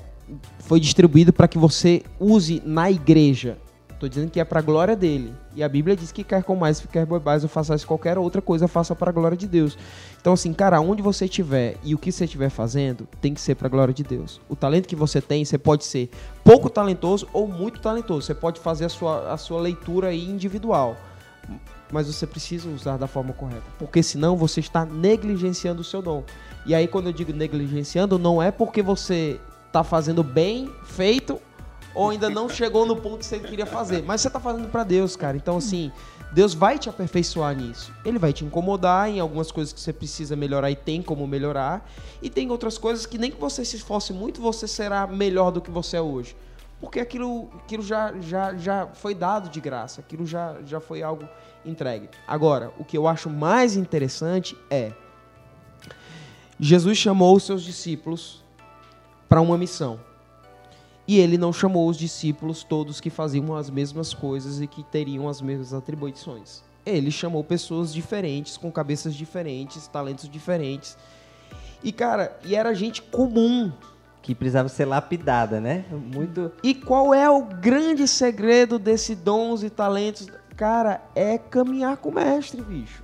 Foi 0.59 0.79
distribuído 0.79 1.31
para 1.31 1.47
que 1.47 1.57
você 1.57 2.01
use 2.19 2.61
na 2.65 2.89
igreja. 2.89 3.59
Estou 3.95 4.09
dizendo 4.09 4.29
que 4.29 4.41
é 4.41 4.43
para 4.43 4.59
a 4.59 4.61
glória 4.61 4.93
dele. 4.93 5.33
E 5.55 5.63
a 5.63 5.69
Bíblia 5.69 5.95
diz 5.95 6.11
que 6.11 6.21
quer 6.21 6.43
com 6.43 6.53
mais, 6.53 6.81
quer 6.81 7.07
mais, 7.07 7.43
ou 7.43 7.49
faça 7.49 7.77
qualquer 7.87 8.17
outra 8.17 8.41
coisa, 8.41 8.67
faça 8.67 8.93
para 8.93 9.09
a 9.09 9.13
glória 9.13 9.37
de 9.37 9.47
Deus. 9.47 9.77
Então, 10.19 10.33
assim, 10.33 10.51
cara, 10.51 10.81
onde 10.81 11.01
você 11.01 11.25
estiver 11.25 11.77
e 11.81 11.95
o 11.95 11.97
que 11.97 12.11
você 12.11 12.25
estiver 12.25 12.49
fazendo, 12.49 13.07
tem 13.21 13.33
que 13.33 13.39
ser 13.39 13.55
para 13.55 13.67
a 13.67 13.69
glória 13.69 13.93
de 13.93 14.03
Deus. 14.03 14.41
O 14.49 14.55
talento 14.55 14.85
que 14.85 14.97
você 14.97 15.21
tem, 15.21 15.45
você 15.45 15.57
pode 15.57 15.85
ser 15.85 16.09
pouco 16.43 16.69
talentoso 16.69 17.25
ou 17.31 17.47
muito 17.47 17.79
talentoso. 17.79 18.23
Você 18.23 18.35
pode 18.35 18.59
fazer 18.59 18.85
a 18.85 18.89
sua, 18.89 19.31
a 19.31 19.37
sua 19.37 19.61
leitura 19.61 20.13
individual. 20.13 20.97
Mas 21.89 22.07
você 22.07 22.27
precisa 22.27 22.67
usar 22.67 22.97
da 22.97 23.07
forma 23.07 23.31
correta. 23.31 23.63
Porque 23.79 24.03
senão 24.03 24.35
você 24.35 24.59
está 24.59 24.85
negligenciando 24.85 25.79
o 25.79 25.85
seu 25.85 26.01
dom. 26.01 26.21
E 26.65 26.75
aí, 26.75 26.85
quando 26.85 27.07
eu 27.07 27.13
digo 27.13 27.31
negligenciando, 27.31 28.19
não 28.19 28.43
é 28.43 28.51
porque 28.51 28.81
você 28.81 29.39
está 29.67 29.85
fazendo 29.85 30.21
bem 30.21 30.69
feito 30.83 31.39
ou 31.95 32.09
ainda 32.09 32.29
não 32.29 32.49
chegou 32.49 32.85
no 32.85 32.97
ponto 32.97 33.19
que 33.19 33.25
você 33.25 33.39
queria 33.39 33.65
fazer, 33.65 34.03
mas 34.03 34.21
você 34.21 34.27
está 34.27 34.39
fazendo 34.39 34.67
para 34.67 34.83
Deus, 34.83 35.15
cara. 35.15 35.37
Então, 35.37 35.57
assim, 35.57 35.91
Deus 36.33 36.53
vai 36.53 36.77
te 36.77 36.89
aperfeiçoar 36.89 37.55
nisso. 37.55 37.93
Ele 38.03 38.19
vai 38.19 38.33
te 38.33 38.43
incomodar 38.43 39.09
em 39.09 39.21
algumas 39.21 39.51
coisas 39.51 39.73
que 39.73 39.79
você 39.79 39.93
precisa 39.93 40.35
melhorar 40.35 40.69
e 40.69 40.75
tem 40.75 41.01
como 41.01 41.25
melhorar. 41.25 41.89
E 42.21 42.29
tem 42.29 42.51
outras 42.51 42.77
coisas 42.77 43.05
que 43.05 43.17
nem 43.17 43.31
que 43.31 43.39
você 43.39 43.63
se 43.63 43.77
esforce 43.77 44.11
muito, 44.11 44.41
você 44.41 44.67
será 44.67 45.07
melhor 45.07 45.51
do 45.51 45.61
que 45.61 45.71
você 45.71 45.95
é 45.95 46.01
hoje. 46.01 46.35
Porque 46.81 46.99
aquilo, 46.99 47.49
aquilo 47.63 47.81
já, 47.81 48.13
já, 48.19 48.53
já 48.55 48.87
foi 48.87 49.15
dado 49.15 49.49
de 49.49 49.61
graça, 49.61 50.01
aquilo 50.01 50.25
já, 50.25 50.57
já 50.65 50.81
foi 50.81 51.01
algo 51.01 51.27
entregue. 51.65 52.09
Agora, 52.27 52.73
o 52.77 52.83
que 52.83 52.97
eu 52.97 53.07
acho 53.07 53.29
mais 53.29 53.77
interessante 53.77 54.57
é 54.69 54.91
Jesus 56.59 56.97
chamou 56.97 57.35
os 57.35 57.43
seus 57.43 57.63
discípulos 57.63 58.43
para 59.27 59.39
uma 59.41 59.57
missão. 59.57 59.99
E 61.07 61.19
ele 61.19 61.37
não 61.37 61.53
chamou 61.53 61.87
os 61.87 61.97
discípulos 61.97 62.63
todos 62.63 62.99
que 62.99 63.09
faziam 63.09 63.55
as 63.55 63.69
mesmas 63.69 64.13
coisas 64.13 64.59
e 64.59 64.67
que 64.67 64.83
teriam 64.83 65.29
as 65.29 65.41
mesmas 65.41 65.73
atribuições. 65.73 66.63
Ele 66.85 67.11
chamou 67.11 67.43
pessoas 67.43 67.93
diferentes, 67.93 68.57
com 68.57 68.71
cabeças 68.71 69.13
diferentes, 69.15 69.87
talentos 69.87 70.27
diferentes. 70.27 70.97
E 71.83 71.91
cara, 71.91 72.37
e 72.43 72.55
era 72.55 72.73
gente 72.73 73.01
comum 73.01 73.71
que 74.25 74.33
precisava 74.33 74.67
ser 74.67 74.85
lapidada, 74.85 75.61
né? 75.61 75.85
Muito. 75.91 76.51
E 76.63 76.73
qual 76.73 77.13
é 77.13 77.29
o 77.29 77.43
grande 77.43 78.07
segredo 78.07 78.79
desse 78.79 79.13
dons 79.13 79.61
e 79.61 79.69
talentos? 79.69 80.27
Cara, 80.55 81.01
é 81.13 81.37
caminhar 81.37 81.97
com 81.97 82.09
o 82.09 82.15
mestre, 82.15 82.59
bicho. 82.59 83.03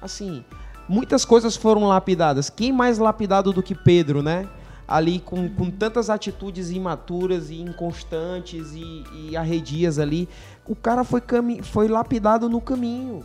Assim, 0.00 0.42
muitas 0.88 1.26
coisas 1.26 1.56
foram 1.56 1.84
lapidadas. 1.84 2.48
Quem 2.48 2.72
mais 2.72 2.96
lapidado 2.96 3.52
do 3.52 3.62
que 3.62 3.74
Pedro, 3.74 4.22
né? 4.22 4.48
Ali 4.86 5.18
com, 5.18 5.48
com 5.48 5.70
tantas 5.70 6.08
atitudes 6.08 6.70
imaturas 6.70 7.50
e 7.50 7.60
inconstantes 7.60 8.72
e, 8.72 9.04
e 9.14 9.36
arredias 9.36 9.98
ali. 9.98 10.28
O 10.66 10.76
cara 10.76 11.02
foi, 11.04 11.20
cami 11.20 11.62
foi 11.62 11.88
lapidado 11.88 12.48
no 12.48 12.60
caminho, 12.60 13.24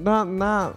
na, 0.00 0.24
na, 0.24 0.72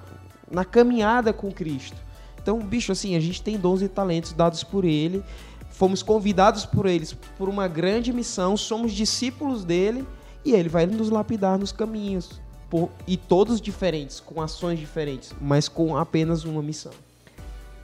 na 0.49 0.65
caminhada 0.65 1.31
com 1.31 1.51
Cristo. 1.51 1.97
Então, 2.41 2.59
bicho, 2.59 2.91
assim, 2.91 3.15
a 3.15 3.19
gente 3.19 3.41
tem 3.41 3.57
dons 3.57 3.81
e 3.81 3.87
talentos 3.87 4.33
dados 4.33 4.63
por 4.63 4.83
ele. 4.83 5.23
Fomos 5.69 6.03
convidados 6.03 6.65
por 6.65 6.85
eles 6.85 7.13
por 7.37 7.47
uma 7.47 7.67
grande 7.67 8.11
missão, 8.11 8.57
somos 8.57 8.91
discípulos 8.91 9.63
dele 9.63 10.05
e 10.43 10.51
ele 10.51 10.69
vai 10.69 10.85
nos 10.85 11.09
lapidar 11.09 11.57
nos 11.57 11.71
caminhos 11.71 12.41
por, 12.69 12.89
e 13.05 13.17
todos 13.17 13.59
diferentes, 13.59 14.19
com 14.19 14.41
ações 14.41 14.79
diferentes, 14.79 15.33
mas 15.41 15.67
com 15.67 15.97
apenas 15.97 16.45
uma 16.45 16.61
missão. 16.61 16.93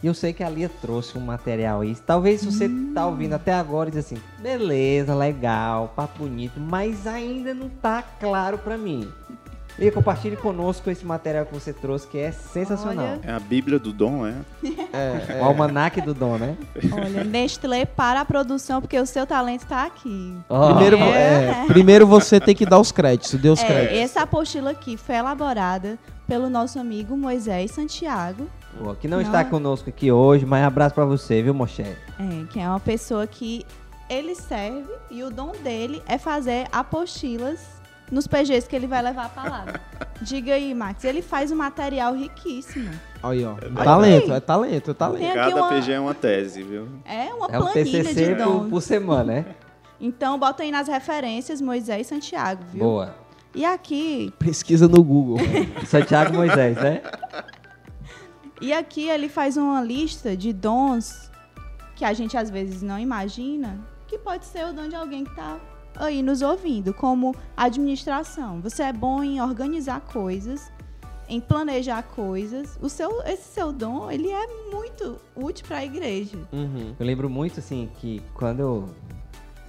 E 0.02 0.08
eu 0.08 0.14
sei 0.14 0.32
que 0.32 0.44
a 0.44 0.50
Lia 0.50 0.70
trouxe 0.70 1.18
um 1.18 1.22
material 1.22 1.82
aí. 1.82 1.96
Talvez 1.96 2.46
você 2.46 2.68
hum. 2.68 2.92
tá 2.94 3.06
ouvindo 3.08 3.34
até 3.34 3.54
agora 3.54 3.90
e 3.90 3.92
diz 3.92 4.06
assim, 4.06 4.22
beleza, 4.40 5.16
legal, 5.16 5.92
papo 5.96 6.20
bonito, 6.20 6.60
mas 6.60 7.08
ainda 7.08 7.54
não 7.54 7.70
tá 7.70 8.04
claro 8.04 8.58
para 8.58 8.78
mim. 8.78 9.10
E 9.80 9.92
compartilhe 9.92 10.36
conosco 10.36 10.90
esse 10.90 11.06
material 11.06 11.46
que 11.46 11.54
você 11.54 11.72
trouxe, 11.72 12.08
que 12.08 12.18
é 12.18 12.32
sensacional. 12.32 13.06
Olha. 13.06 13.20
É 13.24 13.32
a 13.32 13.40
Bíblia 13.40 13.78
do 13.78 13.94
Dom, 13.94 14.26
é? 14.26 14.34
é, 14.92 15.38
é. 15.38 15.40
O 15.40 15.46
almanaque 15.46 16.02
do 16.02 16.16
Dom, 16.16 16.38
né? 16.38 16.58
Olha, 16.92 17.24
Nestlé 17.24 17.86
para 17.86 18.22
a 18.22 18.26
produção, 18.26 18.82
porque 18.82 19.00
o 19.00 19.06
seu 19.06 19.28
talento 19.28 19.64
está 19.64 19.86
aqui. 19.86 20.36
Oh. 20.50 20.74
Primeiro, 20.74 20.98
é, 20.98 21.66
primeiro 21.68 22.08
você 22.08 22.40
tem 22.40 22.56
que 22.56 22.66
dar 22.66 22.80
os 22.80 22.92
créditos, 22.92 23.40
dê 23.40 23.50
os 23.50 23.62
é, 23.62 23.68
créditos. 23.68 23.98
Essa 24.00 24.22
apostila 24.22 24.72
aqui 24.72 24.98
foi 24.98 25.16
elaborada 25.16 26.00
pelo 26.28 26.50
nosso 26.50 26.80
amigo 26.80 27.16
Moisés 27.16 27.72
Santiago. 27.72 28.50
Que 29.00 29.08
não, 29.08 29.18
não, 29.18 29.26
está 29.26 29.44
conosco 29.44 29.90
aqui 29.90 30.12
hoje, 30.12 30.46
mas 30.46 30.64
abraço 30.64 30.96
para 30.96 31.06
você, 31.06 31.42
viu, 31.42 31.54
Moché? 31.54 31.96
É, 32.20 32.46
que 32.50 32.60
é 32.60 32.68
uma 32.68 32.80
pessoa 32.80 33.26
que 33.28 33.66
ele 34.10 34.36
serve 34.36 34.92
e 35.12 35.24
o 35.24 35.30
dom 35.30 35.52
dele 35.64 36.02
é 36.08 36.18
fazer 36.18 36.68
apostilas 36.72 37.78
nos 38.12 38.26
PGs 38.28 38.68
que 38.68 38.76
ele 38.76 38.88
vai 38.88 39.02
levar 39.02 39.26
a 39.26 39.30
palavra. 39.30 39.82
Diga 40.22 40.54
aí, 40.54 40.74
Max. 40.74 41.04
Ele 41.04 41.22
faz 41.22 41.52
um 41.52 41.56
material 41.56 42.16
riquíssimo. 42.16 42.90
Aí, 43.22 43.44
ó. 43.46 43.56
É 43.58 43.84
talento, 43.84 44.34
é 44.34 44.40
talento, 44.40 44.92
é 44.92 44.94
talento. 44.94 45.34
Cada 45.34 45.56
uma... 45.56 45.70
PG 45.70 45.92
é 45.92 46.00
uma 46.00 46.14
tese, 46.14 46.64
viu? 46.64 46.88
É 47.06 47.34
uma 47.34 47.48
é 47.48 47.60
um 47.60 47.68
TCC 47.68 48.36
de 48.36 48.44
por, 48.44 48.70
por 48.70 48.82
semana, 48.82 49.24
né? 49.24 49.46
Então, 50.00 50.38
bota 50.40 50.64
aí 50.64 50.72
nas 50.72 50.88
referências 50.88 51.60
Moisés 51.60 52.08
e 52.08 52.10
Santiago, 52.10 52.64
viu? 52.72 52.84
Boa. 52.84 53.16
E 53.54 53.66
aqui... 53.66 54.34
Pesquisa 54.38 54.88
no 54.88 55.04
Google. 55.04 55.40
Santiago 55.86 56.36
Moisés, 56.36 56.78
né? 56.78 57.02
E 58.60 58.74
aqui 58.74 59.08
ele 59.08 59.30
faz 59.30 59.56
uma 59.56 59.82
lista 59.82 60.36
de 60.36 60.52
dons 60.52 61.32
que 61.96 62.04
a 62.04 62.14
gente 62.14 62.36
às 62.38 62.50
vezes 62.50 62.82
não 62.82 62.98
imagina, 63.00 63.80
que 64.08 64.18
pode 64.18 64.46
ser 64.46 64.66
o 64.66 64.74
dom 64.74 64.88
de 64.88 64.96
alguém 64.96 65.24
que 65.24 65.32
está 65.32 65.60
aí 65.96 66.22
nos 66.22 66.42
ouvindo, 66.42 66.94
como 66.94 67.36
administração. 67.56 68.62
Você 68.62 68.84
é 68.84 68.94
bom 68.94 69.24
em 69.24 69.42
organizar 69.42 70.02
coisas, 70.02 70.72
em 71.28 71.42
planejar 71.42 72.04
coisas. 72.04 72.78
O 72.82 72.90
seu, 72.90 73.22
esse 73.24 73.54
seu 73.54 73.72
dom, 73.72 74.10
ele 74.10 74.30
é 74.30 74.48
muito 74.72 75.20
útil 75.36 75.66
para 75.68 75.78
a 75.78 75.86
igreja. 75.86 76.38
Uhum. 76.52 76.96
Eu 77.00 77.06
lembro 77.06 77.30
muito 77.30 77.60
assim 77.60 77.90
que 77.98 78.22
quando 78.34 78.60
eu, 78.60 78.90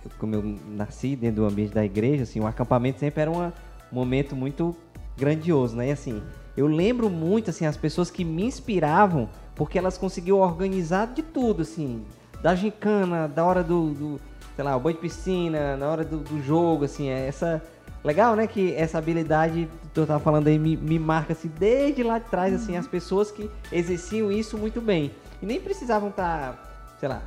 eu, 0.05 0.11
como 0.18 0.34
eu 0.34 0.43
nasci 0.66 1.16
dentro 1.16 1.43
do 1.43 1.49
ambiente 1.49 1.74
da 1.74 1.84
igreja, 1.84 2.22
assim, 2.22 2.41
o 2.41 2.47
acampamento 2.47 3.01
sempre 3.01 3.22
era 3.22 3.30
uma, 3.30 3.53
um 3.91 3.95
momento 3.95 4.36
muito 4.36 4.76
grandioso, 5.16 5.74
né? 5.76 5.89
E 5.89 5.93
assim, 5.93 6.22
eu 6.59 6.67
lembro 6.67 7.09
muito 7.09 7.51
assim 7.51 7.67
as 7.67 7.77
pessoas 7.77 8.11
que 8.11 8.25
me 8.25 8.45
inspiravam 8.45 9.29
porque 9.55 9.79
elas 9.79 9.99
conseguiam 9.99 10.39
organizar 10.39 11.07
de 11.09 11.23
tudo, 11.23 11.63
assim, 11.63 12.05
da 12.41 12.55
gincana, 12.55 13.27
da 13.29 13.45
hora 13.45 13.63
do, 13.63 13.91
do 13.91 14.21
sei 14.55 14.65
lá, 14.65 14.77
o 14.77 14.81
banho 14.81 14.97
de 14.97 15.03
piscina, 15.03 15.77
na 15.77 15.89
hora 15.89 16.05
do, 16.05 16.19
do 16.19 16.43
jogo, 16.43 16.85
assim, 16.85 17.09
é 17.09 17.27
essa. 17.27 17.63
Legal, 18.03 18.35
né? 18.35 18.47
Que 18.47 18.75
essa 18.75 18.99
habilidade 18.99 19.69
que 19.93 20.01
eu 20.01 20.07
tava 20.07 20.21
falando 20.21 20.47
aí 20.47 20.59
me, 20.59 20.77
me 20.77 20.99
marca 20.99 21.33
assim, 21.33 21.51
desde 21.59 22.03
lá 22.03 22.19
de 22.19 22.29
trás, 22.29 22.55
assim, 22.55 22.77
as 22.77 22.87
pessoas 22.87 23.31
que 23.31 23.51
exerciam 23.71 24.31
isso 24.31 24.57
muito 24.57 24.81
bem. 24.81 25.13
E 25.43 25.47
nem 25.47 25.61
precisavam 25.61 26.09
estar, 26.09 26.53
tá, 26.53 26.97
sei 26.99 27.09
lá, 27.09 27.23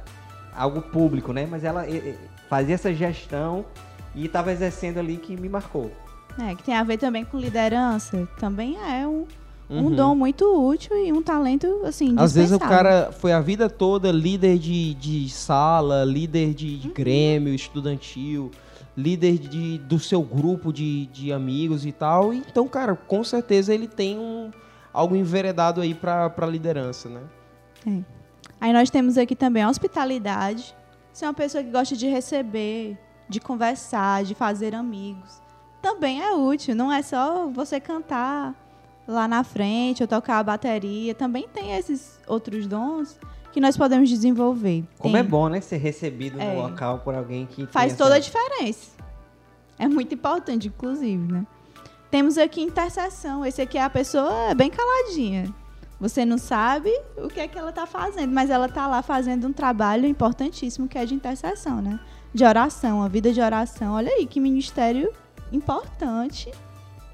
algo 0.53 0.81
público, 0.81 1.31
né? 1.33 1.47
Mas 1.49 1.63
ela 1.63 1.85
fazia 2.49 2.75
essa 2.75 2.93
gestão 2.93 3.65
e 4.15 4.25
estava 4.25 4.51
exercendo 4.51 4.97
ali 4.97 5.17
que 5.17 5.35
me 5.35 5.47
marcou. 5.47 5.91
É, 6.39 6.55
que 6.55 6.63
tem 6.63 6.75
a 6.75 6.83
ver 6.83 6.97
também 6.97 7.25
com 7.25 7.37
liderança. 7.37 8.27
Também 8.39 8.77
é 8.77 9.07
um, 9.07 9.25
um 9.69 9.83
uhum. 9.83 9.95
dom 9.95 10.15
muito 10.15 10.45
útil 10.45 10.95
e 10.97 11.11
um 11.11 11.21
talento, 11.21 11.81
assim, 11.85 12.13
Às 12.17 12.33
vezes 12.33 12.51
o 12.51 12.59
cara 12.59 13.11
foi 13.11 13.31
a 13.31 13.39
vida 13.39 13.69
toda 13.69 14.11
líder 14.11 14.57
de, 14.57 14.93
de 14.95 15.29
sala, 15.29 16.03
líder 16.03 16.53
de, 16.53 16.77
de 16.77 16.87
uhum. 16.89 16.93
grêmio 16.93 17.53
estudantil, 17.53 18.51
líder 18.97 19.37
de, 19.37 19.77
do 19.79 19.99
seu 19.99 20.21
grupo 20.21 20.73
de, 20.73 21.05
de 21.07 21.31
amigos 21.31 21.85
e 21.85 21.91
tal. 21.91 22.33
Então, 22.33 22.67
cara, 22.67 22.95
com 22.95 23.23
certeza 23.23 23.73
ele 23.73 23.87
tem 23.87 24.17
um, 24.17 24.51
algo 24.93 25.15
enveredado 25.15 25.81
aí 25.81 25.93
pra, 25.93 26.29
pra 26.29 26.45
liderança, 26.45 27.09
né? 27.09 27.21
É. 27.87 28.03
Aí 28.59 28.73
nós 28.73 28.89
temos 28.89 29.17
aqui 29.17 29.35
também 29.35 29.63
a 29.63 29.69
hospitalidade. 29.69 30.75
Você 31.11 31.25
é 31.25 31.27
uma 31.27 31.33
pessoa 31.33 31.63
que 31.63 31.71
gosta 31.71 31.95
de 31.95 32.07
receber, 32.07 32.97
de 33.27 33.39
conversar, 33.39 34.23
de 34.23 34.35
fazer 34.35 34.75
amigos. 34.75 35.41
Também 35.81 36.21
é 36.21 36.33
útil, 36.33 36.75
não 36.75 36.91
é 36.91 37.01
só 37.01 37.47
você 37.47 37.79
cantar 37.79 38.53
lá 39.07 39.27
na 39.27 39.43
frente 39.43 40.03
ou 40.03 40.07
tocar 40.07 40.39
a 40.39 40.43
bateria. 40.43 41.15
Também 41.15 41.47
tem 41.47 41.75
esses 41.75 42.19
outros 42.27 42.67
dons 42.67 43.17
que 43.51 43.59
nós 43.59 43.75
podemos 43.75 44.09
desenvolver. 44.09 44.83
Como 44.97 45.13
tem. 45.13 45.21
é 45.21 45.23
bom, 45.23 45.49
né? 45.49 45.59
Ser 45.59 45.77
recebido 45.77 46.39
é. 46.39 46.53
no 46.53 46.61
local 46.61 46.99
por 46.99 47.15
alguém 47.15 47.45
que. 47.45 47.65
Faz 47.67 47.95
toda 47.95 48.17
essa... 48.17 48.17
a 48.17 48.19
diferença. 48.19 48.91
É 49.79 49.87
muito 49.87 50.13
importante, 50.13 50.67
inclusive, 50.67 51.31
né? 51.31 51.45
Temos 52.09 52.37
aqui 52.37 52.61
intercessão. 52.61 53.45
Esse 53.45 53.61
aqui 53.61 53.77
é 53.77 53.83
a 53.83 53.89
pessoa 53.89 54.53
bem 54.53 54.69
caladinha. 54.69 55.53
Você 55.99 56.25
não 56.25 56.37
sabe 56.37 56.91
o 57.17 57.27
que 57.27 57.39
é 57.39 57.47
que 57.47 57.57
ela 57.57 57.69
está 57.69 57.85
fazendo, 57.85 58.33
mas 58.33 58.49
ela 58.49 58.65
está 58.65 58.87
lá 58.87 59.01
fazendo 59.01 59.47
um 59.47 59.53
trabalho 59.53 60.07
importantíssimo 60.07 60.87
que 60.87 60.97
é 60.97 61.05
de 61.05 61.13
intercessão, 61.13 61.81
né? 61.81 61.99
De 62.33 62.43
oração, 62.43 63.03
a 63.03 63.07
vida 63.07 63.31
de 63.31 63.39
oração. 63.39 63.93
Olha 63.93 64.11
aí 64.11 64.25
que 64.25 64.39
ministério 64.39 65.11
importante 65.51 66.51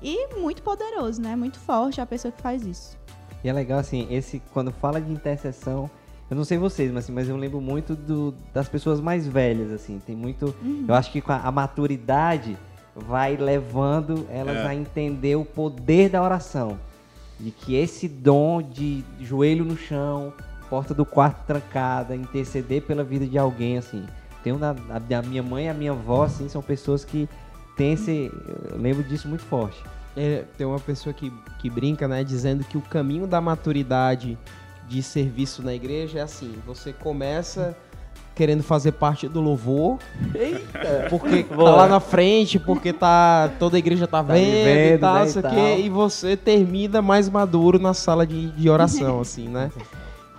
e 0.01 0.35
muito 0.35 0.61
poderoso, 0.61 1.21
né? 1.21 1.35
Muito 1.35 1.59
forte 1.59 1.99
a 1.99 2.05
pessoa 2.05 2.31
que 2.31 2.41
faz 2.41 2.65
isso. 2.65 2.97
E 3.43 3.49
é 3.49 3.53
legal 3.53 3.79
assim, 3.79 4.07
esse 4.09 4.41
quando 4.53 4.71
fala 4.71 4.99
de 5.01 5.11
intercessão, 5.11 5.89
eu 6.29 6.35
não 6.35 6.43
sei 6.43 6.57
vocês, 6.57 6.91
mas, 6.91 7.05
assim, 7.05 7.13
mas 7.13 7.29
eu 7.29 7.38
lembro 7.38 7.61
muito 7.61 7.95
do, 7.95 8.33
das 8.53 8.67
pessoas 8.67 8.99
mais 8.99 9.25
velhas, 9.25 9.71
assim. 9.71 10.01
Tem 10.05 10.15
muito. 10.15 10.53
Uhum. 10.61 10.85
Eu 10.88 10.93
acho 10.93 11.11
que 11.11 11.21
com 11.21 11.31
a, 11.31 11.38
a 11.38 11.51
maturidade 11.51 12.57
vai 12.95 13.38
levando 13.38 14.27
elas 14.29 14.57
é. 14.57 14.67
a 14.67 14.75
entender 14.75 15.35
o 15.35 15.45
poder 15.45 16.09
da 16.09 16.21
oração 16.21 16.79
de 17.39 17.51
que 17.51 17.75
esse 17.75 18.07
dom 18.07 18.61
de 18.61 19.03
joelho 19.21 19.63
no 19.63 19.77
chão, 19.77 20.33
porta 20.69 20.93
do 20.93 21.05
quarto 21.05 21.45
trancada, 21.45 22.15
interceder 22.15 22.81
pela 22.81 23.03
vida 23.03 23.25
de 23.25 23.38
alguém, 23.38 23.77
assim. 23.77 24.05
Tem 24.43 24.51
uma, 24.51 24.75
a, 24.89 25.17
a 25.17 25.21
minha 25.21 25.43
mãe 25.43 25.65
e 25.65 25.69
a 25.69 25.73
minha 25.73 25.91
avó, 25.91 26.23
assim, 26.23 26.49
são 26.49 26.61
pessoas 26.61 27.05
que 27.05 27.29
têm 27.78 27.93
esse. 27.93 28.32
Eu 28.71 28.78
lembro 28.78 29.03
disso 29.03 29.28
muito 29.28 29.43
forte. 29.43 29.82
É, 30.15 30.43
tem 30.57 30.65
uma 30.65 30.80
pessoa 30.80 31.13
que, 31.13 31.32
que 31.59 31.69
brinca, 31.69 32.07
né, 32.07 32.23
dizendo 32.23 32.63
que 32.63 32.78
o 32.78 32.82
caminho 32.82 33.28
da 33.28 33.39
maturidade 33.39 34.38
de 34.88 35.03
serviço 35.03 35.61
na 35.61 35.73
igreja 35.73 36.19
é 36.19 36.21
assim: 36.23 36.55
você 36.65 36.91
começa 36.91 37.78
querendo 38.38 38.61
fazer 38.61 38.91
parte 38.93 39.28
do 39.28 39.41
louvor. 39.41 39.97
Eita! 40.34 41.07
Porque 41.09 41.43
tá 41.49 41.55
lá 41.55 41.88
na 41.88 41.99
frente, 41.99 42.59
porque 42.59 42.93
tá 42.93 43.51
toda 43.59 43.78
a 43.78 43.80
igreja 43.80 44.05
tá, 44.07 44.23
tá 44.23 44.34
vendo, 44.34 44.63
vendo, 44.63 44.95
e 44.95 44.97
tal, 44.99 45.51
né, 45.51 45.80
e, 45.80 45.86
e 45.86 45.89
você 45.89 46.38
termina 46.38 47.01
mais 47.01 47.28
maduro 47.30 47.80
na 47.80 47.93
sala 47.93 48.25
de, 48.25 48.51
de 48.51 48.69
oração, 48.69 49.19
assim, 49.21 49.47
né? 49.47 49.71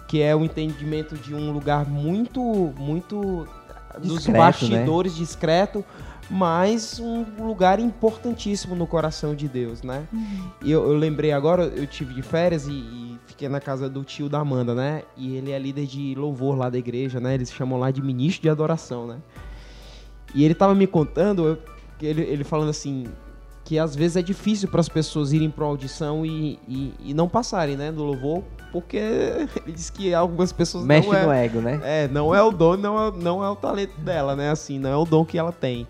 Que 0.06 0.22
é 0.22 0.34
o 0.34 0.44
entendimento 0.44 1.16
de 1.16 1.34
um 1.34 1.50
lugar 1.52 1.86
muito, 1.86 2.40
muito 2.78 3.46
discreto, 4.00 4.14
dos 4.14 4.26
né? 4.28 4.38
bastidores 4.38 5.12
né? 5.12 5.18
discreto, 5.18 5.84
mas 6.30 7.00
um 7.00 7.24
lugar 7.40 7.80
importantíssimo 7.80 8.74
no 8.74 8.86
coração 8.86 9.34
de 9.34 9.48
Deus, 9.48 9.82
né? 9.82 10.06
Uhum. 10.12 10.50
E 10.62 10.70
eu, 10.70 10.86
eu, 10.90 10.96
lembrei 10.96 11.32
agora, 11.32 11.64
eu 11.64 11.86
tive 11.86 12.14
de 12.14 12.22
férias 12.22 12.66
e, 12.66 12.72
e, 12.72 13.18
fiquei 13.26 13.48
na 13.48 13.60
casa 13.60 13.88
do 13.88 14.04
tio 14.04 14.28
da 14.28 14.38
Amanda, 14.38 14.74
né? 14.74 15.02
E 15.16 15.36
ele 15.36 15.52
é 15.52 15.58
líder 15.58 15.86
de 15.86 16.14
louvor 16.14 16.56
lá 16.56 16.68
da 16.68 16.78
igreja, 16.78 17.18
né? 17.18 17.34
Eles 17.34 17.52
chamam 17.52 17.78
lá 17.78 17.90
de 17.90 18.02
ministro 18.02 18.42
de 18.42 18.50
adoração, 18.50 19.06
né? 19.06 19.18
E 20.34 20.44
ele 20.44 20.54
tava 20.54 20.74
me 20.74 20.86
contando, 20.86 21.58
ele, 22.00 22.22
ele 22.22 22.44
falando 22.44 22.68
assim, 22.68 23.06
que 23.64 23.78
às 23.78 23.94
vezes 23.94 24.16
é 24.16 24.22
difícil 24.22 24.68
para 24.68 24.80
as 24.80 24.88
pessoas 24.88 25.32
irem 25.32 25.50
para 25.50 25.64
audição 25.64 26.24
e, 26.24 26.58
e, 26.68 26.94
e, 27.00 27.14
não 27.14 27.28
passarem, 27.28 27.76
né, 27.76 27.90
no 27.90 28.02
louvor, 28.02 28.42
porque 28.72 28.96
ele 29.64 29.72
diz 29.74 29.90
que 29.90 30.12
algumas 30.14 30.52
pessoas 30.52 30.84
mexe 30.84 31.08
é, 31.14 31.22
no 31.22 31.32
ego, 31.32 31.60
né? 31.60 31.80
É, 31.82 32.08
não 32.08 32.34
é 32.34 32.42
o 32.42 32.50
dom, 32.50 32.76
não 32.76 33.08
é, 33.08 33.12
não 33.12 33.44
é 33.44 33.48
o 33.48 33.56
talento 33.56 33.98
dela, 34.00 34.36
né, 34.36 34.50
assim, 34.50 34.78
não 34.78 34.90
é 34.90 34.96
o 34.96 35.04
dom 35.04 35.24
que 35.24 35.38
ela 35.38 35.52
tem. 35.52 35.86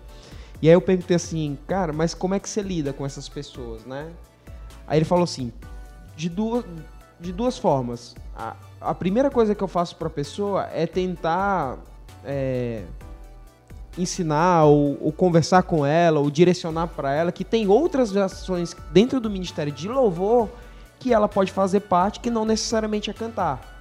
E 0.61 0.67
aí 0.67 0.73
eu 0.73 0.81
perguntei 0.81 1.15
assim, 1.15 1.57
cara, 1.67 1.93
mas 1.93 2.13
como 2.13 2.33
é 2.33 2.39
que 2.39 2.49
você 2.49 2.61
lida 2.61 2.91
com 2.91 3.05
essas 3.05 3.29
pessoas, 3.29 3.85
né? 3.85 4.11
Aí 4.87 4.97
ele 4.97 5.05
falou 5.05 5.23
assim, 5.23 5.53
de 6.15 6.27
duas, 6.27 6.65
de 7.19 7.31
duas 7.31 7.57
formas. 7.57 8.15
A, 8.35 8.55
a 8.81 8.93
primeira 8.93 9.29
coisa 9.29 9.55
que 9.55 9.63
eu 9.63 9.67
faço 9.67 9.95
para 9.95 10.07
a 10.07 10.11
pessoa 10.11 10.69
é 10.73 10.85
tentar 10.85 11.77
é, 12.25 12.83
ensinar 13.97 14.65
ou, 14.65 14.97
ou, 15.01 15.11
conversar 15.11 15.63
com 15.63 15.85
ela 15.85 16.19
ou 16.19 16.29
direcionar 16.29 16.87
para 16.87 17.13
ela 17.13 17.31
que 17.31 17.45
tem 17.45 17.67
outras 17.67 18.15
ações 18.15 18.75
dentro 18.91 19.19
do 19.19 19.29
ministério 19.29 19.71
de 19.71 19.87
louvor 19.87 20.49
que 20.99 21.13
ela 21.13 21.29
pode 21.29 21.51
fazer 21.51 21.81
parte 21.81 22.19
que 22.19 22.29
não 22.29 22.43
necessariamente 22.43 23.09
é 23.09 23.13
cantar. 23.13 23.77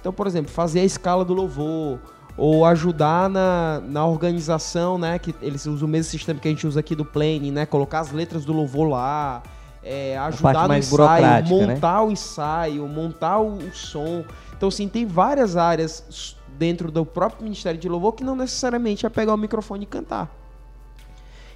Então, 0.00 0.12
por 0.12 0.26
exemplo, 0.26 0.50
fazer 0.50 0.80
a 0.80 0.84
escala 0.84 1.24
do 1.24 1.34
louvor 1.34 1.98
ou 2.36 2.64
ajudar 2.66 3.30
na, 3.30 3.80
na 3.86 4.06
organização, 4.06 4.98
né? 4.98 5.18
Que 5.18 5.34
eles 5.40 5.66
usam 5.66 5.88
o 5.88 5.90
mesmo 5.90 6.10
sistema 6.10 6.38
que 6.38 6.48
a 6.48 6.50
gente 6.50 6.66
usa 6.66 6.80
aqui 6.80 6.94
do 6.94 7.04
Plane, 7.04 7.50
né? 7.50 7.64
Colocar 7.64 8.00
as 8.00 8.12
letras 8.12 8.44
do 8.44 8.52
louvor 8.52 8.88
lá, 8.88 9.42
é, 9.82 10.18
ajudar 10.18 10.68
no 10.68 10.76
ensaio, 10.76 11.22
né? 11.22 11.42
montar 11.42 12.00
né? 12.00 12.06
o 12.06 12.10
ensaio, 12.10 12.86
montar 12.86 13.38
o, 13.38 13.56
o, 13.56 13.74
som. 13.74 14.24
Então, 14.56 14.68
assim, 14.68 14.88
tem 14.88 15.06
várias 15.06 15.56
áreas 15.56 16.36
dentro 16.58 16.90
do 16.90 17.06
próprio 17.06 17.44
Ministério 17.44 17.78
de 17.78 17.88
Louvor 17.88 18.12
que 18.12 18.24
não 18.24 18.36
necessariamente 18.36 19.06
é 19.06 19.08
pegar 19.08 19.34
o 19.34 19.38
microfone 19.38 19.84
e 19.84 19.86
cantar. 19.86 20.30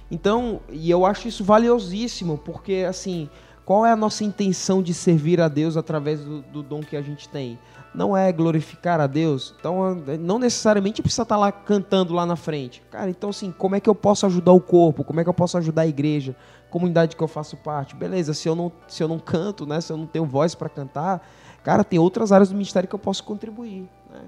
Então, 0.09 0.59
e 0.69 0.89
eu 0.89 1.05
acho 1.05 1.27
isso 1.27 1.43
valiosíssimo, 1.43 2.37
porque, 2.37 2.85
assim, 2.87 3.29
qual 3.65 3.85
é 3.85 3.91
a 3.91 3.95
nossa 3.95 4.23
intenção 4.23 4.81
de 4.81 4.93
servir 4.93 5.39
a 5.39 5.47
Deus 5.47 5.77
através 5.77 6.21
do, 6.21 6.41
do 6.41 6.61
dom 6.63 6.81
que 6.81 6.97
a 6.97 7.01
gente 7.01 7.29
tem? 7.29 7.57
Não 7.93 8.15
é 8.15 8.31
glorificar 8.31 9.01
a 9.01 9.07
Deus, 9.07 9.53
então 9.59 9.95
não 10.19 10.39
necessariamente 10.39 11.01
precisa 11.01 11.23
estar 11.23 11.37
lá 11.37 11.51
cantando 11.51 12.13
lá 12.13 12.25
na 12.25 12.35
frente. 12.35 12.81
Cara, 12.89 13.09
então 13.09 13.29
assim, 13.29 13.51
como 13.51 13.75
é 13.75 13.79
que 13.79 13.89
eu 13.89 13.95
posso 13.95 14.25
ajudar 14.25 14.53
o 14.53 14.61
corpo? 14.61 15.03
Como 15.03 15.19
é 15.19 15.23
que 15.23 15.29
eu 15.29 15.33
posso 15.33 15.57
ajudar 15.57 15.83
a 15.83 15.87
igreja? 15.87 16.35
Comunidade 16.69 17.15
que 17.15 17.21
eu 17.21 17.27
faço 17.27 17.57
parte? 17.57 17.95
Beleza, 17.95 18.33
se 18.33 18.47
eu 18.47 18.55
não, 18.55 18.71
se 18.87 19.03
eu 19.03 19.07
não 19.07 19.19
canto, 19.19 19.65
né, 19.65 19.81
se 19.81 19.91
eu 19.91 19.97
não 19.97 20.05
tenho 20.05 20.25
voz 20.25 20.55
para 20.55 20.69
cantar, 20.69 21.27
cara, 21.63 21.83
tem 21.83 21.99
outras 21.99 22.31
áreas 22.31 22.49
do 22.49 22.55
ministério 22.55 22.87
que 22.87 22.95
eu 22.95 22.99
posso 22.99 23.23
contribuir, 23.23 23.89
né? 24.09 24.21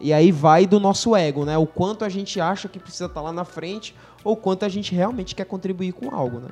E 0.00 0.12
aí 0.12 0.32
vai 0.32 0.66
do 0.66 0.80
nosso 0.80 1.14
ego, 1.14 1.44
né? 1.44 1.56
O 1.56 1.66
quanto 1.66 2.04
a 2.04 2.08
gente 2.08 2.40
acha 2.40 2.68
que 2.68 2.80
precisa 2.80 3.04
estar 3.06 3.20
lá 3.20 3.32
na 3.32 3.44
frente 3.44 3.94
ou 4.24 4.32
o 4.32 4.36
quanto 4.36 4.64
a 4.64 4.68
gente 4.68 4.92
realmente 4.92 5.32
quer 5.32 5.44
contribuir 5.44 5.92
com 5.92 6.12
algo, 6.12 6.40
né? 6.40 6.48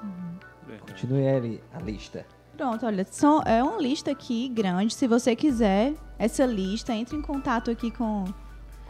Uhum. 0.00 0.78
Continue 0.86 1.26
ali 1.26 1.64
a 1.74 1.80
lista. 1.80 2.24
Pronto, 2.56 2.84
olha, 2.84 3.06
são, 3.10 3.42
é 3.42 3.62
uma 3.62 3.78
lista 3.78 4.10
aqui 4.10 4.48
grande. 4.48 4.94
Se 4.94 5.06
você 5.06 5.34
quiser 5.34 5.94
essa 6.18 6.44
lista, 6.44 6.92
entre 6.92 7.16
em 7.16 7.22
contato 7.22 7.70
aqui 7.70 7.90
com, 7.90 8.24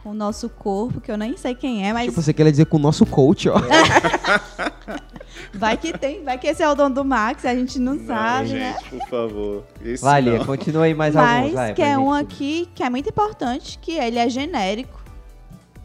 com 0.01 0.09
o 0.09 0.13
nosso 0.13 0.49
corpo, 0.49 0.99
que 0.99 1.09
eu 1.09 1.17
nem 1.17 1.37
sei 1.37 1.55
quem 1.55 1.87
é, 1.87 1.93
mas. 1.93 2.05
Tipo, 2.05 2.21
você 2.21 2.33
quer 2.33 2.49
dizer 2.51 2.65
com 2.65 2.77
o 2.77 2.79
nosso 2.79 3.05
coach, 3.05 3.49
ó. 3.49 3.55
vai 5.53 5.77
que 5.77 5.97
tem, 5.97 6.23
vai 6.23 6.37
que 6.37 6.47
esse 6.47 6.61
é 6.61 6.69
o 6.69 6.75
dono 6.75 6.93
do 6.93 7.05
Max, 7.05 7.45
a 7.45 7.55
gente 7.55 7.79
não, 7.79 7.95
não 7.95 8.05
sabe, 8.05 8.49
gente, 8.49 8.59
né? 8.59 8.75
por 8.89 9.07
favor. 9.07 9.63
Não. 10.39 10.45
continua 10.45 10.83
aí 10.83 10.93
mais 10.93 11.15
mas, 11.15 11.37
alguns. 11.37 11.53
Vai, 11.53 11.73
que 11.73 11.81
é 11.81 11.97
um 11.97 12.11
aqui 12.11 12.69
que 12.75 12.83
é 12.83 12.89
muito 12.89 13.09
importante, 13.09 13.79
que 13.79 13.93
ele 13.93 14.19
é 14.19 14.27
genérico, 14.27 15.01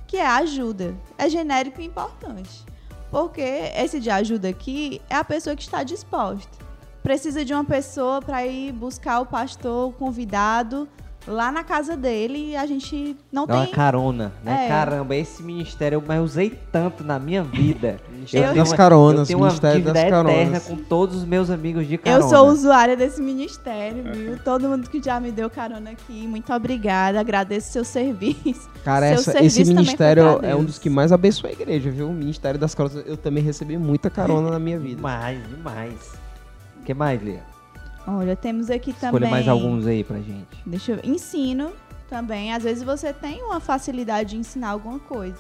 que 0.06 0.16
é 0.16 0.26
ajuda. 0.26 0.96
É 1.16 1.28
genérico 1.28 1.80
e 1.80 1.86
importante. 1.86 2.66
Porque 3.10 3.40
esse 3.40 4.00
de 4.00 4.10
ajuda 4.10 4.48
aqui 4.48 5.00
é 5.08 5.14
a 5.14 5.24
pessoa 5.24 5.56
que 5.56 5.62
está 5.62 5.82
disposta 5.82 6.67
precisa 7.09 7.42
de 7.42 7.54
uma 7.54 7.64
pessoa 7.64 8.20
para 8.20 8.44
ir 8.44 8.70
buscar 8.70 9.20
o 9.20 9.24
pastor 9.24 9.88
o 9.88 9.92
convidado 9.92 10.86
lá 11.26 11.50
na 11.50 11.64
casa 11.64 11.96
dele 11.96 12.50
e 12.50 12.56
a 12.56 12.66
gente 12.66 13.16
não 13.32 13.46
Dá 13.46 13.54
tem. 13.54 13.62
uma 13.62 13.74
carona, 13.74 14.30
né? 14.44 14.66
É. 14.66 14.68
Caramba, 14.68 15.16
esse 15.16 15.42
ministério 15.42 15.96
eu 15.96 16.02
mais 16.06 16.20
usei 16.20 16.50
tanto 16.70 17.02
na 17.02 17.18
minha 17.18 17.42
vida. 17.42 17.96
eu 18.30 18.54
das 18.54 18.74
caronas, 18.74 19.20
eu 19.20 19.38
tenho 19.38 19.38
uma 19.38 19.48
dívida 19.48 19.94
das 19.94 20.04
eterna 20.04 20.61
com 20.61 20.76
todos 20.76 21.16
os 21.16 21.24
meus 21.24 21.48
amigos 21.48 21.88
de 21.88 21.96
carona. 21.96 22.22
Eu 22.22 22.28
sou 22.28 22.46
usuária 22.48 22.94
desse 22.94 23.22
ministério, 23.22 24.04
viu? 24.12 24.38
Todo 24.44 24.68
mundo 24.68 24.90
que 24.90 25.02
já 25.02 25.18
me 25.18 25.32
deu 25.32 25.48
carona 25.48 25.92
aqui, 25.92 26.26
muito 26.26 26.52
obrigada, 26.52 27.18
agradeço 27.18 27.72
seu 27.72 27.86
serviço. 27.86 28.68
Cara, 28.84 29.06
seu 29.06 29.14
essa, 29.14 29.32
serviço 29.32 29.62
esse 29.62 29.72
ministério 29.72 30.40
é 30.42 30.54
um 30.54 30.62
dos 30.62 30.78
que 30.78 30.90
mais 30.90 31.11
abençoa 31.11 31.48
a 31.48 31.52
igreja, 31.54 31.90
viu? 31.90 32.11
O 32.11 32.12
Ministério 32.12 32.61
das 32.61 32.74
Caronas, 32.74 33.02
eu 33.06 33.16
também 33.16 33.42
recebi 33.42 33.78
muita 33.78 34.11
carona 34.11 34.50
na 34.50 34.59
minha 34.59 34.78
vida. 34.78 34.96
Demais, 34.96 35.40
demais. 35.48 36.17
O 36.89 36.91
que 36.91 36.95
mais, 36.95 37.22
Lia? 37.22 37.43
Olha, 38.07 38.34
temos 38.34 38.70
aqui 38.70 38.93
Escolha 38.93 39.12
também. 39.12 39.28
Escolha 39.28 39.30
mais 39.30 39.47
alguns 39.47 39.86
aí 39.86 40.03
pra 40.03 40.16
gente. 40.20 40.57
Deixa 40.64 40.93
eu 40.93 40.97
ver. 40.97 41.07
Ensino 41.07 41.72
também. 42.09 42.55
Às 42.55 42.62
vezes 42.62 42.82
você 42.82 43.12
tem 43.12 43.43
uma 43.43 43.61
facilidade 43.61 44.30
de 44.30 44.36
ensinar 44.39 44.70
alguma 44.70 44.99
coisa. 44.99 45.36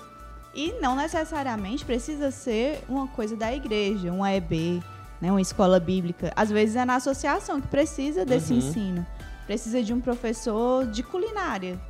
E 0.54 0.72
não 0.82 0.94
necessariamente 0.94 1.86
precisa 1.86 2.30
ser 2.30 2.84
uma 2.86 3.08
coisa 3.08 3.34
da 3.34 3.50
igreja, 3.50 4.12
um 4.12 4.26
EB, 4.26 4.82
né, 5.22 5.30
uma 5.30 5.40
escola 5.40 5.80
bíblica. 5.80 6.30
Às 6.36 6.50
vezes 6.50 6.76
é 6.76 6.84
na 6.84 6.96
associação 6.96 7.62
que 7.62 7.68
precisa 7.68 8.26
desse 8.26 8.52
uhum. 8.52 8.58
ensino. 8.58 9.06
Precisa 9.46 9.82
de 9.82 9.94
um 9.94 10.02
professor 10.02 10.86
de 10.86 11.02
culinária. 11.02 11.80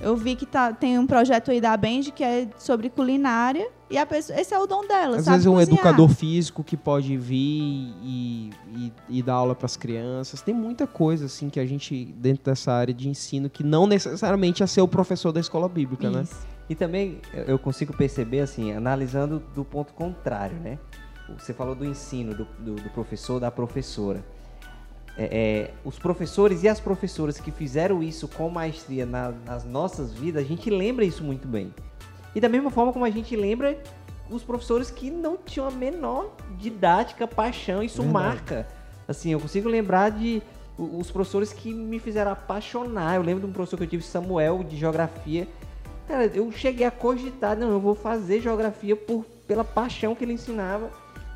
Eu 0.00 0.16
vi 0.16 0.34
que 0.34 0.46
tá, 0.46 0.72
tem 0.72 0.98
um 0.98 1.06
projeto 1.06 1.50
aí 1.50 1.60
da 1.60 1.76
Bend 1.76 2.10
que 2.10 2.24
é 2.24 2.48
sobre 2.58 2.88
culinária 2.88 3.68
e 3.90 3.98
a 3.98 4.06
pessoa, 4.06 4.40
esse 4.40 4.54
é 4.54 4.58
o 4.58 4.66
dom 4.66 4.86
dela. 4.86 5.18
Às 5.18 5.24
sabe 5.24 5.36
vezes 5.36 5.46
é 5.46 5.50
um 5.50 5.54
cozinhar. 5.54 5.74
educador 5.74 6.08
físico 6.08 6.64
que 6.64 6.76
pode 6.76 7.16
vir 7.18 7.94
e, 8.02 8.50
e, 8.74 8.92
e 9.10 9.22
dar 9.22 9.34
aula 9.34 9.54
para 9.54 9.66
as 9.66 9.76
crianças. 9.76 10.40
Tem 10.40 10.54
muita 10.54 10.86
coisa 10.86 11.26
assim 11.26 11.50
que 11.50 11.60
a 11.60 11.66
gente 11.66 12.06
dentro 12.16 12.44
dessa 12.44 12.72
área 12.72 12.94
de 12.94 13.08
ensino 13.08 13.50
que 13.50 13.62
não 13.62 13.86
necessariamente 13.86 14.62
é 14.62 14.66
ser 14.66 14.80
o 14.80 14.88
professor 14.88 15.32
da 15.32 15.40
escola 15.40 15.68
bíblica, 15.68 16.08
né? 16.08 16.22
Isso. 16.22 16.34
né? 16.34 16.40
E 16.70 16.74
também 16.74 17.20
eu 17.48 17.58
consigo 17.58 17.92
perceber 17.92 18.40
assim, 18.40 18.72
analisando 18.72 19.42
do 19.54 19.64
ponto 19.64 19.92
contrário, 19.92 20.56
né? 20.60 20.78
Você 21.36 21.52
falou 21.52 21.74
do 21.74 21.84
ensino 21.84 22.34
do, 22.34 22.44
do, 22.58 22.74
do 22.76 22.90
professor, 22.90 23.38
da 23.38 23.50
professora 23.50 24.24
é, 25.16 25.24
é, 25.24 25.70
os 25.84 25.98
professores 25.98 26.62
e 26.62 26.68
as 26.68 26.80
professoras 26.80 27.38
que 27.38 27.50
fizeram 27.50 28.02
isso 28.02 28.28
com 28.28 28.48
maestria 28.48 29.04
na, 29.04 29.32
nas 29.44 29.64
nossas 29.64 30.12
vidas, 30.12 30.44
a 30.44 30.46
gente 30.46 30.70
lembra 30.70 31.04
isso 31.04 31.22
muito 31.22 31.46
bem. 31.46 31.74
E 32.34 32.40
da 32.40 32.48
mesma 32.48 32.70
forma 32.70 32.92
como 32.92 33.04
a 33.04 33.10
gente 33.10 33.34
lembra 33.34 33.76
os 34.30 34.42
professores 34.42 34.90
que 34.90 35.10
não 35.10 35.36
tinham 35.36 35.66
a 35.66 35.70
menor 35.70 36.30
didática, 36.58 37.26
paixão, 37.26 37.82
isso 37.82 38.02
Verdade. 38.02 38.24
marca. 38.24 38.68
Assim, 39.08 39.32
eu 39.32 39.40
consigo 39.40 39.68
lembrar 39.68 40.10
de 40.10 40.40
os 40.78 41.10
professores 41.10 41.52
que 41.52 41.74
me 41.74 41.98
fizeram 41.98 42.30
apaixonar. 42.30 43.16
Eu 43.16 43.22
lembro 43.22 43.42
de 43.42 43.50
um 43.50 43.52
professor 43.52 43.76
que 43.76 43.82
eu 43.82 43.88
tive, 43.88 44.04
Samuel, 44.04 44.62
de 44.62 44.76
geografia. 44.76 45.46
Cara, 46.06 46.26
eu 46.26 46.50
cheguei 46.52 46.86
a 46.86 46.90
cogitar, 46.90 47.56
não, 47.56 47.70
eu 47.70 47.80
vou 47.80 47.94
fazer 47.94 48.40
geografia 48.40 48.96
por, 48.96 49.24
pela 49.46 49.64
paixão 49.64 50.14
que 50.14 50.24
ele 50.24 50.32
ensinava. 50.32 50.90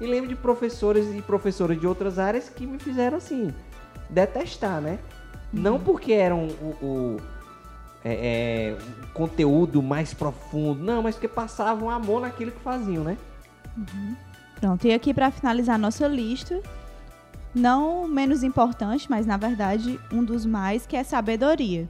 E 0.05 0.07
lembro 0.07 0.29
de 0.29 0.37
professores 0.37 1.07
e 1.15 1.23
professoras 1.23 1.81
de 1.81 1.87
outras 1.87 2.19
áreas 2.19 2.51
que 2.51 2.67
me 2.67 2.79
fizeram 2.79 3.17
assim, 3.17 3.55
detestar, 4.11 4.79
né? 4.79 4.99
Uhum. 5.51 5.63
Não 5.63 5.81
porque 5.81 6.13
eram 6.13 6.47
o, 6.47 6.77
o, 6.85 7.17
é, 8.05 8.75
é, 8.75 8.79
conteúdo 9.15 9.83
mais 9.83 10.13
profundo, 10.13 10.85
não, 10.85 11.03
mas 11.03 11.15
porque 11.15 11.27
passavam 11.27 11.89
amor 11.89 12.21
naquilo 12.21 12.51
que 12.51 12.61
faziam, 12.61 13.03
né? 13.03 13.17
Uhum. 13.79 14.15
Pronto, 14.61 14.87
e 14.87 14.93
aqui 14.93 15.15
para 15.15 15.31
finalizar 15.31 15.79
nossa 15.79 16.07
lista, 16.07 16.61
não 17.55 18.07
menos 18.07 18.43
importante, 18.43 19.09
mas 19.09 19.25
na 19.25 19.39
verdade 19.39 19.99
um 20.13 20.23
dos 20.23 20.45
mais, 20.45 20.85
que 20.85 20.99
é 20.99 21.03
sabedoria. 21.03 21.89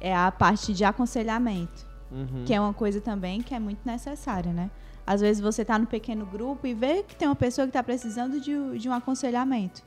É 0.00 0.16
a 0.16 0.32
parte 0.32 0.72
de 0.72 0.82
aconselhamento, 0.82 1.86
uhum. 2.10 2.44
que 2.46 2.54
é 2.54 2.60
uma 2.60 2.72
coisa 2.72 3.02
também 3.02 3.42
que 3.42 3.54
é 3.54 3.58
muito 3.58 3.80
necessária, 3.84 4.50
né? 4.50 4.70
Às 5.06 5.20
vezes 5.20 5.40
você 5.40 5.62
está 5.62 5.78
no 5.78 5.86
pequeno 5.86 6.24
grupo 6.24 6.66
e 6.66 6.74
vê 6.74 7.02
que 7.02 7.14
tem 7.14 7.28
uma 7.28 7.36
pessoa 7.36 7.66
que 7.66 7.70
está 7.70 7.82
precisando 7.82 8.40
de, 8.40 8.78
de 8.78 8.88
um 8.88 8.92
aconselhamento. 8.92 9.82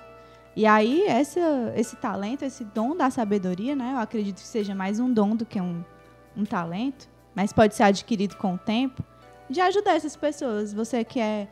E 0.55 0.65
aí, 0.65 1.03
essa, 1.05 1.74
esse 1.76 1.95
talento, 1.95 2.43
esse 2.43 2.63
dom 2.63 2.95
da 2.95 3.09
sabedoria, 3.09 3.76
né? 3.76 3.93
Eu 3.93 3.99
acredito 3.99 4.38
que 4.38 4.47
seja 4.47 4.74
mais 4.74 4.99
um 4.99 5.11
dom 5.11 5.36
do 5.36 5.45
que 5.45 5.61
um, 5.61 5.84
um 6.36 6.43
talento, 6.45 7.07
mas 7.36 7.53
pode 7.53 7.76
ser 7.76 7.84
adquirido 7.84 8.36
com 8.38 8.55
o 8.55 8.57
tempo, 8.57 9.03
de 9.49 9.61
ajudar 9.61 9.95
essas 9.95 10.15
pessoas. 10.15 10.74
Você 10.74 11.03
que 11.03 11.20
é 11.20 11.47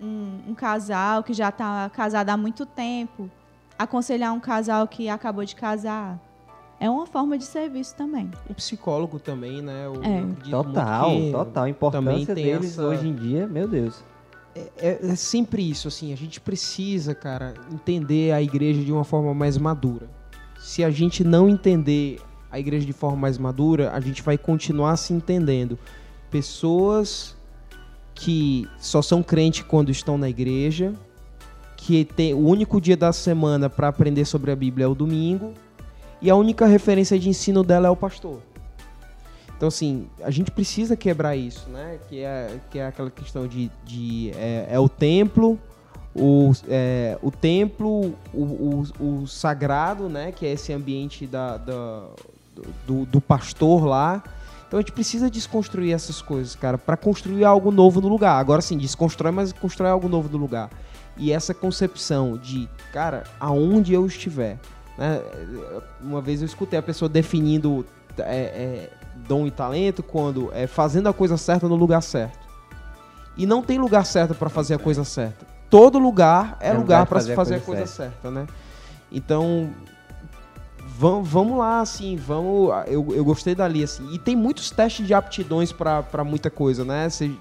um, 0.00 0.40
um 0.48 0.54
casal 0.54 1.22
que 1.22 1.32
já 1.32 1.48
está 1.48 1.90
casado 1.90 2.28
há 2.30 2.36
muito 2.36 2.66
tempo, 2.66 3.30
aconselhar 3.78 4.32
um 4.32 4.40
casal 4.40 4.86
que 4.86 5.08
acabou 5.08 5.44
de 5.44 5.56
casar. 5.56 6.18
É 6.80 6.88
uma 6.88 7.06
forma 7.06 7.36
de 7.36 7.44
serviço 7.44 7.94
também. 7.94 8.30
O 8.48 8.54
psicólogo 8.54 9.18
também, 9.18 9.60
né? 9.60 9.86
O, 9.86 10.02
é. 10.02 10.50
Total, 10.50 11.10
total. 11.30 11.64
A 11.64 11.68
importância 11.68 12.34
deles 12.34 12.70
essa... 12.70 12.82
hoje 12.82 13.06
em 13.06 13.14
dia, 13.14 13.46
meu 13.46 13.68
Deus. 13.68 14.02
É, 14.54 14.60
é, 14.78 14.98
é, 15.10 15.14
sempre 15.14 15.68
isso, 15.68 15.86
assim, 15.88 16.10
a 16.10 16.16
gente 16.16 16.40
precisa, 16.40 17.14
cara, 17.14 17.52
entender 17.70 18.32
a 18.32 18.40
igreja 18.40 18.82
de 18.82 18.90
uma 18.90 19.04
forma 19.04 19.34
mais 19.34 19.58
madura. 19.58 20.08
Se 20.58 20.82
a 20.82 20.90
gente 20.90 21.22
não 21.22 21.50
entender 21.50 22.18
a 22.50 22.58
igreja 22.58 22.86
de 22.86 22.94
forma 22.94 23.16
mais 23.16 23.36
madura, 23.36 23.92
a 23.92 24.00
gente 24.00 24.22
vai 24.22 24.38
continuar 24.38 24.96
se 24.96 25.12
entendendo. 25.12 25.78
Pessoas 26.30 27.36
que 28.14 28.66
só 28.78 29.02
são 29.02 29.22
crentes 29.22 29.62
quando 29.62 29.90
estão 29.90 30.16
na 30.16 30.28
igreja, 30.28 30.94
que 31.76 32.04
tem 32.04 32.34
o 32.34 32.38
único 32.38 32.80
dia 32.80 32.96
da 32.96 33.12
semana 33.12 33.70
para 33.70 33.88
aprender 33.88 34.24
sobre 34.24 34.50
a 34.50 34.56
Bíblia 34.56 34.84
é 34.86 34.88
o 34.88 34.94
domingo, 34.94 35.54
e 36.20 36.30
a 36.30 36.36
única 36.36 36.66
referência 36.66 37.18
de 37.18 37.28
ensino 37.28 37.62
dela 37.62 37.88
é 37.88 37.90
o 37.90 37.96
pastor. 37.96 38.40
Então, 39.56 39.68
assim, 39.68 40.08
a 40.22 40.30
gente 40.30 40.50
precisa 40.50 40.96
quebrar 40.96 41.36
isso, 41.36 41.68
né? 41.68 41.98
Que 42.08 42.20
é, 42.20 42.58
que 42.70 42.78
é 42.78 42.86
aquela 42.86 43.10
questão 43.10 43.46
de. 43.46 43.70
de 43.84 44.32
é, 44.34 44.68
é 44.70 44.78
o 44.78 44.88
templo, 44.88 45.58
o, 46.14 46.52
é, 46.66 47.18
o 47.22 47.30
templo, 47.30 48.14
o, 48.32 48.42
o, 48.42 48.84
o, 48.98 49.26
sagrado, 49.26 50.08
né? 50.08 50.32
Que 50.32 50.46
é 50.46 50.52
esse 50.52 50.72
ambiente 50.72 51.26
da, 51.26 51.58
da 51.58 52.06
do, 52.86 53.04
do, 53.04 53.20
pastor 53.20 53.84
lá. 53.84 54.24
Então 54.66 54.78
a 54.78 54.82
gente 54.82 54.92
precisa 54.92 55.30
desconstruir 55.30 55.92
essas 55.92 56.22
coisas, 56.22 56.54
cara, 56.54 56.78
para 56.78 56.96
construir 56.96 57.44
algo 57.44 57.70
novo 57.70 58.00
no 58.00 58.08
lugar. 58.08 58.38
Agora 58.38 58.62
sim, 58.62 58.78
desconstrói, 58.78 59.32
mas 59.32 59.52
constrói 59.52 59.90
algo 59.90 60.08
novo 60.08 60.28
no 60.30 60.38
lugar. 60.38 60.70
E 61.18 61.32
essa 61.32 61.52
concepção 61.52 62.38
de, 62.38 62.66
cara, 62.92 63.24
aonde 63.38 63.92
eu 63.92 64.06
estiver. 64.06 64.58
Né? 65.00 65.22
Uma 65.98 66.20
vez 66.20 66.42
eu 66.42 66.46
escutei 66.46 66.78
a 66.78 66.82
pessoa 66.82 67.08
definindo 67.08 67.86
é, 68.18 68.22
é, 68.22 68.90
dom 69.26 69.46
e 69.46 69.50
talento 69.50 70.02
quando 70.02 70.50
é 70.52 70.66
fazendo 70.66 71.08
a 71.08 71.12
coisa 71.14 71.38
certa 71.38 71.66
no 71.66 71.74
lugar 71.74 72.02
certo. 72.02 72.38
E 73.34 73.46
não 73.46 73.62
tem 73.62 73.78
lugar 73.78 74.04
certo 74.04 74.34
para 74.34 74.50
fazer 74.50 74.74
a 74.74 74.78
coisa 74.78 75.02
certa. 75.02 75.46
Todo 75.70 75.98
lugar 75.98 76.58
é, 76.60 76.68
é 76.68 76.72
lugar 76.74 77.06
para 77.06 77.20
se 77.20 77.34
fazer 77.34 77.54
a 77.54 77.60
coisa, 77.60 77.82
a 77.82 77.86
coisa 77.86 77.86
certa. 77.86 78.12
certa, 78.22 78.30
né? 78.30 78.46
Então, 79.10 79.70
vamos, 80.98 81.26
vamos 81.26 81.58
lá, 81.58 81.80
assim, 81.80 82.16
vamos. 82.16 82.70
Eu, 82.86 83.06
eu 83.14 83.24
gostei 83.24 83.54
dali, 83.54 83.82
assim. 83.82 84.06
E 84.12 84.18
tem 84.18 84.36
muitos 84.36 84.70
testes 84.70 85.06
de 85.06 85.14
aptidões 85.14 85.72
para 85.72 86.24
muita 86.24 86.50
coisa, 86.50 86.84
né? 86.84 87.08
Você 87.08 87.32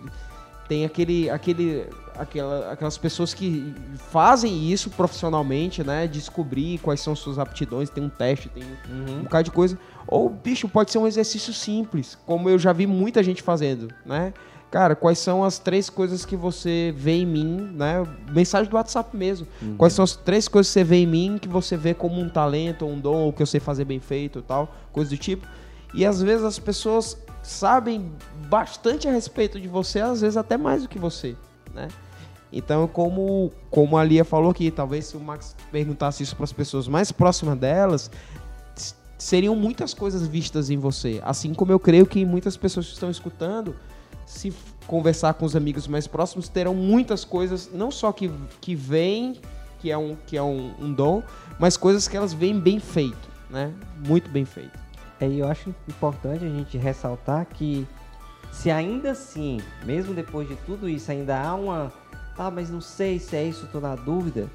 tem 0.69 0.85
aquele, 0.85 1.29
aquele, 1.29 1.87
aquela, 2.19 2.71
aquelas 2.71 2.97
pessoas 2.97 3.33
que 3.33 3.73
fazem 3.95 4.69
isso 4.71 4.89
profissionalmente, 4.89 5.83
né? 5.83 6.05
Descobrir 6.05 6.77
quais 6.79 6.99
são 6.99 7.15
suas 7.15 7.39
aptidões, 7.39 7.89
tem 7.89 8.03
um 8.03 8.09
teste, 8.09 8.49
tem 8.49 8.63
uhum. 8.63 9.19
um 9.19 9.23
bocado 9.23 9.45
de 9.45 9.51
coisa. 9.51 9.79
Ou, 10.05 10.29
bicho, 10.29 10.67
pode 10.67 10.91
ser 10.91 10.97
um 10.97 11.07
exercício 11.07 11.53
simples, 11.53 12.17
como 12.25 12.49
eu 12.49 12.59
já 12.59 12.73
vi 12.73 12.85
muita 12.85 13.23
gente 13.23 13.41
fazendo, 13.41 13.87
né? 14.05 14.33
Cara, 14.69 14.95
quais 14.95 15.17
são 15.17 15.43
as 15.43 15.57
três 15.57 15.89
coisas 15.89 16.25
que 16.25 16.35
você 16.35 16.93
vê 16.95 17.13
em 17.13 17.25
mim, 17.25 17.71
né? 17.73 18.05
Mensagem 18.31 18.69
do 18.69 18.75
WhatsApp 18.75 19.17
mesmo. 19.17 19.47
Uhum. 19.61 19.75
Quais 19.77 19.93
são 19.93 20.03
as 20.03 20.15
três 20.15 20.47
coisas 20.47 20.71
que 20.71 20.73
você 20.73 20.83
vê 20.83 20.97
em 20.97 21.07
mim 21.07 21.39
que 21.41 21.47
você 21.47 21.75
vê 21.75 21.93
como 21.93 22.21
um 22.21 22.29
talento, 22.29 22.85
ou 22.85 22.91
um 22.91 22.99
dom, 22.99 23.17
ou 23.17 23.33
que 23.33 23.41
eu 23.41 23.47
sei 23.47 23.59
fazer 23.59 23.85
bem 23.85 23.99
feito, 23.99 24.43
tal, 24.43 24.71
coisa 24.91 25.09
do 25.09 25.17
tipo. 25.17 25.47
E 25.91 26.05
às 26.05 26.21
vezes 26.21 26.43
as 26.43 26.59
pessoas 26.59 27.17
sabem 27.41 28.11
bastante 28.47 29.07
a 29.07 29.11
respeito 29.11 29.59
de 29.59 29.67
você, 29.67 30.01
às 30.01 30.21
vezes 30.21 30.37
até 30.37 30.55
mais 30.55 30.83
do 30.83 30.89
que 30.89 30.99
você, 30.99 31.35
né? 31.73 31.87
Então, 32.51 32.87
como, 32.87 33.51
como 33.69 33.97
a 33.97 34.03
Lia 34.03 34.25
falou 34.25 34.51
aqui, 34.51 34.71
talvez 34.71 35.05
se 35.05 35.17
o 35.17 35.19
Max 35.19 35.55
perguntasse 35.71 36.23
isso 36.23 36.35
para 36.35 36.45
as 36.45 36.53
pessoas 36.53 36.87
mais 36.87 37.11
próximas 37.11 37.57
delas, 37.57 38.09
seriam 39.17 39.55
muitas 39.55 39.93
coisas 39.93 40.25
vistas 40.25 40.69
em 40.69 40.77
você. 40.77 41.21
Assim 41.23 41.53
como 41.53 41.71
eu 41.71 41.79
creio 41.79 42.05
que 42.05 42.25
muitas 42.25 42.57
pessoas 42.57 42.87
que 42.87 42.93
estão 42.93 43.11
escutando, 43.11 43.75
se 44.25 44.53
conversar 44.87 45.33
com 45.35 45.45
os 45.45 45.55
amigos 45.55 45.87
mais 45.87 46.07
próximos, 46.07 46.49
terão 46.49 46.73
muitas 46.73 47.23
coisas, 47.23 47.69
não 47.71 47.91
só 47.91 48.11
que, 48.11 48.31
que 48.59 48.73
vêm, 48.73 49.39
que 49.79 49.91
é, 49.91 49.97
um, 49.97 50.15
que 50.25 50.35
é 50.35 50.41
um, 50.41 50.73
um 50.79 50.91
dom, 50.91 51.21
mas 51.59 51.77
coisas 51.77 52.07
que 52.07 52.17
elas 52.17 52.33
veem 52.33 52.59
bem 52.59 52.79
feito, 52.79 53.29
né? 53.49 53.71
Muito 54.07 54.29
bem 54.29 54.45
feito. 54.45 54.77
É, 55.19 55.27
eu 55.27 55.47
acho 55.47 55.69
importante 55.87 56.45
a 56.45 56.49
gente 56.49 56.77
ressaltar 56.77 57.45
que 57.45 57.85
se 58.51 58.71
ainda 58.71 59.11
assim, 59.11 59.59
mesmo 59.85 60.13
depois 60.13 60.47
de 60.47 60.55
tudo 60.57 60.87
isso, 60.87 61.11
ainda 61.11 61.39
há 61.39 61.53
uma. 61.53 61.93
Ah, 62.39 62.49
mas 62.49 62.69
não 62.69 62.79
sei 62.79 63.19
se 63.19 63.35
é 63.35 63.43
isso, 63.43 63.65
estou 63.65 63.81
na 63.81 63.95
dúvida. 63.95 64.49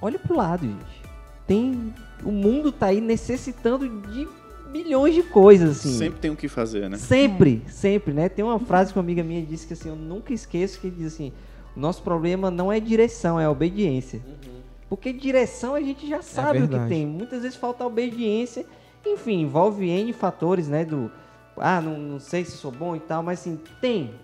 Olhe 0.00 0.18
pro 0.18 0.36
lado, 0.36 0.66
gente. 0.66 1.02
tem 1.46 1.94
o 2.22 2.30
mundo 2.30 2.70
tá 2.70 2.86
aí 2.86 3.00
necessitando 3.00 3.88
de 3.88 4.28
milhões 4.70 5.14
de 5.14 5.22
coisas, 5.22 5.78
assim. 5.78 5.96
Sempre 5.96 6.20
tem 6.20 6.30
o 6.30 6.36
que 6.36 6.48
fazer, 6.48 6.90
né? 6.90 6.98
Sempre, 6.98 7.62
é. 7.66 7.70
sempre, 7.70 8.12
né? 8.12 8.28
Tem 8.28 8.44
uma 8.44 8.58
frase 8.58 8.92
que 8.92 8.98
uma 8.98 9.02
amiga 9.02 9.22
minha 9.22 9.40
disse 9.40 9.66
que 9.66 9.72
assim, 9.72 9.88
eu 9.88 9.96
nunca 9.96 10.34
esqueço, 10.34 10.78
que 10.80 10.90
diz 10.90 11.14
assim, 11.14 11.32
o 11.74 11.80
nosso 11.80 12.02
problema 12.02 12.50
não 12.50 12.70
é 12.70 12.78
direção, 12.78 13.40
é 13.40 13.48
obediência. 13.48 14.20
Uhum. 14.26 14.60
Porque 14.90 15.14
direção 15.14 15.74
a 15.74 15.80
gente 15.80 16.06
já 16.06 16.18
é 16.18 16.22
sabe 16.22 16.58
é 16.58 16.62
o 16.64 16.68
que 16.68 16.88
tem. 16.88 17.06
Muitas 17.06 17.40
vezes 17.40 17.56
falta 17.56 17.86
obediência. 17.86 18.66
Enfim, 19.06 19.40
envolve 19.40 19.88
N 19.88 20.12
fatores, 20.12 20.68
né? 20.68 20.84
Do, 20.84 21.10
ah, 21.56 21.80
não, 21.80 21.98
não 21.98 22.20
sei 22.20 22.44
se 22.44 22.52
sou 22.52 22.70
bom 22.70 22.94
e 22.94 23.00
tal, 23.00 23.22
mas 23.22 23.40
assim, 23.40 23.58
tem. 23.80 24.14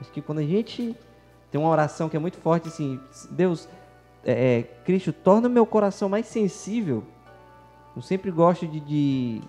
Acho 0.00 0.12
que 0.12 0.22
quando 0.22 0.38
a 0.38 0.44
gente 0.44 0.96
tem 1.52 1.60
uma 1.60 1.70
oração 1.70 2.08
que 2.08 2.16
é 2.16 2.20
muito 2.20 2.38
forte, 2.38 2.66
assim, 2.66 2.98
Deus, 3.30 3.68
é, 4.24 4.58
é 4.58 4.62
Cristo, 4.84 5.12
torna 5.12 5.48
meu 5.48 5.64
coração 5.64 6.08
mais 6.08 6.26
sensível 6.26 7.04
eu 7.94 8.00
sempre 8.00 8.30
gosto 8.30 8.66
de, 8.66 8.80
de, 8.80 9.40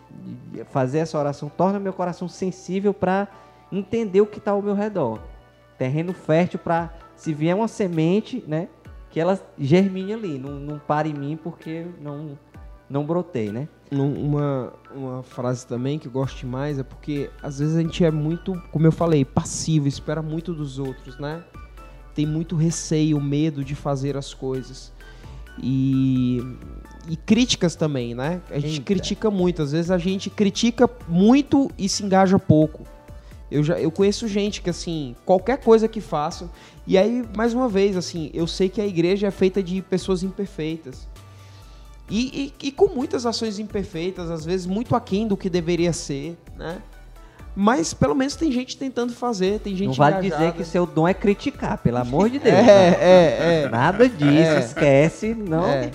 de 0.51 0.63
fazer 0.65 0.99
essa 0.99 1.17
oração, 1.17 1.49
torna 1.49 1.79
meu 1.79 1.93
coração 1.93 2.27
sensível 2.27 2.93
para 2.93 3.27
entender 3.71 4.21
o 4.21 4.25
que 4.25 4.37
está 4.37 4.51
ao 4.51 4.61
meu 4.61 4.75
redor. 4.75 5.19
Terreno 5.77 6.13
fértil 6.13 6.59
para, 6.59 6.93
se 7.15 7.33
vier 7.33 7.55
uma 7.55 7.67
semente, 7.67 8.43
né, 8.45 8.67
que 9.09 9.19
ela 9.19 9.39
germine 9.57 10.13
ali, 10.13 10.37
não, 10.37 10.51
não 10.51 10.79
pare 10.79 11.09
em 11.09 11.13
mim 11.13 11.39
porque 11.41 11.87
não, 12.01 12.37
não 12.89 13.05
brotei, 13.05 13.49
né? 13.51 13.67
Uma, 13.91 14.73
uma 14.93 15.23
frase 15.23 15.67
também 15.67 15.99
que 15.99 16.07
eu 16.07 16.11
gosto 16.11 16.47
mais 16.47 16.79
é 16.79 16.83
porque 16.83 17.29
às 17.41 17.59
vezes 17.59 17.75
a 17.75 17.81
gente 17.81 18.03
é 18.03 18.09
muito, 18.09 18.59
como 18.71 18.87
eu 18.87 18.91
falei, 18.91 19.23
passivo, 19.23 19.87
espera 19.87 20.21
muito 20.21 20.51
dos 20.53 20.79
outros, 20.79 21.17
né? 21.19 21.43
Tem 22.13 22.25
muito 22.25 22.55
receio, 22.55 23.19
medo 23.19 23.63
de 23.63 23.75
fazer 23.75 24.15
as 24.17 24.33
coisas. 24.33 24.91
E 25.61 26.41
e 27.07 27.15
críticas 27.15 27.75
também, 27.75 28.15
né? 28.15 28.41
A 28.49 28.59
gente 28.59 28.73
Eita. 28.73 28.85
critica 28.85 29.29
muito. 29.29 29.61
Às 29.61 29.71
vezes 29.71 29.91
a 29.91 29.97
gente 29.97 30.29
critica 30.29 30.89
muito 31.07 31.69
e 31.77 31.89
se 31.89 32.03
engaja 32.03 32.39
pouco. 32.39 32.83
Eu, 33.51 33.63
já, 33.63 33.79
eu 33.79 33.91
conheço 33.91 34.27
gente 34.27 34.61
que, 34.61 34.69
assim, 34.69 35.15
qualquer 35.25 35.57
coisa 35.57 35.87
que 35.87 36.01
faço. 36.01 36.49
E 36.87 36.97
aí, 36.97 37.23
mais 37.35 37.53
uma 37.53 37.67
vez, 37.67 37.95
assim, 37.95 38.31
eu 38.33 38.47
sei 38.47 38.69
que 38.69 38.81
a 38.81 38.87
igreja 38.87 39.27
é 39.27 39.31
feita 39.31 39.61
de 39.61 39.81
pessoas 39.81 40.23
imperfeitas. 40.23 41.07
E, 42.09 42.53
e, 42.61 42.67
e 42.67 42.71
com 42.71 42.87
muitas 42.87 43.25
ações 43.25 43.59
imperfeitas, 43.59 44.29
às 44.29 44.43
vezes 44.45 44.65
muito 44.65 44.95
aquém 44.95 45.27
do 45.27 45.37
que 45.37 45.49
deveria 45.49 45.93
ser, 45.93 46.37
né? 46.55 46.81
Mas 47.55 47.93
pelo 47.93 48.15
menos 48.15 48.35
tem 48.35 48.51
gente 48.51 48.75
tentando 48.75 49.13
fazer, 49.13 49.59
tem 49.59 49.75
gente 49.75 49.87
Não 49.87 49.93
vale 49.93 50.17
engajada. 50.17 50.45
dizer 50.45 50.57
que 50.57 50.65
seu 50.65 50.85
dom 50.85 51.07
é 51.07 51.13
criticar, 51.13 51.77
pelo 51.77 51.97
amor 51.99 52.29
de 52.29 52.39
Deus. 52.39 52.55
é, 52.55 52.63
né? 52.63 52.97
é, 52.99 53.63
é. 53.63 53.69
Nada 53.69 54.09
disso, 54.09 54.25
é. 54.27 54.59
esquece, 54.59 55.35
não. 55.35 55.65
É. 55.65 55.91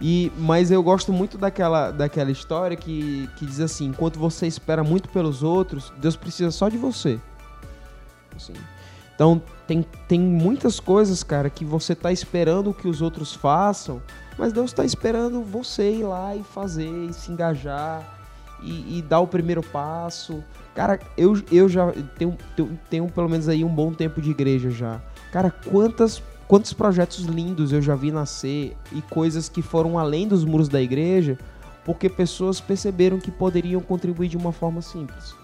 E, 0.00 0.32
mas 0.36 0.70
eu 0.70 0.82
gosto 0.82 1.12
muito 1.12 1.38
daquela, 1.38 1.92
daquela 1.92 2.30
história 2.30 2.76
que, 2.76 3.30
que 3.36 3.46
diz 3.46 3.60
assim: 3.60 3.86
enquanto 3.86 4.18
você 4.18 4.46
espera 4.46 4.82
muito 4.82 5.08
pelos 5.08 5.42
outros, 5.42 5.92
Deus 5.96 6.16
precisa 6.16 6.50
só 6.50 6.68
de 6.68 6.76
você. 6.76 7.20
Assim. 8.34 8.54
Então, 9.14 9.40
tem, 9.66 9.86
tem 10.08 10.20
muitas 10.20 10.80
coisas, 10.80 11.22
cara, 11.22 11.48
que 11.48 11.64
você 11.64 11.94
tá 11.94 12.10
esperando 12.10 12.74
que 12.74 12.88
os 12.88 13.00
outros 13.00 13.32
façam, 13.32 14.02
mas 14.36 14.52
Deus 14.52 14.70
está 14.70 14.84
esperando 14.84 15.42
você 15.42 15.92
ir 15.92 16.02
lá 16.02 16.34
e 16.34 16.42
fazer, 16.42 16.88
e 16.88 17.12
se 17.12 17.30
engajar, 17.30 18.02
e, 18.62 18.98
e, 18.98 19.02
dar 19.02 19.20
o 19.20 19.26
primeiro 19.26 19.62
passo. 19.62 20.42
Cara, 20.74 20.98
eu, 21.16 21.40
eu 21.50 21.68
já 21.68 21.92
tenho, 22.16 22.36
tenho, 22.56 22.78
tenho 22.88 23.08
pelo 23.08 23.28
menos 23.28 23.48
aí 23.48 23.64
um 23.64 23.74
bom 23.74 23.92
tempo 23.92 24.20
de 24.20 24.30
igreja 24.30 24.70
já. 24.70 25.00
Cara, 25.30 25.50
quantas 25.50 26.22
quantos 26.46 26.74
projetos 26.74 27.24
lindos 27.24 27.72
eu 27.72 27.80
já 27.80 27.94
vi 27.94 28.10
nascer 28.10 28.76
e 28.92 29.00
coisas 29.00 29.48
que 29.48 29.62
foram 29.62 29.98
além 29.98 30.28
dos 30.28 30.44
muros 30.44 30.68
da 30.68 30.82
igreja, 30.82 31.38
porque 31.82 32.10
pessoas 32.10 32.60
perceberam 32.60 33.18
que 33.18 33.30
poderiam 33.30 33.80
contribuir 33.80 34.28
de 34.28 34.36
uma 34.36 34.52
forma 34.52 34.82
simples. 34.82 35.34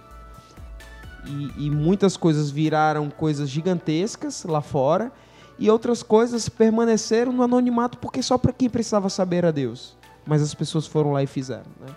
E, 1.26 1.66
e 1.66 1.70
muitas 1.70 2.16
coisas 2.16 2.50
viraram 2.50 3.08
coisas 3.08 3.48
gigantescas 3.48 4.44
lá 4.44 4.60
fora 4.60 5.10
e 5.58 5.70
outras 5.70 6.02
coisas 6.02 6.48
permaneceram 6.48 7.32
no 7.32 7.42
anonimato 7.42 7.98
porque 7.98 8.22
só 8.22 8.38
para 8.38 8.52
quem 8.52 8.68
precisava 8.68 9.08
saber 9.08 9.38
era 9.38 9.52
Deus. 9.52 9.96
Mas 10.26 10.42
as 10.42 10.54
pessoas 10.54 10.86
foram 10.86 11.12
lá 11.12 11.22
e 11.22 11.26
fizeram, 11.26 11.70
né? 11.80 11.88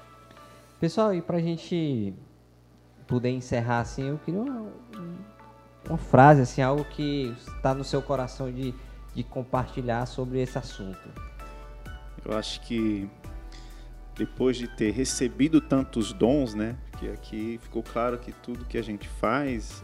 Pessoal, 0.81 1.13
e 1.13 1.21
para 1.21 1.37
a 1.37 1.41
gente 1.41 2.13
poder 3.07 3.29
encerrar 3.29 3.79
assim, 3.79 4.09
eu 4.09 4.17
queria 4.17 4.41
uma, 4.41 4.73
uma 5.87 5.97
frase 5.97 6.41
assim, 6.41 6.61
algo 6.61 6.83
que 6.83 7.33
está 7.47 7.73
no 7.73 7.85
seu 7.85 8.01
coração 8.01 8.51
de 8.51 8.73
de 9.13 9.23
compartilhar 9.23 10.05
sobre 10.05 10.41
esse 10.41 10.57
assunto? 10.57 11.09
Eu 12.23 12.37
acho 12.37 12.61
que 12.61 13.09
depois 14.15 14.57
de 14.57 14.67
ter 14.67 14.91
recebido 14.91 15.59
tantos 15.59 16.13
dons, 16.13 16.53
né? 16.53 16.75
Que 16.99 17.09
aqui 17.09 17.59
ficou 17.61 17.83
claro 17.83 18.17
que 18.17 18.31
tudo 18.31 18.65
que 18.65 18.77
a 18.77 18.83
gente 18.83 19.07
faz 19.07 19.83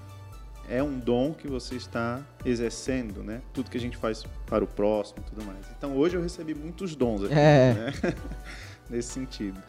é 0.69 0.83
um 0.83 0.99
dom 0.99 1.33
que 1.33 1.47
você 1.47 1.75
está 1.75 2.21
exercendo, 2.45 3.23
né? 3.23 3.41
Tudo 3.53 3.69
que 3.69 3.77
a 3.77 3.81
gente 3.81 3.97
faz 3.97 4.23
para 4.45 4.63
o 4.63 4.67
próximo, 4.67 5.23
tudo 5.23 5.43
mais. 5.45 5.65
Então 5.77 5.95
hoje 5.95 6.15
eu 6.15 6.21
recebi 6.21 6.53
muitos 6.53 6.95
dons 6.95 7.23
aqui, 7.23 7.33
é. 7.33 7.73
né? 7.73 7.93
nesse 8.89 9.09
sentido. 9.09 9.61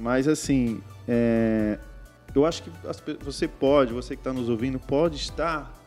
Mas 0.00 0.26
assim, 0.26 0.82
é... 1.06 1.78
eu 2.34 2.46
acho 2.46 2.62
que 2.62 2.70
você 3.22 3.46
pode, 3.46 3.92
você 3.92 4.16
que 4.16 4.20
está 4.20 4.32
nos 4.32 4.48
ouvindo, 4.48 4.78
pode 4.78 5.16
estar 5.16 5.78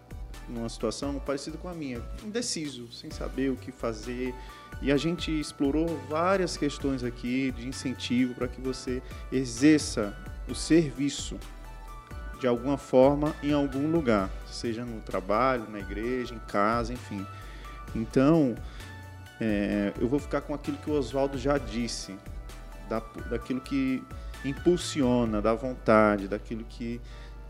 numa 0.47 0.69
situação 0.69 1.19
parecida 1.19 1.57
com 1.57 1.67
a 1.67 1.73
minha, 1.73 2.01
indeciso, 2.23 2.91
sem 2.91 3.09
saber 3.09 3.49
o 3.49 3.55
que 3.55 3.71
fazer. 3.71 4.33
E 4.81 4.91
a 4.91 4.97
gente 4.97 5.31
explorou 5.31 5.87
várias 6.09 6.57
questões 6.57 7.03
aqui 7.03 7.51
de 7.51 7.67
incentivo 7.67 8.35
para 8.35 8.47
que 8.47 8.61
você 8.61 9.01
exerça 9.31 10.15
o 10.47 10.53
serviço 10.53 11.39
de 12.39 12.47
alguma 12.47 12.77
forma 12.77 13.33
em 13.41 13.53
algum 13.53 13.89
lugar, 13.89 14.29
seja 14.45 14.83
no 14.83 14.99
trabalho, 14.99 15.65
na 15.69 15.79
igreja, 15.79 16.35
em 16.35 16.39
casa, 16.39 16.91
enfim. 16.91 17.25
Então, 17.95 18.55
é, 19.39 19.93
eu 19.99 20.07
vou 20.07 20.19
ficar 20.19 20.41
com 20.41 20.53
aquilo 20.53 20.77
que 20.77 20.89
o 20.89 20.93
Oswaldo 20.93 21.37
já 21.37 21.57
disse, 21.57 22.15
da, 22.93 22.99
daquilo 23.29 23.59
que 23.61 24.03
impulsiona, 24.45 25.41
da 25.41 25.53
vontade, 25.53 26.27
daquilo 26.27 26.63
que 26.63 27.01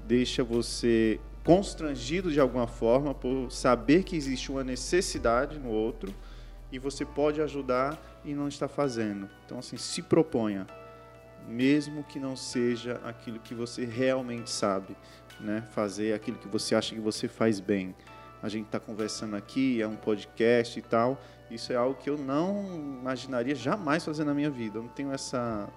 deixa 0.05 0.43
você 0.43 1.19
constrangido 1.43 2.31
de 2.31 2.39
alguma 2.39 2.67
forma 2.67 3.13
por 3.13 3.51
saber 3.51 4.03
que 4.03 4.15
existe 4.15 4.49
uma 4.49 4.63
necessidade 4.63 5.59
no 5.59 5.69
outro 5.69 6.13
e 6.71 6.79
você 6.79 7.05
pode 7.05 7.41
ajudar 7.41 7.99
e 8.23 8.33
não 8.33 8.47
está 8.47 8.67
fazendo. 8.67 9.29
Então, 9.45 9.59
assim, 9.59 9.75
se 9.75 10.01
proponha, 10.01 10.65
mesmo 11.47 12.03
que 12.03 12.19
não 12.19 12.35
seja 12.35 13.01
aquilo 13.03 13.39
que 13.39 13.53
você 13.53 13.83
realmente 13.83 14.49
sabe, 14.49 14.95
né? 15.39 15.67
Fazer 15.71 16.13
aquilo 16.13 16.37
que 16.37 16.47
você 16.47 16.73
acha 16.73 16.95
que 16.95 17.01
você 17.01 17.27
faz 17.27 17.59
bem. 17.59 17.93
A 18.41 18.47
gente 18.47 18.65
está 18.65 18.79
conversando 18.79 19.35
aqui, 19.35 19.81
é 19.81 19.87
um 19.87 19.95
podcast 19.95 20.79
e 20.79 20.81
tal. 20.81 21.21
Isso 21.53 21.71
é 21.71 21.75
algo 21.75 21.93
que 21.93 22.09
eu 22.09 22.17
não 22.17 22.65
imaginaria 22.99 23.53
jamais 23.53 24.03
fazer 24.03 24.23
na 24.23 24.33
minha 24.33 24.49
vida. 24.49 24.79
Eu 24.79 24.81
não 24.83 24.89
tenho 24.89 25.11
essa, 25.11 25.69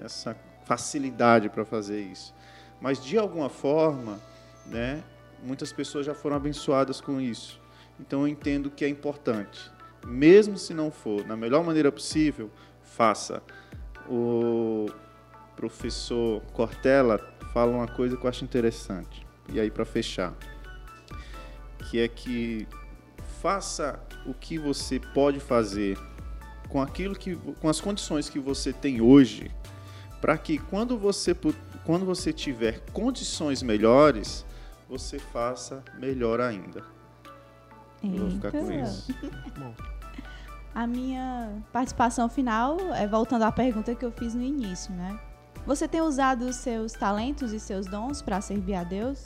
essa 0.00 0.36
facilidade 0.64 1.48
para 1.48 1.64
fazer 1.64 2.00
isso. 2.00 2.32
Mas 2.80 3.02
de 3.02 3.18
alguma 3.18 3.48
forma, 3.48 4.20
né? 4.66 5.02
Muitas 5.42 5.72
pessoas 5.72 6.06
já 6.06 6.14
foram 6.14 6.36
abençoadas 6.36 7.00
com 7.00 7.20
isso. 7.20 7.60
Então 7.98 8.20
eu 8.20 8.28
entendo 8.28 8.70
que 8.70 8.84
é 8.84 8.88
importante. 8.88 9.68
Mesmo 10.06 10.56
se 10.56 10.72
não 10.72 10.92
for 10.92 11.26
na 11.26 11.36
melhor 11.36 11.64
maneira 11.64 11.90
possível, 11.90 12.48
faça. 12.82 13.42
O 14.08 14.86
professor 15.56 16.40
Cortella 16.52 17.18
fala 17.52 17.72
uma 17.72 17.88
coisa 17.88 18.16
que 18.16 18.24
eu 18.24 18.30
acho 18.30 18.44
interessante. 18.44 19.26
E 19.52 19.58
aí 19.58 19.72
para 19.72 19.84
fechar, 19.84 20.34
que 21.90 21.98
é 21.98 22.06
que 22.06 22.68
faça 23.40 24.00
o 24.26 24.34
que 24.34 24.58
você 24.58 24.98
pode 24.98 25.40
fazer 25.40 25.98
com 26.68 26.82
aquilo 26.82 27.14
que 27.14 27.36
com 27.60 27.68
as 27.68 27.80
condições 27.80 28.28
que 28.28 28.38
você 28.38 28.72
tem 28.72 29.00
hoje, 29.00 29.50
para 30.20 30.36
que 30.36 30.58
quando 30.58 30.98
você 30.98 31.34
quando 31.84 32.04
você 32.04 32.32
tiver 32.32 32.80
condições 32.92 33.62
melhores, 33.62 34.44
você 34.88 35.18
faça 35.18 35.82
melhor 35.98 36.40
ainda. 36.40 36.82
Eita. 38.02 38.18
vou 38.18 38.30
ficar 38.30 38.50
com 38.50 38.72
isso. 38.72 39.14
A 40.74 40.86
minha 40.86 41.62
participação 41.72 42.28
final 42.28 42.76
é 42.94 43.06
voltando 43.06 43.44
à 43.44 43.52
pergunta 43.52 43.94
que 43.94 44.04
eu 44.04 44.12
fiz 44.12 44.34
no 44.34 44.42
início, 44.42 44.92
né? 44.92 45.18
Você 45.64 45.88
tem 45.88 46.02
usado 46.02 46.42
os 46.42 46.56
seus 46.56 46.92
talentos 46.92 47.52
e 47.52 47.58
seus 47.58 47.86
dons 47.86 48.20
para 48.20 48.40
servir 48.40 48.74
a 48.74 48.84
Deus? 48.84 49.24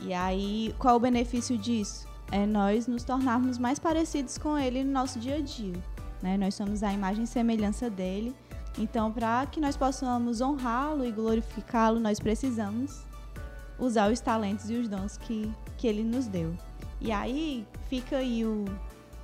E 0.00 0.12
aí, 0.12 0.74
qual 0.78 0.96
o 0.96 1.00
benefício 1.00 1.56
disso? 1.56 2.09
É 2.30 2.46
nós 2.46 2.86
nos 2.86 3.02
tornarmos 3.02 3.58
mais 3.58 3.78
parecidos 3.78 4.38
com 4.38 4.56
Ele 4.58 4.84
no 4.84 4.92
nosso 4.92 5.18
dia 5.18 5.36
a 5.36 5.40
dia. 5.40 5.74
Né? 6.22 6.36
Nós 6.36 6.54
somos 6.54 6.82
a 6.82 6.92
imagem 6.92 7.24
e 7.24 7.26
semelhança 7.26 7.90
dele. 7.90 8.34
Então, 8.78 9.10
para 9.10 9.46
que 9.46 9.60
nós 9.60 9.76
possamos 9.76 10.40
honrá-lo 10.40 11.04
e 11.04 11.10
glorificá-lo, 11.10 11.98
nós 11.98 12.20
precisamos 12.20 13.04
usar 13.78 14.12
os 14.12 14.20
talentos 14.20 14.70
e 14.70 14.74
os 14.74 14.88
dons 14.88 15.16
que, 15.16 15.50
que 15.76 15.86
ele 15.86 16.04
nos 16.04 16.26
deu. 16.26 16.54
E 17.00 17.10
aí 17.10 17.66
fica 17.88 18.18
aí 18.18 18.44
o, 18.44 18.64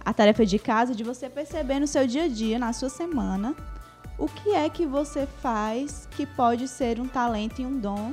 a 0.04 0.12
tarefa 0.12 0.44
de 0.44 0.58
casa 0.58 0.94
de 0.94 1.04
você 1.04 1.28
perceber 1.28 1.78
no 1.78 1.86
seu 1.86 2.06
dia 2.06 2.24
a 2.24 2.28
dia, 2.28 2.58
na 2.58 2.72
sua 2.72 2.88
semana, 2.88 3.54
o 4.18 4.26
que 4.26 4.50
é 4.50 4.68
que 4.68 4.86
você 4.86 5.26
faz 5.26 6.08
que 6.12 6.24
pode 6.24 6.66
ser 6.66 6.98
um 6.98 7.06
talento 7.06 7.60
e 7.60 7.66
um 7.66 7.78
dom 7.78 8.12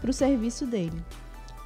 para 0.00 0.10
o 0.10 0.12
serviço 0.12 0.66
dele. 0.66 1.02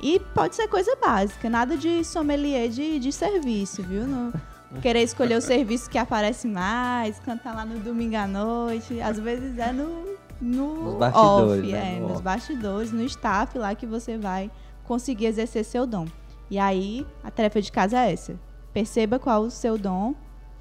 E 0.03 0.18
pode 0.34 0.57
ser 0.57 0.68
coisa 0.68 0.96
básica, 0.96 1.51
nada 1.51 1.76
de 1.76 2.05
sommelier 2.05 2.68
de, 2.68 2.98
de 2.98 3.12
serviço, 3.12 3.82
viu? 3.82 4.07
Não 4.07 4.32
querer 4.80 5.03
escolher 5.03 5.36
o 5.36 5.40
serviço 5.40 5.90
que 5.90 5.98
aparece 5.98 6.46
mais, 6.46 7.18
cantar 7.18 7.55
lá 7.55 7.64
no 7.64 7.80
domingo 7.80 8.16
à 8.16 8.26
noite. 8.26 9.01
Às 9.01 9.18
vezes 9.18 9.59
é 9.59 9.72
no, 9.72 10.16
no 10.40 10.84
nos 10.84 10.94
bastidores, 10.94 11.59
off, 11.61 11.72
né? 11.72 11.96
é, 11.96 12.01
no 12.01 12.09
nos 12.09 12.16
off. 12.16 12.22
bastidores, 12.22 12.92
no 12.92 13.03
staff 13.03 13.59
lá 13.59 13.74
que 13.74 13.86
você 13.86 14.16
vai 14.16 14.51
conseguir 14.84 15.26
exercer 15.26 15.64
seu 15.64 15.86
dom. 15.86 16.07
E 16.48 16.59
aí, 16.59 17.07
a 17.22 17.30
tarefa 17.30 17.61
de 17.61 17.70
casa 17.70 17.98
é 17.98 18.12
essa. 18.12 18.38
Perceba 18.72 19.18
qual 19.18 19.42
o 19.42 19.51
seu 19.51 19.76
dom 19.76 20.14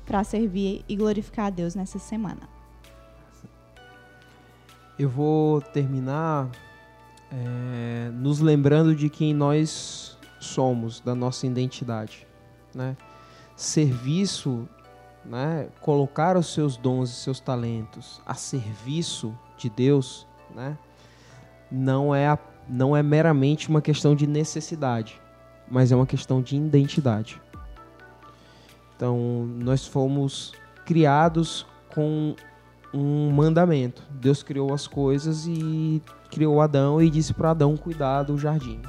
para 0.05 0.23
servir 0.23 0.83
e 0.87 0.95
glorificar 0.95 1.47
a 1.47 1.49
Deus 1.49 1.75
nessa 1.75 1.99
semana. 1.99 2.49
Eu 4.97 5.07
vou 5.07 5.61
terminar 5.61 6.49
é, 7.31 8.11
nos 8.13 8.39
lembrando 8.39 8.95
de 8.95 9.09
quem 9.09 9.33
nós 9.33 10.17
somos, 10.39 10.99
da 10.99 11.13
nossa 11.13 11.45
identidade. 11.45 12.27
Né? 12.73 12.95
Serviço, 13.55 14.67
né? 15.25 15.69
colocar 15.81 16.37
os 16.37 16.53
seus 16.53 16.77
dons 16.77 17.09
e 17.09 17.13
seus 17.13 17.39
talentos 17.39 18.21
a 18.25 18.33
serviço 18.33 19.37
de 19.57 19.69
Deus, 19.69 20.25
né? 20.55 20.77
não, 21.71 22.13
é 22.13 22.27
a, 22.27 22.39
não 22.67 22.95
é 22.95 23.03
meramente 23.03 23.69
uma 23.69 23.81
questão 23.81 24.15
de 24.15 24.25
necessidade, 24.25 25.21
mas 25.69 25.91
é 25.91 25.95
uma 25.95 26.07
questão 26.07 26.41
de 26.41 26.55
identidade. 26.55 27.41
Então, 28.95 29.45
nós 29.57 29.85
fomos 29.85 30.53
criados 30.85 31.65
com 31.93 32.35
um 32.93 33.31
mandamento. 33.31 34.03
Deus 34.09 34.43
criou 34.43 34.73
as 34.73 34.87
coisas 34.87 35.45
e 35.47 36.01
criou 36.29 36.61
Adão 36.61 37.01
e 37.01 37.09
disse 37.09 37.33
para 37.33 37.51
Adão 37.51 37.75
cuidar 37.75 38.23
do 38.23 38.37
jardim. 38.37 38.79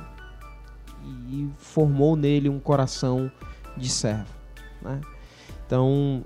E 1.28 1.49
formou 1.59 2.16
nele 2.16 2.49
um 2.49 2.59
coração 2.59 3.30
de 3.76 3.88
servo. 3.88 4.26
Né? 4.82 5.01
Então, 5.66 6.22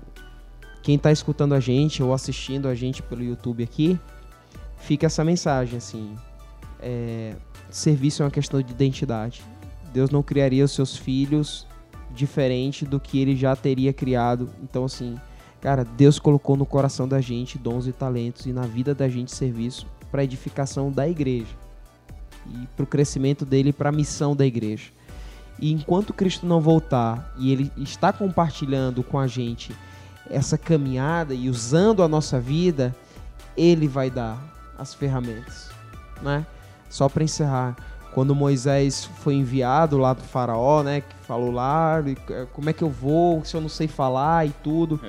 quem 0.81 0.95
está 0.95 1.11
escutando 1.11 1.53
a 1.53 1.59
gente 1.59 2.01
ou 2.01 2.13
assistindo 2.13 2.67
a 2.67 2.75
gente 2.75 3.01
pelo 3.01 3.23
YouTube 3.23 3.63
aqui, 3.63 3.99
fica 4.77 5.05
essa 5.05 5.23
mensagem 5.23 5.77
assim: 5.77 6.15
é, 6.79 7.35
serviço 7.69 8.23
é 8.23 8.25
uma 8.25 8.31
questão 8.31 8.61
de 8.61 8.71
identidade. 8.71 9.43
Deus 9.93 10.09
não 10.09 10.21
criaria 10.21 10.65
os 10.65 10.71
seus 10.71 10.97
filhos 10.97 11.67
diferente 12.11 12.85
do 12.85 12.99
que 12.99 13.19
ele 13.19 13.35
já 13.35 13.55
teria 13.55 13.93
criado. 13.93 14.49
Então, 14.61 14.85
assim, 14.85 15.15
Cara, 15.65 15.83
Deus 15.83 16.19
colocou 16.19 16.55
no 16.55 16.63
coração 16.63 17.07
da 17.07 17.19
gente 17.19 17.57
dons 17.57 17.87
e 17.87 17.91
talentos 17.91 18.45
e 18.45 18.53
na 18.53 18.67
vida 18.67 18.93
da 18.93 19.09
gente 19.09 19.33
serviço 19.33 19.87
para 20.11 20.23
edificação 20.23 20.91
da 20.91 21.07
igreja 21.07 21.55
e 22.47 22.67
para 22.75 22.83
o 22.83 22.87
crescimento 22.87 23.45
dele 23.45 23.73
para 23.73 23.89
a 23.89 23.91
missão 23.91 24.35
da 24.35 24.45
igreja. 24.45 24.91
E 25.59 25.71
enquanto 25.71 26.13
Cristo 26.13 26.45
não 26.45 26.59
voltar 26.59 27.33
e 27.37 27.51
ele 27.51 27.71
está 27.77 28.11
compartilhando 28.11 29.03
com 29.03 29.17
a 29.17 29.27
gente 29.27 29.75
essa 30.29 30.57
caminhada 30.57 31.33
e 31.33 31.49
usando 31.49 32.03
a 32.03 32.07
nossa 32.07 32.39
vida, 32.39 32.95
ele 33.55 33.87
vai 33.87 34.09
dar 34.09 34.37
as 34.77 34.93
ferramentas, 34.93 35.69
né? 36.21 36.45
Só 36.89 37.07
para 37.07 37.23
encerrar, 37.23 37.75
quando 38.13 38.35
Moisés 38.35 39.05
foi 39.05 39.35
enviado 39.35 39.97
lá 39.97 40.13
do 40.13 40.23
faraó, 40.23 40.83
né, 40.83 41.01
que 41.01 41.15
falou 41.25 41.51
lá, 41.51 41.97
como 42.53 42.69
é 42.69 42.73
que 42.73 42.83
eu 42.83 42.89
vou 42.89 43.43
se 43.43 43.55
eu 43.55 43.61
não 43.61 43.69
sei 43.69 43.87
falar 43.87 44.47
e 44.47 44.51
tudo. 44.63 44.99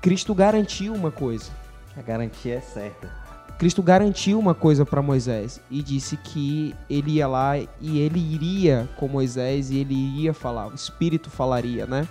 Cristo 0.00 0.34
garantiu 0.34 0.94
uma 0.94 1.10
coisa. 1.10 1.50
A 1.96 2.02
garantia 2.02 2.54
é 2.54 2.60
certa. 2.60 3.21
Cristo 3.62 3.80
garantiu 3.80 4.40
uma 4.40 4.56
coisa 4.56 4.84
para 4.84 5.00
Moisés 5.00 5.60
e 5.70 5.84
disse 5.84 6.16
que 6.16 6.74
ele 6.90 7.12
ia 7.12 7.28
lá 7.28 7.56
e 7.56 8.00
ele 8.00 8.18
iria 8.18 8.88
com 8.96 9.06
Moisés 9.06 9.70
e 9.70 9.78
ele 9.78 9.94
iria 9.94 10.34
falar, 10.34 10.66
o 10.66 10.74
Espírito 10.74 11.30
falaria, 11.30 11.86
né? 11.86 12.08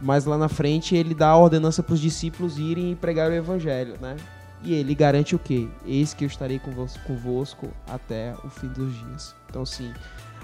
Mas 0.00 0.26
lá 0.26 0.38
na 0.38 0.48
frente 0.48 0.94
ele 0.94 1.12
dá 1.12 1.30
a 1.30 1.36
ordenança 1.36 1.82
para 1.82 1.94
os 1.94 2.00
discípulos 2.00 2.56
irem 2.56 2.92
e 2.92 2.94
pregar 2.94 3.28
o 3.32 3.34
Evangelho, 3.34 3.96
né? 4.00 4.16
E 4.62 4.72
ele 4.72 4.94
garante 4.94 5.34
o 5.34 5.40
quê? 5.40 5.66
Eis 5.84 6.14
que 6.14 6.22
eu 6.22 6.28
estarei 6.28 6.60
convosco, 7.04 7.66
até 7.88 8.32
o 8.44 8.48
fim 8.48 8.68
dos 8.68 8.94
dias. 8.96 9.34
Então, 9.48 9.62
assim, 9.62 9.92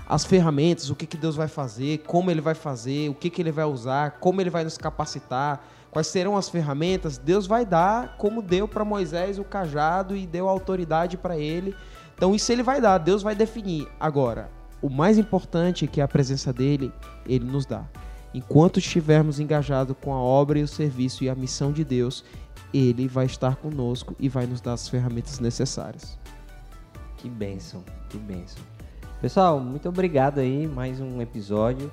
as 0.09 0.25
ferramentas, 0.25 0.91
o 0.91 0.97
que, 0.97 1.07
que 1.07 1.17
Deus 1.17 1.37
vai 1.37 1.47
fazer, 1.47 1.99
como 1.99 2.33
ele 2.33 2.41
vai 2.41 2.55
fazer, 2.57 3.09
o 3.09 3.15
que, 3.15 3.31
que 3.31 3.41
ele 3.41 3.53
vai 3.53 3.65
usar, 3.65 4.19
como 4.19 4.41
ele 4.41 4.51
vai 4.51 4.65
nos 4.65 4.77
capacitar, 4.77 5.65
quais 5.97 6.09
serão 6.09 6.37
as 6.37 6.51
ferramentas, 6.51 7.17
Deus 7.17 7.47
vai 7.47 7.65
dar 7.65 8.19
como 8.19 8.43
deu 8.43 8.69
para 8.69 8.85
Moisés 8.85 9.39
o 9.39 9.45
cajado 9.45 10.15
e 10.15 10.27
deu 10.27 10.47
autoridade 10.47 11.17
para 11.17 11.39
ele. 11.39 11.75
Então 12.15 12.35
isso 12.35 12.53
ele 12.53 12.63
vai 12.63 12.83
dar, 12.83 12.99
Deus 12.99 13.23
vai 13.23 13.35
definir. 13.35 13.89
Agora, 13.99 14.51
o 14.83 14.91
mais 14.91 15.17
importante 15.17 15.87
é 15.87 15.89
que 15.89 16.03
a 16.03 16.07
presença 16.07 16.53
dele, 16.53 16.93
ele 17.25 17.47
nos 17.47 17.65
dá. 17.65 17.83
Enquanto 18.35 18.79
estivermos 18.79 19.41
engajados 19.41 19.97
com 19.99 20.13
a 20.13 20.21
obra 20.21 20.59
e 20.59 20.63
o 20.63 20.69
serviço 20.69 21.25
e 21.25 21.31
a 21.31 21.35
missão 21.35 21.73
de 21.73 21.83
Deus, 21.83 22.23
ele 22.75 23.09
vai 23.09 23.25
estar 23.25 23.57
conosco 23.57 24.15
e 24.21 24.29
vai 24.29 24.47
nos 24.47 24.61
dar 24.61 24.75
as 24.75 24.91
ferramentas 24.91 25.41
necessárias. 25.41 26.19
Que 27.17 27.31
bênção, 27.31 27.83
que 28.11 28.19
bênção. 28.19 28.63
Pessoal, 29.23 29.59
muito 29.59 29.89
obrigado 29.89 30.41
aí, 30.41 30.67
mais 30.67 31.01
um 31.01 31.23
episódio. 31.23 31.91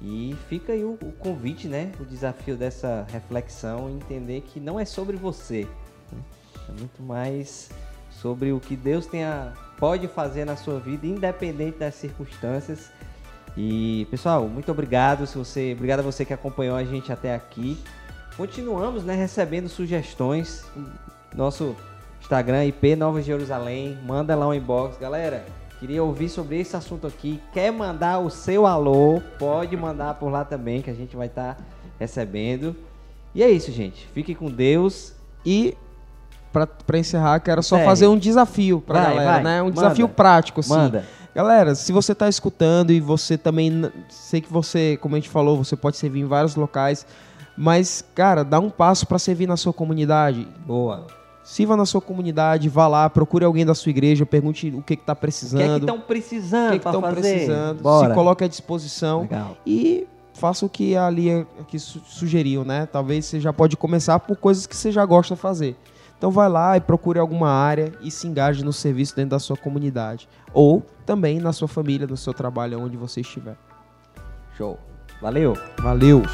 E 0.00 0.36
fica 0.48 0.72
aí 0.72 0.84
o, 0.84 0.98
o, 1.00 1.12
convite, 1.12 1.68
né? 1.68 1.90
O 1.98 2.04
desafio 2.04 2.56
dessa 2.56 3.06
reflexão, 3.10 3.88
entender 3.90 4.42
que 4.42 4.60
não 4.60 4.78
é 4.78 4.84
sobre 4.84 5.16
você. 5.16 5.66
Né? 6.12 6.18
É 6.68 6.72
muito 6.72 7.02
mais 7.02 7.70
sobre 8.10 8.52
o 8.52 8.60
que 8.60 8.76
Deus 8.76 9.06
tenha, 9.06 9.52
pode 9.78 10.06
fazer 10.08 10.44
na 10.44 10.56
sua 10.56 10.78
vida, 10.78 11.06
independente 11.06 11.78
das 11.78 11.94
circunstâncias. 11.94 12.90
E, 13.56 14.06
pessoal, 14.10 14.46
muito 14.48 14.70
obrigado. 14.70 15.26
Se 15.26 15.38
você, 15.38 15.72
obrigado 15.74 16.00
a 16.00 16.02
você 16.02 16.24
que 16.24 16.32
acompanhou 16.32 16.76
a 16.76 16.84
gente 16.84 17.10
até 17.10 17.34
aqui. 17.34 17.78
Continuamos, 18.36 19.02
né, 19.02 19.14
recebendo 19.14 19.68
sugestões. 19.68 20.64
Nosso 21.34 21.74
Instagram, 22.20 22.66
IP 22.66 22.96
Nova 22.96 23.22
Jerusalém. 23.22 23.98
Manda 24.04 24.36
lá 24.36 24.46
um 24.46 24.52
inbox. 24.52 24.98
Galera, 24.98 25.46
Queria 25.78 26.02
ouvir 26.02 26.28
sobre 26.28 26.58
esse 26.58 26.74
assunto 26.74 27.06
aqui. 27.06 27.40
Quer 27.52 27.70
mandar 27.70 28.18
o 28.18 28.30
seu 28.30 28.66
alô? 28.66 29.20
Pode 29.38 29.76
mandar 29.76 30.14
por 30.14 30.30
lá 30.30 30.44
também, 30.44 30.80
que 30.80 30.90
a 30.90 30.94
gente 30.94 31.14
vai 31.14 31.26
estar 31.26 31.54
tá 31.54 31.62
recebendo. 31.98 32.74
E 33.34 33.42
é 33.42 33.50
isso, 33.50 33.70
gente. 33.70 34.08
Fique 34.14 34.34
com 34.34 34.50
Deus. 34.50 35.12
E 35.44 35.76
para 36.52 36.98
encerrar, 36.98 37.38
quero 37.40 37.62
só 37.62 37.78
fazer 37.80 38.06
um 38.06 38.18
desafio 38.18 38.80
para 38.80 39.02
galera, 39.02 39.32
vai. 39.32 39.42
né? 39.42 39.60
Um 39.60 39.66
Manda. 39.66 39.74
desafio 39.74 40.08
prático, 40.08 40.60
assim. 40.60 40.70
Manda. 40.70 41.04
Galera, 41.34 41.74
se 41.74 41.92
você 41.92 42.12
está 42.12 42.30
escutando 42.30 42.90
e 42.90 42.98
você 42.98 43.36
também 43.36 43.92
sei 44.08 44.40
que 44.40 44.50
você, 44.50 44.98
como 45.02 45.16
a 45.16 45.18
gente 45.18 45.28
falou, 45.28 45.62
você 45.62 45.76
pode 45.76 45.98
servir 45.98 46.20
em 46.20 46.24
vários 46.24 46.56
locais, 46.56 47.06
mas 47.54 48.02
cara, 48.14 48.42
dá 48.42 48.58
um 48.58 48.70
passo 48.70 49.06
para 49.06 49.18
servir 49.18 49.46
na 49.46 49.58
sua 49.58 49.74
comunidade. 49.74 50.48
Boa. 50.66 51.06
Sirva 51.46 51.76
na 51.76 51.86
sua 51.86 52.00
comunidade, 52.00 52.68
vá 52.68 52.88
lá, 52.88 53.08
procure 53.08 53.44
alguém 53.44 53.64
da 53.64 53.72
sua 53.72 53.90
igreja, 53.90 54.26
pergunte 54.26 54.68
o 54.70 54.82
que 54.82 54.94
está 54.94 55.14
precisando. 55.14 55.76
O 55.76 55.78
que 55.78 55.80
estão 55.84 56.00
precisando? 56.00 56.66
O 56.66 56.70
que 56.80 56.88
estão 56.88 57.00
precisando? 57.00 57.82
Bora. 57.82 58.08
Se 58.08 58.14
coloque 58.16 58.42
à 58.42 58.48
disposição. 58.48 59.20
Legal. 59.20 59.56
E 59.64 60.08
faça 60.34 60.66
o 60.66 60.68
que 60.68 60.96
a 60.96 61.08
Lia 61.08 61.46
aqui 61.60 61.78
sugeriu, 61.78 62.64
né? 62.64 62.86
Talvez 62.86 63.26
você 63.26 63.38
já 63.38 63.52
pode 63.52 63.76
começar 63.76 64.18
por 64.18 64.36
coisas 64.36 64.66
que 64.66 64.74
você 64.74 64.90
já 64.90 65.06
gosta 65.06 65.36
de 65.36 65.40
fazer. 65.40 65.76
Então 66.18 66.32
vai 66.32 66.48
lá 66.48 66.76
e 66.76 66.80
procure 66.80 67.20
alguma 67.20 67.48
área 67.48 67.92
e 68.00 68.10
se 68.10 68.26
engaje 68.26 68.64
no 68.64 68.72
serviço 68.72 69.14
dentro 69.14 69.30
da 69.30 69.38
sua 69.38 69.56
comunidade. 69.56 70.28
Ou 70.52 70.82
também 71.06 71.38
na 71.38 71.52
sua 71.52 71.68
família, 71.68 72.08
no 72.08 72.16
seu 72.16 72.34
trabalho, 72.34 72.80
onde 72.80 72.96
você 72.96 73.20
estiver. 73.20 73.56
Show. 74.56 74.76
Valeu. 75.22 75.56
Valeu. 75.78 76.24